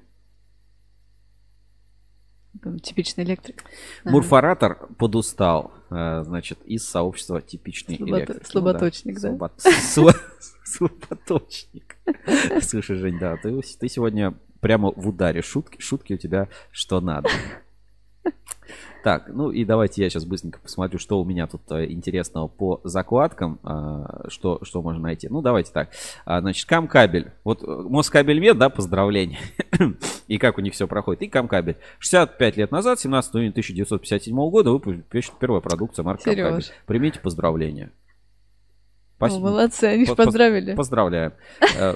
[2.83, 3.63] Типичный электрик.
[4.03, 4.11] Ага.
[4.11, 8.41] Мурфоратор подустал, э, значит, из сообщества типичный Слабото- электрик.
[8.43, 9.29] Ну слаботочник, да?
[9.29, 10.15] Слабо- сло-
[10.63, 11.97] Слаботочник.
[12.61, 17.29] Слушай, Жень, да, ты, ты сегодня прямо в ударе шутки, шутки у тебя что надо.
[19.03, 22.79] Так, ну и давайте я сейчас быстренько посмотрю, что у меня тут э, интересного по
[22.85, 25.27] закладкам, а, что, что можно найти.
[25.29, 25.89] Ну, давайте так.
[26.25, 27.33] А, Значит, Камкабель.
[27.43, 29.39] Вот э, Москабельмет, да, поздравления.
[30.27, 31.21] И как у них все проходит.
[31.23, 31.75] И Камкабель.
[31.99, 36.23] 65 лет назад, 17 июня 1957 года, выпущена первая продукция марки.
[36.23, 36.65] Камкабель.
[36.85, 37.91] Примите поздравления.
[39.19, 40.75] О, молодцы, они ж Поз- поз- поздравили.
[40.75, 41.33] Поздравляем.
[41.77, 41.95] Э,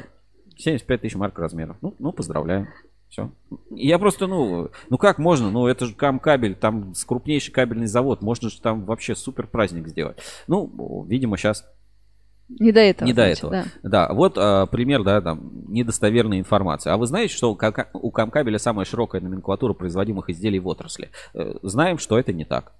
[0.57, 1.77] 75 тысяч марк размера.
[1.81, 2.67] Ну, ну поздравляем.
[3.09, 3.31] Все.
[3.71, 5.49] Я просто, ну, ну как можно?
[5.49, 8.21] Ну, это же Камкабель, там с крупнейший кабельный завод.
[8.21, 10.17] Можно же там вообще супер праздник сделать.
[10.47, 11.65] Ну, видимо, сейчас
[12.49, 13.07] Не до этого.
[13.07, 13.51] не до значит, этого.
[13.53, 13.89] да.
[14.07, 16.89] Да, вот а, пример, да, там, недостоверной информации.
[16.91, 21.09] А вы знаете, что у Ка- у Камкабеля самая широкая номенклатура производимых изделий в отрасли?
[21.33, 22.73] Э, Знаем, что это не так.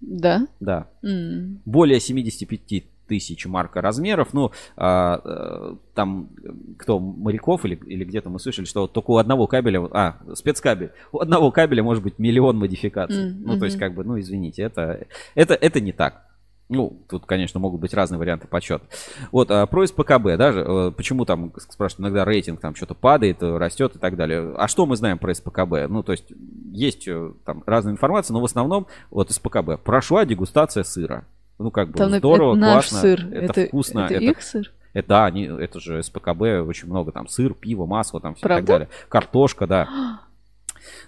[0.00, 0.48] Да?
[0.58, 0.88] Да.
[1.04, 1.60] М.
[1.64, 4.32] Более 75 тысяч марка размеров.
[4.32, 9.16] Ну, а, э, там, э, кто, моряков или, или где-то мы слышали, что только у
[9.16, 13.30] одного кабеля, а, спецкабель, у одного кабеля может быть миллион модификаций.
[13.30, 16.26] М, ну, то есть, как бы, ну, извините, это, это, это не так.
[16.68, 18.86] Ну, тут, конечно, могут быть разные варианты подсчета.
[19.30, 23.96] Вот, а, про СПКБ, даже, э, почему там, спрашивают, иногда рейтинг там что-то падает, растет
[23.96, 24.54] и так далее.
[24.56, 25.88] А что мы знаем про СПКБ?
[25.90, 26.32] Ну, то есть,
[26.72, 27.06] есть
[27.44, 31.26] там разная информация, но в основном, вот СПКБ, прошла дегустация сыра.
[31.62, 33.26] Ну, как бы Там на- здорово, это классно, сыр.
[33.32, 34.00] это, Это- вкусно.
[34.10, 34.72] это их сыр?
[34.92, 38.48] Это, да, они, это же СПКБ, очень много там сыр, пиво, масло, там все и
[38.48, 38.88] так далее.
[39.08, 39.88] Картошка, да.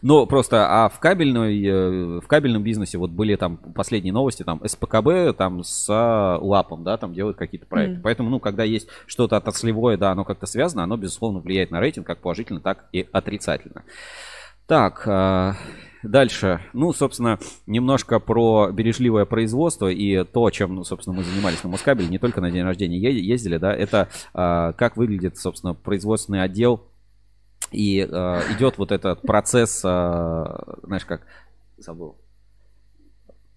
[0.03, 4.61] Но просто, а в кабельной, э, в кабельном бизнесе вот были там последние новости, там
[4.65, 5.89] СПКБ там с
[6.41, 7.95] лапом, да, там делают какие-то проекты.
[7.95, 8.03] Мгм.
[8.03, 12.07] Поэтому, ну, когда есть что-то отраслевое, да, оно как-то связано, оно, безусловно, влияет на рейтинг
[12.07, 13.83] как положительно, так и отрицательно.
[14.67, 15.57] Так, а,
[16.03, 16.61] дальше.
[16.73, 22.09] Ну, собственно, немножко про бережливое производство и то, чем, ну, собственно, мы занимались на Москабеле,
[22.09, 26.83] не только на день рождения ездили, да, это а, как выглядит, собственно, производственный отдел
[27.73, 31.27] и а, идет вот этот процесс, знаешь, как
[31.77, 32.17] забыл,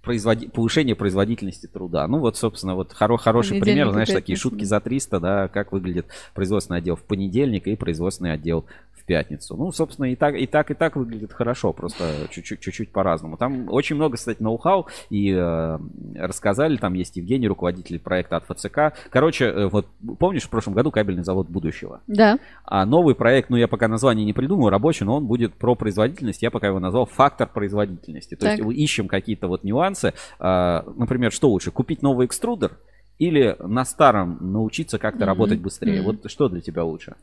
[0.08, 0.48] производи...
[0.48, 2.08] повышение производительности труда.
[2.08, 5.72] Ну вот, собственно, вот хоро- хороший Понедельник пример, знаешь, такие шутки за 300, да, как
[5.72, 8.66] выглядит производственный отдел в понедельник и производственный отдел
[9.08, 9.56] пятницу.
[9.58, 13.38] Ну, собственно, и так, и так, и так выглядит хорошо, просто чуть-чуть, по-разному.
[13.38, 15.80] Там очень много, кстати, ноу-хау, и э,
[16.16, 18.94] рассказали, там есть Евгений, руководитель проекта от ФЦК.
[19.10, 19.88] Короче, э, вот
[20.20, 22.02] помнишь, в прошлом году кабельный завод будущего?
[22.08, 22.38] Да.
[22.66, 26.44] А новый проект, ну я пока название не придумаю, рабочий, но он будет про производительность.
[26.44, 28.36] Я пока его назвал фактор производительности.
[28.36, 28.52] То Так.
[28.52, 30.14] есть мы ищем какие-то вот нюансы.
[30.40, 32.78] А, Например, что лучше, купить новый экструдер
[33.20, 35.28] или на старом научиться как-то Мгм.
[35.28, 36.02] работать быстрее?
[36.02, 36.18] Мгм.
[36.22, 37.16] Вот что для тебя лучше?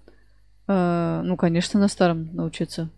[0.67, 2.89] Э, ну, конечно, на старом научиться.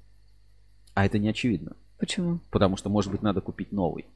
[0.94, 1.72] А это не очевидно.
[1.98, 2.40] Почему?
[2.50, 4.06] Потому что, может быть, надо купить новый.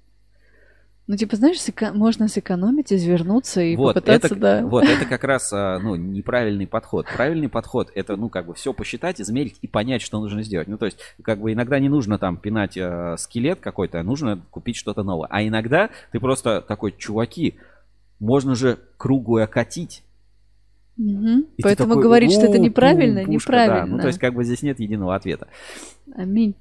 [1.07, 4.63] Ну, типа, знаешь, сэко- можно сэкономить, извернуться и вот, попытаться, это, да.
[4.65, 7.07] вот это как раз а, ну, неправильный подход.
[7.13, 10.69] Правильный подход это, ну, как бы все посчитать, измерить и понять, что нужно сделать.
[10.69, 14.41] Ну, то есть, как бы иногда не нужно там пинать а, скелет какой-то, а нужно
[14.51, 15.27] купить что-то новое.
[15.31, 17.57] А иногда ты просто такой, чуваки,
[18.21, 20.05] можно же круглую окатить.
[21.01, 23.87] И ты Поэтому такой, говорить, что это «О, неправильно, пушка», неправильно.
[23.87, 23.93] Да.
[23.93, 25.49] Ну, то есть, как бы здесь нет единого ответа.
[26.15, 26.55] Аминь.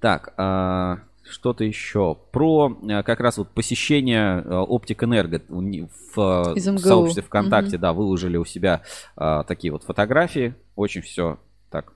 [0.00, 2.16] Так, а, что-то еще.
[2.32, 7.82] Про а, как раз вот посещение а, Оптик Энерго в, Из в сообществе ВКонтакте, Мгм.
[7.82, 8.82] да, выложили у себя
[9.16, 10.54] а, такие вот фотографии.
[10.74, 11.38] Очень все
[11.70, 11.92] так.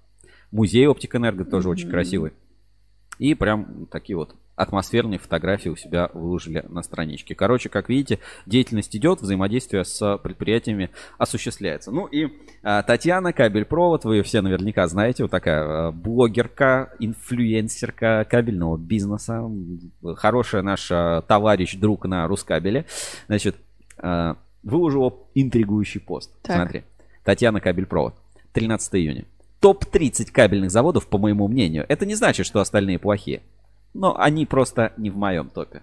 [0.52, 1.92] Музей Оптик Энерго тоже очень Мгм.
[1.92, 2.32] красивый.
[3.18, 7.34] И прям такие вот атмосферные фотографии у себя выложили на страничке.
[7.34, 11.90] Короче, как видите, деятельность идет, взаимодействие с предприятиями осуществляется.
[11.90, 12.28] Ну и
[12.62, 19.42] а, Татьяна Кабель-Провод, вы ее все наверняка знаете, вот такая а, блогерка, инфлюенсерка кабельного бизнеса,
[20.16, 22.86] хорошая наша товарищ, друг на Рускабеле.
[23.26, 23.56] Значит,
[23.98, 26.32] а, выложила интригующий пост.
[26.42, 26.56] Так.
[26.56, 26.84] Смотри,
[27.24, 28.14] Татьяна Кабель-Провод,
[28.52, 29.24] 13 июня.
[29.60, 31.86] Топ-30 кабельных заводов, по моему мнению.
[31.88, 33.42] Это не значит, что остальные плохие.
[33.94, 35.82] Но они просто не в моем топе.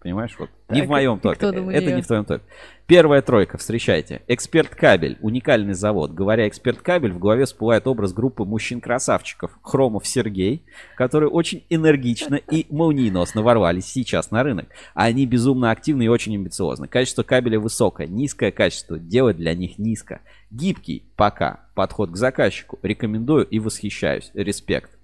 [0.00, 0.34] Понимаешь?
[0.38, 0.48] Вот.
[0.70, 1.46] не Так, в моем топе.
[1.46, 2.42] Это не в твоем топе.
[2.86, 4.22] Первая тройка, встречайте.
[4.28, 6.12] Эксперт Кабель, уникальный завод.
[6.12, 9.58] Говоря Эксперт Кабель, в голове всплывает образ группы мужчин-красавчиков.
[9.62, 10.64] Хромов Сергей,
[10.96, 14.68] которые очень энергично и молниеносно ворвались сейчас на рынок.
[14.94, 16.88] Они безумно активны и очень амбициозны.
[16.88, 20.22] Качество кабеля высокое, низкое качество делать для них низко.
[20.50, 21.68] Гибкий пока.
[21.74, 22.78] Подход к заказчику.
[22.82, 24.30] Рекомендую и восхищаюсь.
[24.32, 24.99] Респект.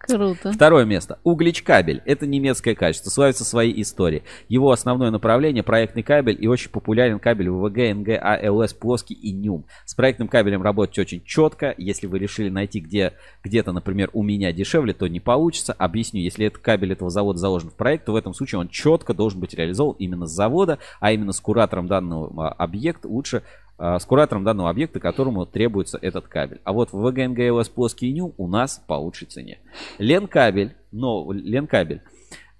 [0.00, 0.52] Круто.
[0.52, 1.18] Второе место.
[1.24, 2.02] Углич кабель.
[2.06, 3.10] Это немецкое качество.
[3.10, 4.22] Славится своей историей.
[4.48, 9.66] Его основное направление проектный кабель и очень популярен кабель ВВГ, НГ, АЛС, плоский и НЮМ.
[9.84, 11.74] С проектным кабелем работать очень четко.
[11.76, 13.12] Если вы решили найти где,
[13.44, 15.74] где-то, например, у меня дешевле, то не получится.
[15.74, 16.22] Объясню.
[16.22, 19.38] Если этот кабель этого завода заложен в проект, то в этом случае он четко должен
[19.38, 23.42] быть реализован именно с завода, а именно с куратором данного а, объекта лучше
[23.80, 26.60] с куратором данного объекта, которому требуется этот кабель.
[26.64, 29.58] А вот в ВГ, НГЛС, плоский НЮ у нас по лучшей цене.
[29.98, 32.02] Ленкабель, но Ленкабель.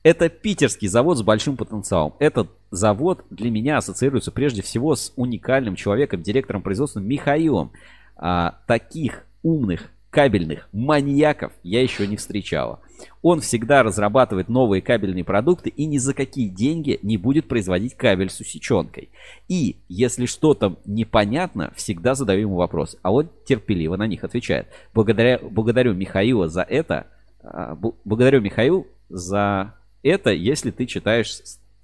[0.02, 2.14] Это питерский завод с большим потенциалом.
[2.20, 7.72] Этот завод для меня ассоциируется прежде всего с уникальным человеком, директором производства Михаилом.
[8.16, 12.80] А, таких умных кабельных маньяков я еще не встречала.
[13.22, 18.30] Он всегда разрабатывает новые кабельные продукты и ни за какие деньги не будет производить кабель
[18.30, 19.10] с усеченкой.
[19.48, 24.66] И если что-то непонятно, всегда задаю ему вопрос, а он терпеливо на них отвечает.
[24.92, 27.06] Благодаря, благодарю Михаила за это,
[27.42, 31.38] а, благодарю Михаил за это, если ты читаешь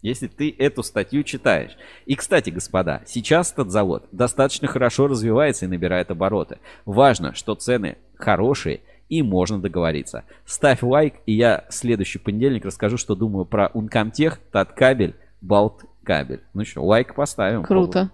[0.07, 1.77] если ты эту статью читаешь.
[2.07, 6.59] И, кстати, господа, сейчас этот завод достаточно хорошо развивается и набирает обороты.
[6.85, 10.24] Важно, что цены хорошие и можно договориться.
[10.45, 16.43] Ставь лайк, и я в следующий понедельник расскажу, что думаю про Uncomtech, Таткабель, Балткабель.
[16.55, 17.62] Ну что, лайк поставим.
[17.65, 18.11] Круто.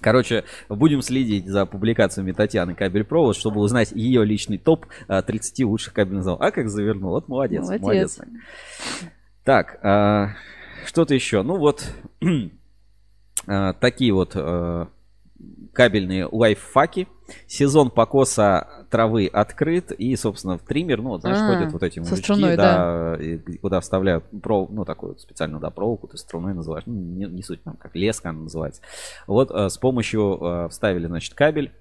[0.00, 5.94] Короче, будем следить за публикациями Татьяны Кабель-Провод, чтобы узнать ее личный топ а, 30 лучших
[5.94, 6.46] кабельных заводов.
[6.46, 7.12] А как завернул?
[7.12, 7.62] Вот молодец.
[7.62, 7.82] Молодец.
[7.82, 8.20] Молодец.
[9.44, 10.30] Так, а,
[10.86, 11.42] что-то еще.
[11.42, 11.86] Ну вот,
[13.46, 14.88] а, такие вот а,
[15.72, 17.08] кабельные лайфхаки.
[17.46, 21.94] Сезон покоса травы открыт, и, собственно, в триммер, ну, вот, знаешь, А, ходят вот эти
[21.94, 26.52] со мужички, струной, да, и куда вставляют пров, ну, такую специальную, да, проволоку, ты струной
[26.52, 28.82] называешь, ну, не, не суть, там, как леска она называется.
[29.26, 31.72] Вот э, с помощью э, вставили, значит, кабель,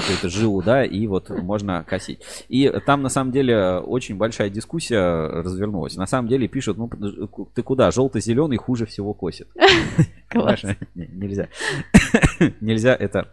[0.00, 2.20] какую-то жилу, да, и вот можно косить.
[2.48, 5.96] И там, на самом деле, очень большая дискуссия развернулась.
[5.96, 6.90] На самом деле пишут, ну,
[7.54, 9.48] ты куда, желто-зеленый хуже всего косит.
[10.28, 10.62] Класс.
[10.94, 11.48] Нельзя.
[12.60, 13.28] Нельзя это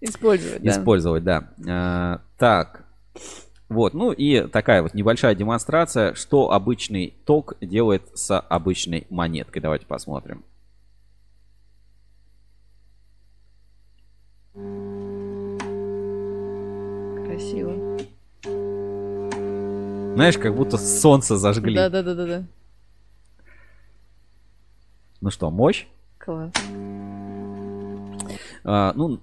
[0.00, 0.70] Использовать, да.
[0.70, 1.50] использовать, да.
[1.68, 2.86] А, Так,
[3.68, 9.62] вот, ну и такая вот небольшая демонстрация, что обычный ток делает с обычной монеткой.
[9.62, 10.44] Давайте посмотрим.
[17.40, 17.98] Красиво.
[20.14, 21.74] Знаешь, как будто солнце зажгли.
[21.74, 22.44] Да, да, да, да, да.
[25.22, 25.86] Ну что, мощь?
[26.18, 26.52] Класс.
[28.64, 29.18] А, ну,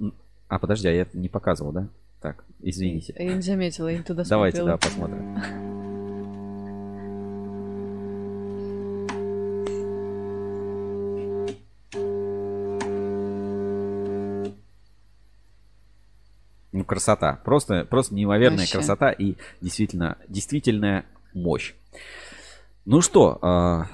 [0.48, 1.88] а подожди, а я это не показывал, да?
[2.20, 3.14] Так, извините.
[3.18, 4.80] Я не заметила, я не туда Давайте, смотрела.
[4.80, 5.67] да, посмотрим.
[16.78, 17.40] Ну, красота.
[17.44, 18.74] Просто, просто неимоверная Вообще.
[18.78, 21.74] красота и действительно, действительная мощь.
[22.86, 23.88] Ну что,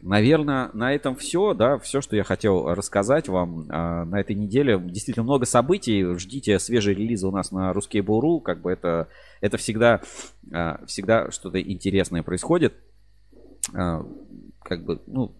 [0.00, 4.78] наверное, на этом все, да, все, что я хотел рассказать вам а, на этой неделе.
[4.78, 6.14] Действительно много событий.
[6.16, 8.40] Ждите свежие релизы у нас на Ruskable.ru.
[8.40, 9.08] Как бы это,
[9.40, 10.00] это всегда,
[10.52, 12.74] а, всегда что-то интересное происходит.
[13.74, 14.06] А,
[14.62, 15.34] Как бы, ну,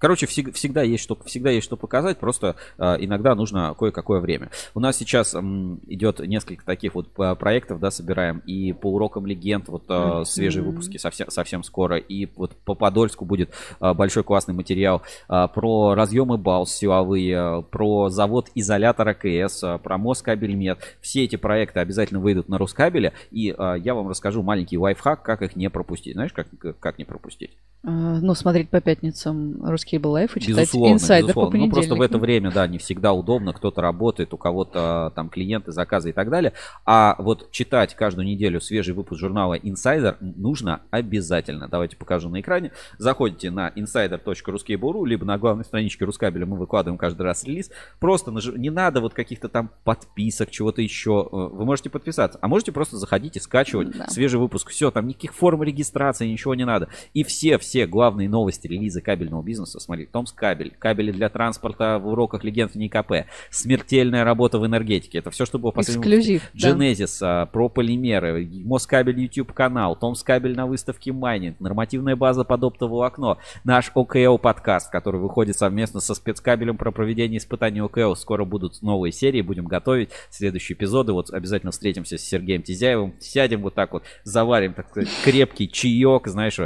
[0.00, 4.50] Короче, всег- всегда есть что, всегда есть что показать, просто а, иногда нужно кое-какое время.
[4.74, 9.26] У нас сейчас м, идет несколько таких вот а, проектов, да, собираем и по урокам
[9.26, 10.24] легенд, вот Мгм.
[10.24, 15.48] свежие выпуски совсем, совсем скоро, и вот по Подольску будет а, большой классный материал а,
[15.48, 20.78] про разъемы БАУС силовые, про завод изолятора КС, а, про мост кабельмет.
[21.02, 25.42] Все эти проекты обязательно выйдут на Рускабеле, и а, я вам расскажу маленький лайфхак, как
[25.42, 26.14] их не пропустить.
[26.14, 26.46] Знаешь, как,
[26.80, 27.50] как не пропустить?
[27.82, 31.50] Ну, смотреть по пятницам русский был лайф и читать Безусловно, инсайдер безусловно.
[31.50, 33.52] по Ну, просто в это время, да, не всегда удобно.
[33.52, 36.52] Кто-то работает, у кого-то там клиенты, заказы и так далее.
[36.86, 41.68] А вот читать каждую неделю свежий выпуск журнала Insider нужно обязательно.
[41.68, 42.72] Давайте покажу на экране.
[42.98, 47.70] Заходите на insider.ruskable.ru, либо на главной страничке Рускабеля мы выкладываем каждый раз релиз.
[47.98, 51.28] Просто нажи- не надо вот каких-то там подписок, чего-то еще.
[51.30, 54.06] Э, Вы можете подписаться, а можете просто заходить и скачивать Да.
[54.08, 54.70] свежий выпуск.
[54.70, 56.88] Все, там никаких форм регистрации, ничего не надо.
[57.14, 62.72] И все-все главные новости релиза кабельного бизнеса, смотри, Томсккабель, кабели для транспорта в уроках легенд
[62.72, 65.18] в НИКП, смертельная работа в энергетике.
[65.18, 66.70] Это все, что было в последнем Эксклюзив, да.
[66.70, 73.38] Genesis, а, про полимеры, Москабель YouTube канал, Томсккабель на выставке майнинг, нормативная база под оптоволокно,
[73.64, 78.14] наш ОКЛ подкаст, который выходит совместно со спецкабелем про проведение испытаний ОКЛ.
[78.14, 81.12] Скоро будут новые серии, будем готовить следующие эпизоды.
[81.12, 86.26] Вот обязательно встретимся с Сергеем Тизяевым, сядем вот так вот, заварим, так сказать, крепкий чаек,
[86.26, 86.58] знаешь,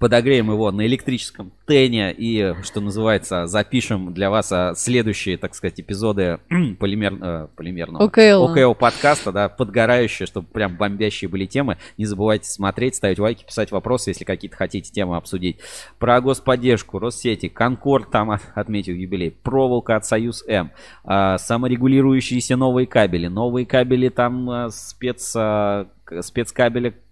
[0.00, 5.78] подогреем его на электрическом тене и, что называется, запишем для вас а, следующие, так сказать,
[5.78, 6.38] эпизоды
[6.80, 8.44] полимер, э, полимерного ОКЛ.
[8.50, 11.76] ОКЛ подкаста, да, подгорающие, чтобы прям бомбящие были темы.
[11.98, 15.58] Не забывайте смотреть, ставить лайки, писать вопросы, если какие-то хотите темы обсудить.
[15.98, 20.72] Про господдержку, Россети, Конкорд там от- отметил юбилей, проволока от Союз М,
[21.04, 26.22] а, саморегулирующиеся новые кабели, новые кабели там а, спец, а, к-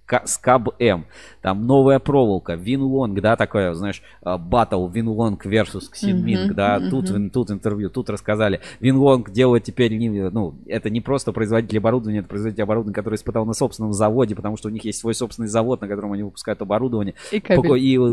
[0.08, 1.04] спецкабеля Ка- Скаб М,
[1.42, 6.90] там новая проволока, Winlong, да, такое, знаешь, батл Winlong versus Xinming, Мгм, да, мгм.
[6.90, 8.60] тут, тут интервью, тут рассказали.
[8.80, 13.44] Winlong делает теперь, не, ну, это не просто производитель оборудования, это производитель оборудования, который испытал
[13.44, 16.60] на собственном заводе, потому что у них есть свой собственный завод, на котором они выпускают
[16.62, 17.14] оборудование.
[17.30, 17.62] И кабель.
[17.62, 18.10] Поку- и, э,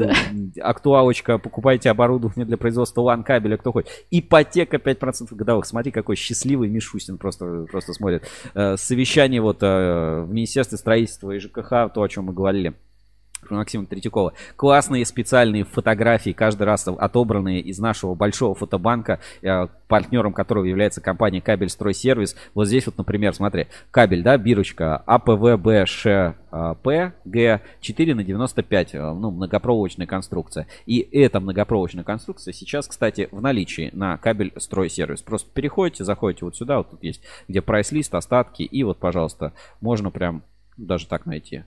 [0.56, 0.70] Да.
[0.70, 3.90] актуалочка, покупайте оборудование для производства LAN кабеля, кто хочет.
[4.12, 5.66] Ипотека 5% годовых.
[5.66, 8.24] Смотри, какой счастливый Мишустин просто, просто смотрит.
[8.54, 12.74] Э, Совещание вот э, в Министерстве строительства и ЖКХ, то, о чем мы говорили.
[13.52, 14.34] Максима Третьякова.
[14.56, 21.42] Классные специальные фотографии, каждый раз отобранные из нашего большого фотобанка, э, партнером которого является компания
[21.42, 22.36] Кабель Стройсервис.
[22.54, 26.36] Вот здесь вот, например, смотри, кабель, да, бирочка А АПВБШП
[27.26, 30.68] Г4 на 95, э, ну, многопроволочная конструкция.
[30.86, 35.22] И эта многопроволочная конструкция сейчас, кстати, в наличии на кабель Стройсервис.
[35.22, 40.10] Просто переходите, заходите вот сюда, вот тут есть, где прайс-лист, остатки, и вот, пожалуйста, можно
[40.10, 40.44] прям
[40.78, 41.64] даже так найти.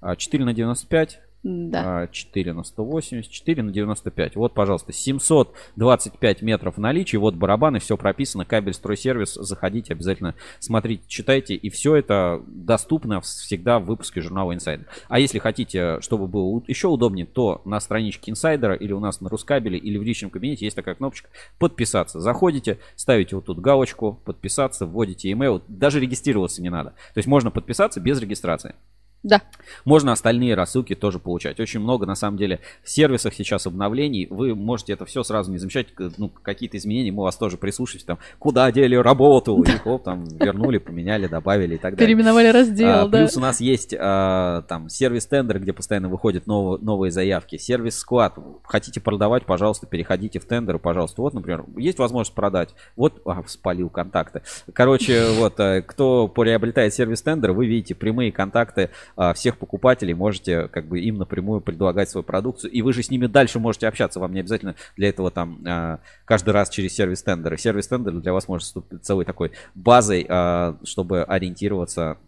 [0.00, 2.02] А, 4 на 95 Да.
[2.02, 4.36] А, 4 на 180, 4 на 95.
[4.36, 7.16] Вот, пожалуйста, 725 метров в наличии.
[7.16, 8.44] Вот барабаны, все прописано.
[8.44, 9.34] Кабель стройсервис.
[9.34, 11.54] Заходите, обязательно смотрите, читайте.
[11.54, 14.86] И все это доступно всегда в выпуске журнала Insider.
[15.08, 19.28] А если хотите, чтобы было еще удобнее, то на страничке Инсайдера или у нас на
[19.28, 21.28] Рускабеле или в личном кабинете есть такая кнопочка
[21.58, 22.20] «Подписаться».
[22.20, 25.60] Заходите, ставите вот тут галочку «Подписаться», вводите email.
[25.66, 26.90] Даже регистрироваться не надо.
[27.14, 28.74] То есть можно подписаться без регистрации.
[29.22, 29.42] Да.
[29.84, 31.60] Можно остальные рассылки тоже получать.
[31.60, 34.26] Очень много, на самом деле, в сервисах сейчас обновлений.
[34.28, 35.88] Вы можете это все сразу не замечать.
[36.18, 38.04] Ну, какие-то изменения, мы вас тоже прислушаете.
[38.06, 39.62] Там, куда дели работу?
[39.62, 42.06] И хоп, там, вернули, поменяли, добавили и так далее.
[42.06, 43.18] Переименовали раздел, А, да.
[43.18, 47.56] Плюс у нас есть а, там сервис тендер, где постоянно выходят нов- новые заявки.
[47.56, 48.36] Сервис склад.
[48.64, 51.22] Хотите продавать, пожалуйста, переходите в тендеры, пожалуйста.
[51.22, 52.70] Вот, например, есть возможность продать.
[52.96, 54.42] Вот, а, спалил контакты.
[54.72, 58.90] Короче, вот, э, кто приобретает сервис тендер, вы видите прямые контакты
[59.34, 63.26] всех покупателей, можете как бы им напрямую предлагать свою продукцию, и вы же с ними
[63.26, 64.20] дальше можете общаться.
[64.20, 67.58] Вам не обязательно для этого там а, каждый раз через сервис тендеры.
[67.58, 72.18] Сервис тендер для вас может стать целой такой базой, а, чтобы ориентироваться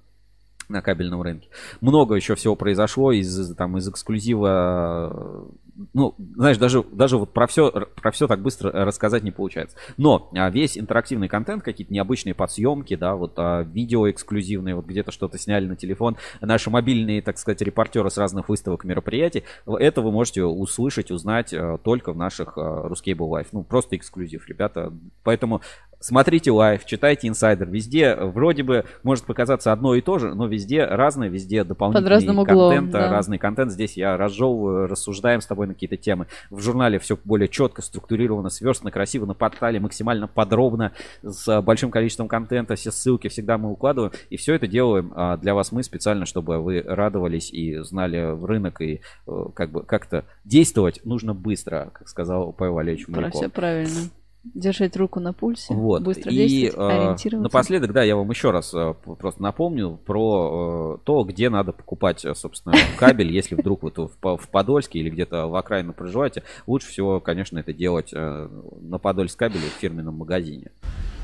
[0.69, 1.49] на кабельном рынке.
[1.81, 5.11] Много еще всего произошло из, там, из эксклюзива.
[5.13, 9.77] э, Ну, знаешь, даже, даже вот про все, про все так быстро рассказать не получается.
[9.97, 15.11] Но а, весь интерактивный контент, какие-то необычные подсъемки, да, вот а, видео эксклюзивные, вот где-то
[15.11, 20.13] что-то сняли на телефон, наши мобильные, так сказать, репортеры с разных выставок, мероприятий, это вы
[20.13, 23.49] можете услышать, узнать э, только в наших э, Ruscable Live.
[23.53, 24.93] Ну, просто эксклюзив, ребята.
[25.23, 25.61] Поэтому
[26.05, 27.71] Смотрите Live, читайте инсайдер.
[27.71, 32.33] Везде вроде бы может показаться одно и то же, но везде разное, везде под дополнительным
[32.33, 33.11] углом, контент, да.
[33.11, 33.73] разный контент.
[33.73, 36.27] Здесь я разжевываю, рассуждаем с тобой на какие-то темы.
[36.51, 40.93] В журнале все более четко, структурировано, сверстано, красиво, на портале максимально подробно,
[41.23, 44.13] с большим количеством контента, все ссылки всегда мы укладываем.
[44.31, 48.81] И все это делаем а, для вас мы специально, чтобы вы радовались и знали рынок
[48.81, 53.41] и э, как бы как-то действовать нужно быстро, как сказал Павел Валерьевич Маляков.
[53.41, 54.11] все правильно.
[54.53, 56.03] Держать руку на пульсе, Вот.
[56.03, 57.43] быстро и действовать, э, ориентироваться.
[57.45, 62.25] напоследок, да, я вам еще раз э, просто напомню про э, то, где надо покупать,
[62.35, 66.43] собственно, кабель, если вдруг вы в, По- в Подольске или где-то в окраину проживаете.
[66.67, 70.71] Лучше всего, конечно, это делать на Подольск кабеле в фирменном магазине.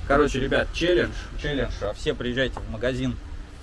[0.08, 1.72] Короче, ребят, челлендж, челлендж.
[1.82, 3.14] А Все приезжайте в магазин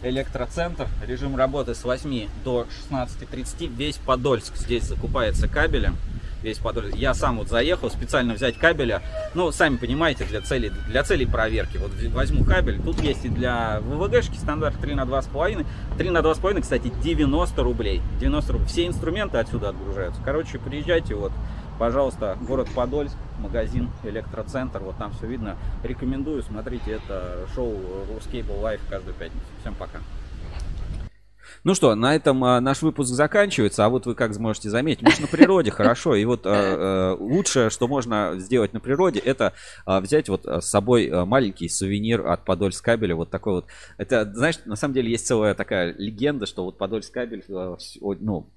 [0.04, 0.88] Электроцентр.
[1.06, 3.68] Режим работы с 8 до 16.30.
[3.76, 5.96] Весь Подольск здесь закупается кабелем.
[6.44, 6.96] Весь Подольск.
[6.96, 9.02] Я сам вот заехал специально взять кабеля.
[9.34, 11.78] Ну, сами понимаете, для целей, для целей проверки.
[11.78, 12.82] Вот возьму кабель.
[12.82, 15.66] Тут есть и для ВВГшки стандарт 3 на 2,5.
[15.98, 18.02] 3 на 2,5, кстати, 90 рублей.
[18.20, 18.68] 90 рублей.
[18.68, 20.22] Все инструменты отсюда отгружаются.
[20.24, 21.32] Короче, приезжайте вот
[21.80, 25.58] Пожалуйста, город Подольск, магазин Электроцентр, вот там все видно.
[25.84, 27.76] Рекомендую, смотрите, это шоу
[28.10, 29.46] Ruscable Live каждую пятницу.
[29.62, 30.00] Всем пока.
[31.64, 35.12] Ну что, на этом а, наш выпуск заканчивается, а вот вы как сможете заметить, мы
[35.12, 39.54] же на природе, хорошо, и вот а, а, лучшее, что можно сделать на природе, это
[39.86, 43.66] а, взять вот а, с собой а, маленький сувенир от Подольск кабеля, вот такой вот.
[43.98, 47.78] Это, знаешь, на самом деле есть целая такая легенда, что вот Подольск кабель, а,
[48.20, 48.50] ну,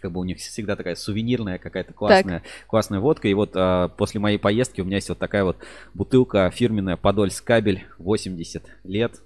[0.00, 3.28] как бы у них всегда такая сувенирная какая-то классная, классная водка.
[3.28, 5.56] И вот а, после моей поездки у меня есть вот такая вот
[5.94, 9.20] бутылка фирменная Подольск кабель 80 лет.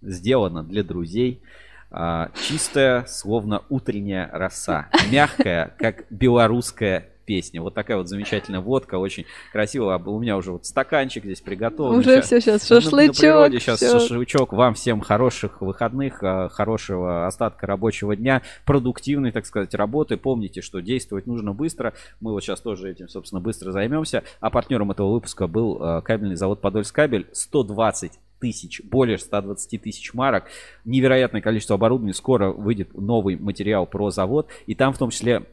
[0.00, 1.42] Сделана для друзей.
[1.90, 4.88] А, чистая, словно утренняя роса.
[5.10, 7.60] Мягкая, как белорусская песня.
[7.60, 9.94] Вот такая вот замечательная водка, очень красиво.
[9.94, 11.98] А У меня уже вот стаканчик здесь приготовлен.
[11.98, 14.00] Уже Щас- всё, щас на- на шашлычок, природе щас всё.
[14.00, 14.52] шашлычок.
[14.54, 20.16] Вам всем хороших выходных, а, хорошего остатка рабочего дня, продуктивной, так сказать, работы.
[20.16, 21.92] Помните, что действовать нужно быстро.
[22.20, 24.24] Мы вот сейчас тоже этим, собственно, быстро займемся.
[24.40, 27.26] А партнером этого выпуска был а, кабельный завод Подольск кабель.
[27.32, 30.44] 120 тысяч, более 120 тысяч марок.
[30.84, 32.14] Невероятное количество оборудования.
[32.14, 34.48] Скоро выйдет новый материал про завод.
[34.66, 35.44] И там в том числе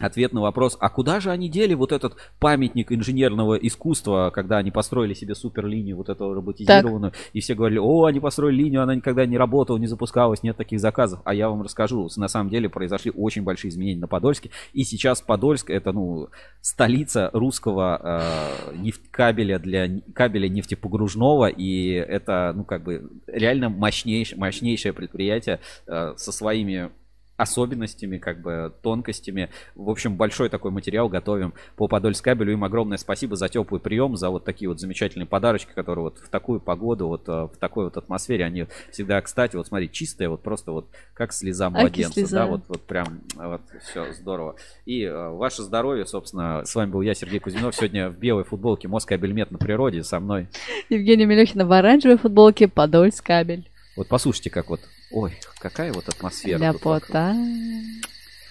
[0.00, 4.70] ответ на вопрос, а куда же они дели вот этот памятник инженерного искусства, когда они
[4.70, 9.24] построили себе суперлинию вот эту роботизированную, и все говорили, о, они построили линию, она никогда
[9.24, 11.20] не работала, не запускалась, нет таких заказов.
[11.24, 15.20] А я вам расскажу, на самом деле произошли очень большие изменения на Подольске, и сейчас
[15.22, 16.28] Подольск это, ну,
[16.60, 24.38] столица русского э, нефтькабеля для н- кабеля нефтепогружного, и это, ну, как бы реально мощнейшее,
[24.38, 26.90] мощнейшее предприятие э, со своими
[27.36, 29.50] особенностями, как бы тонкостями.
[29.74, 32.52] В общем, большой такой материал готовим по Подольск кабелю.
[32.52, 36.28] Им огромное спасибо за теплый прием, за вот такие вот замечательные подарочки, которые вот в
[36.28, 40.42] такую погоду, вот э, в такой вот атмосфере, они всегда, кстати, вот смотри, чистые, вот
[40.42, 42.36] просто вот как слеза Аки младенца, слеза.
[42.36, 44.56] да, вот, вот прям, вот, все здорово.
[44.84, 48.88] И э, ваше здоровье, собственно, с вами был я, Сергей Кузьминов, сегодня в белой футболке
[48.88, 50.48] Москабельмет на природе, со мной.
[50.88, 53.68] Евгения Мелехина в оранжевой футболке, Подольск кабель.
[53.96, 54.80] Вот послушайте, как вот,
[55.14, 56.58] ой, какая вот атмосфера.
[56.58, 57.34] Ляпота.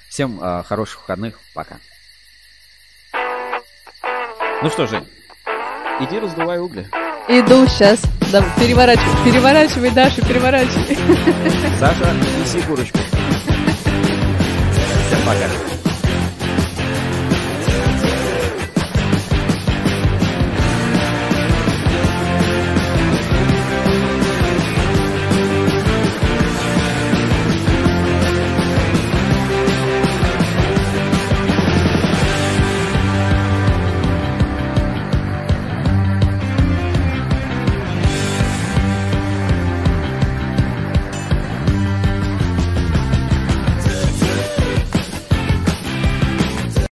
[0.10, 1.40] Всем а, хороших выходных.
[1.53, 1.77] Пока.
[4.61, 5.06] Ну что же,
[5.99, 6.88] иди раздувай угли.
[7.27, 8.02] Иду сейчас.
[8.31, 10.98] Да, переворачивай, переворачивай, Даша, переворачивай.
[11.80, 12.99] Саша, неси курочку.
[15.07, 15.82] Всем пока.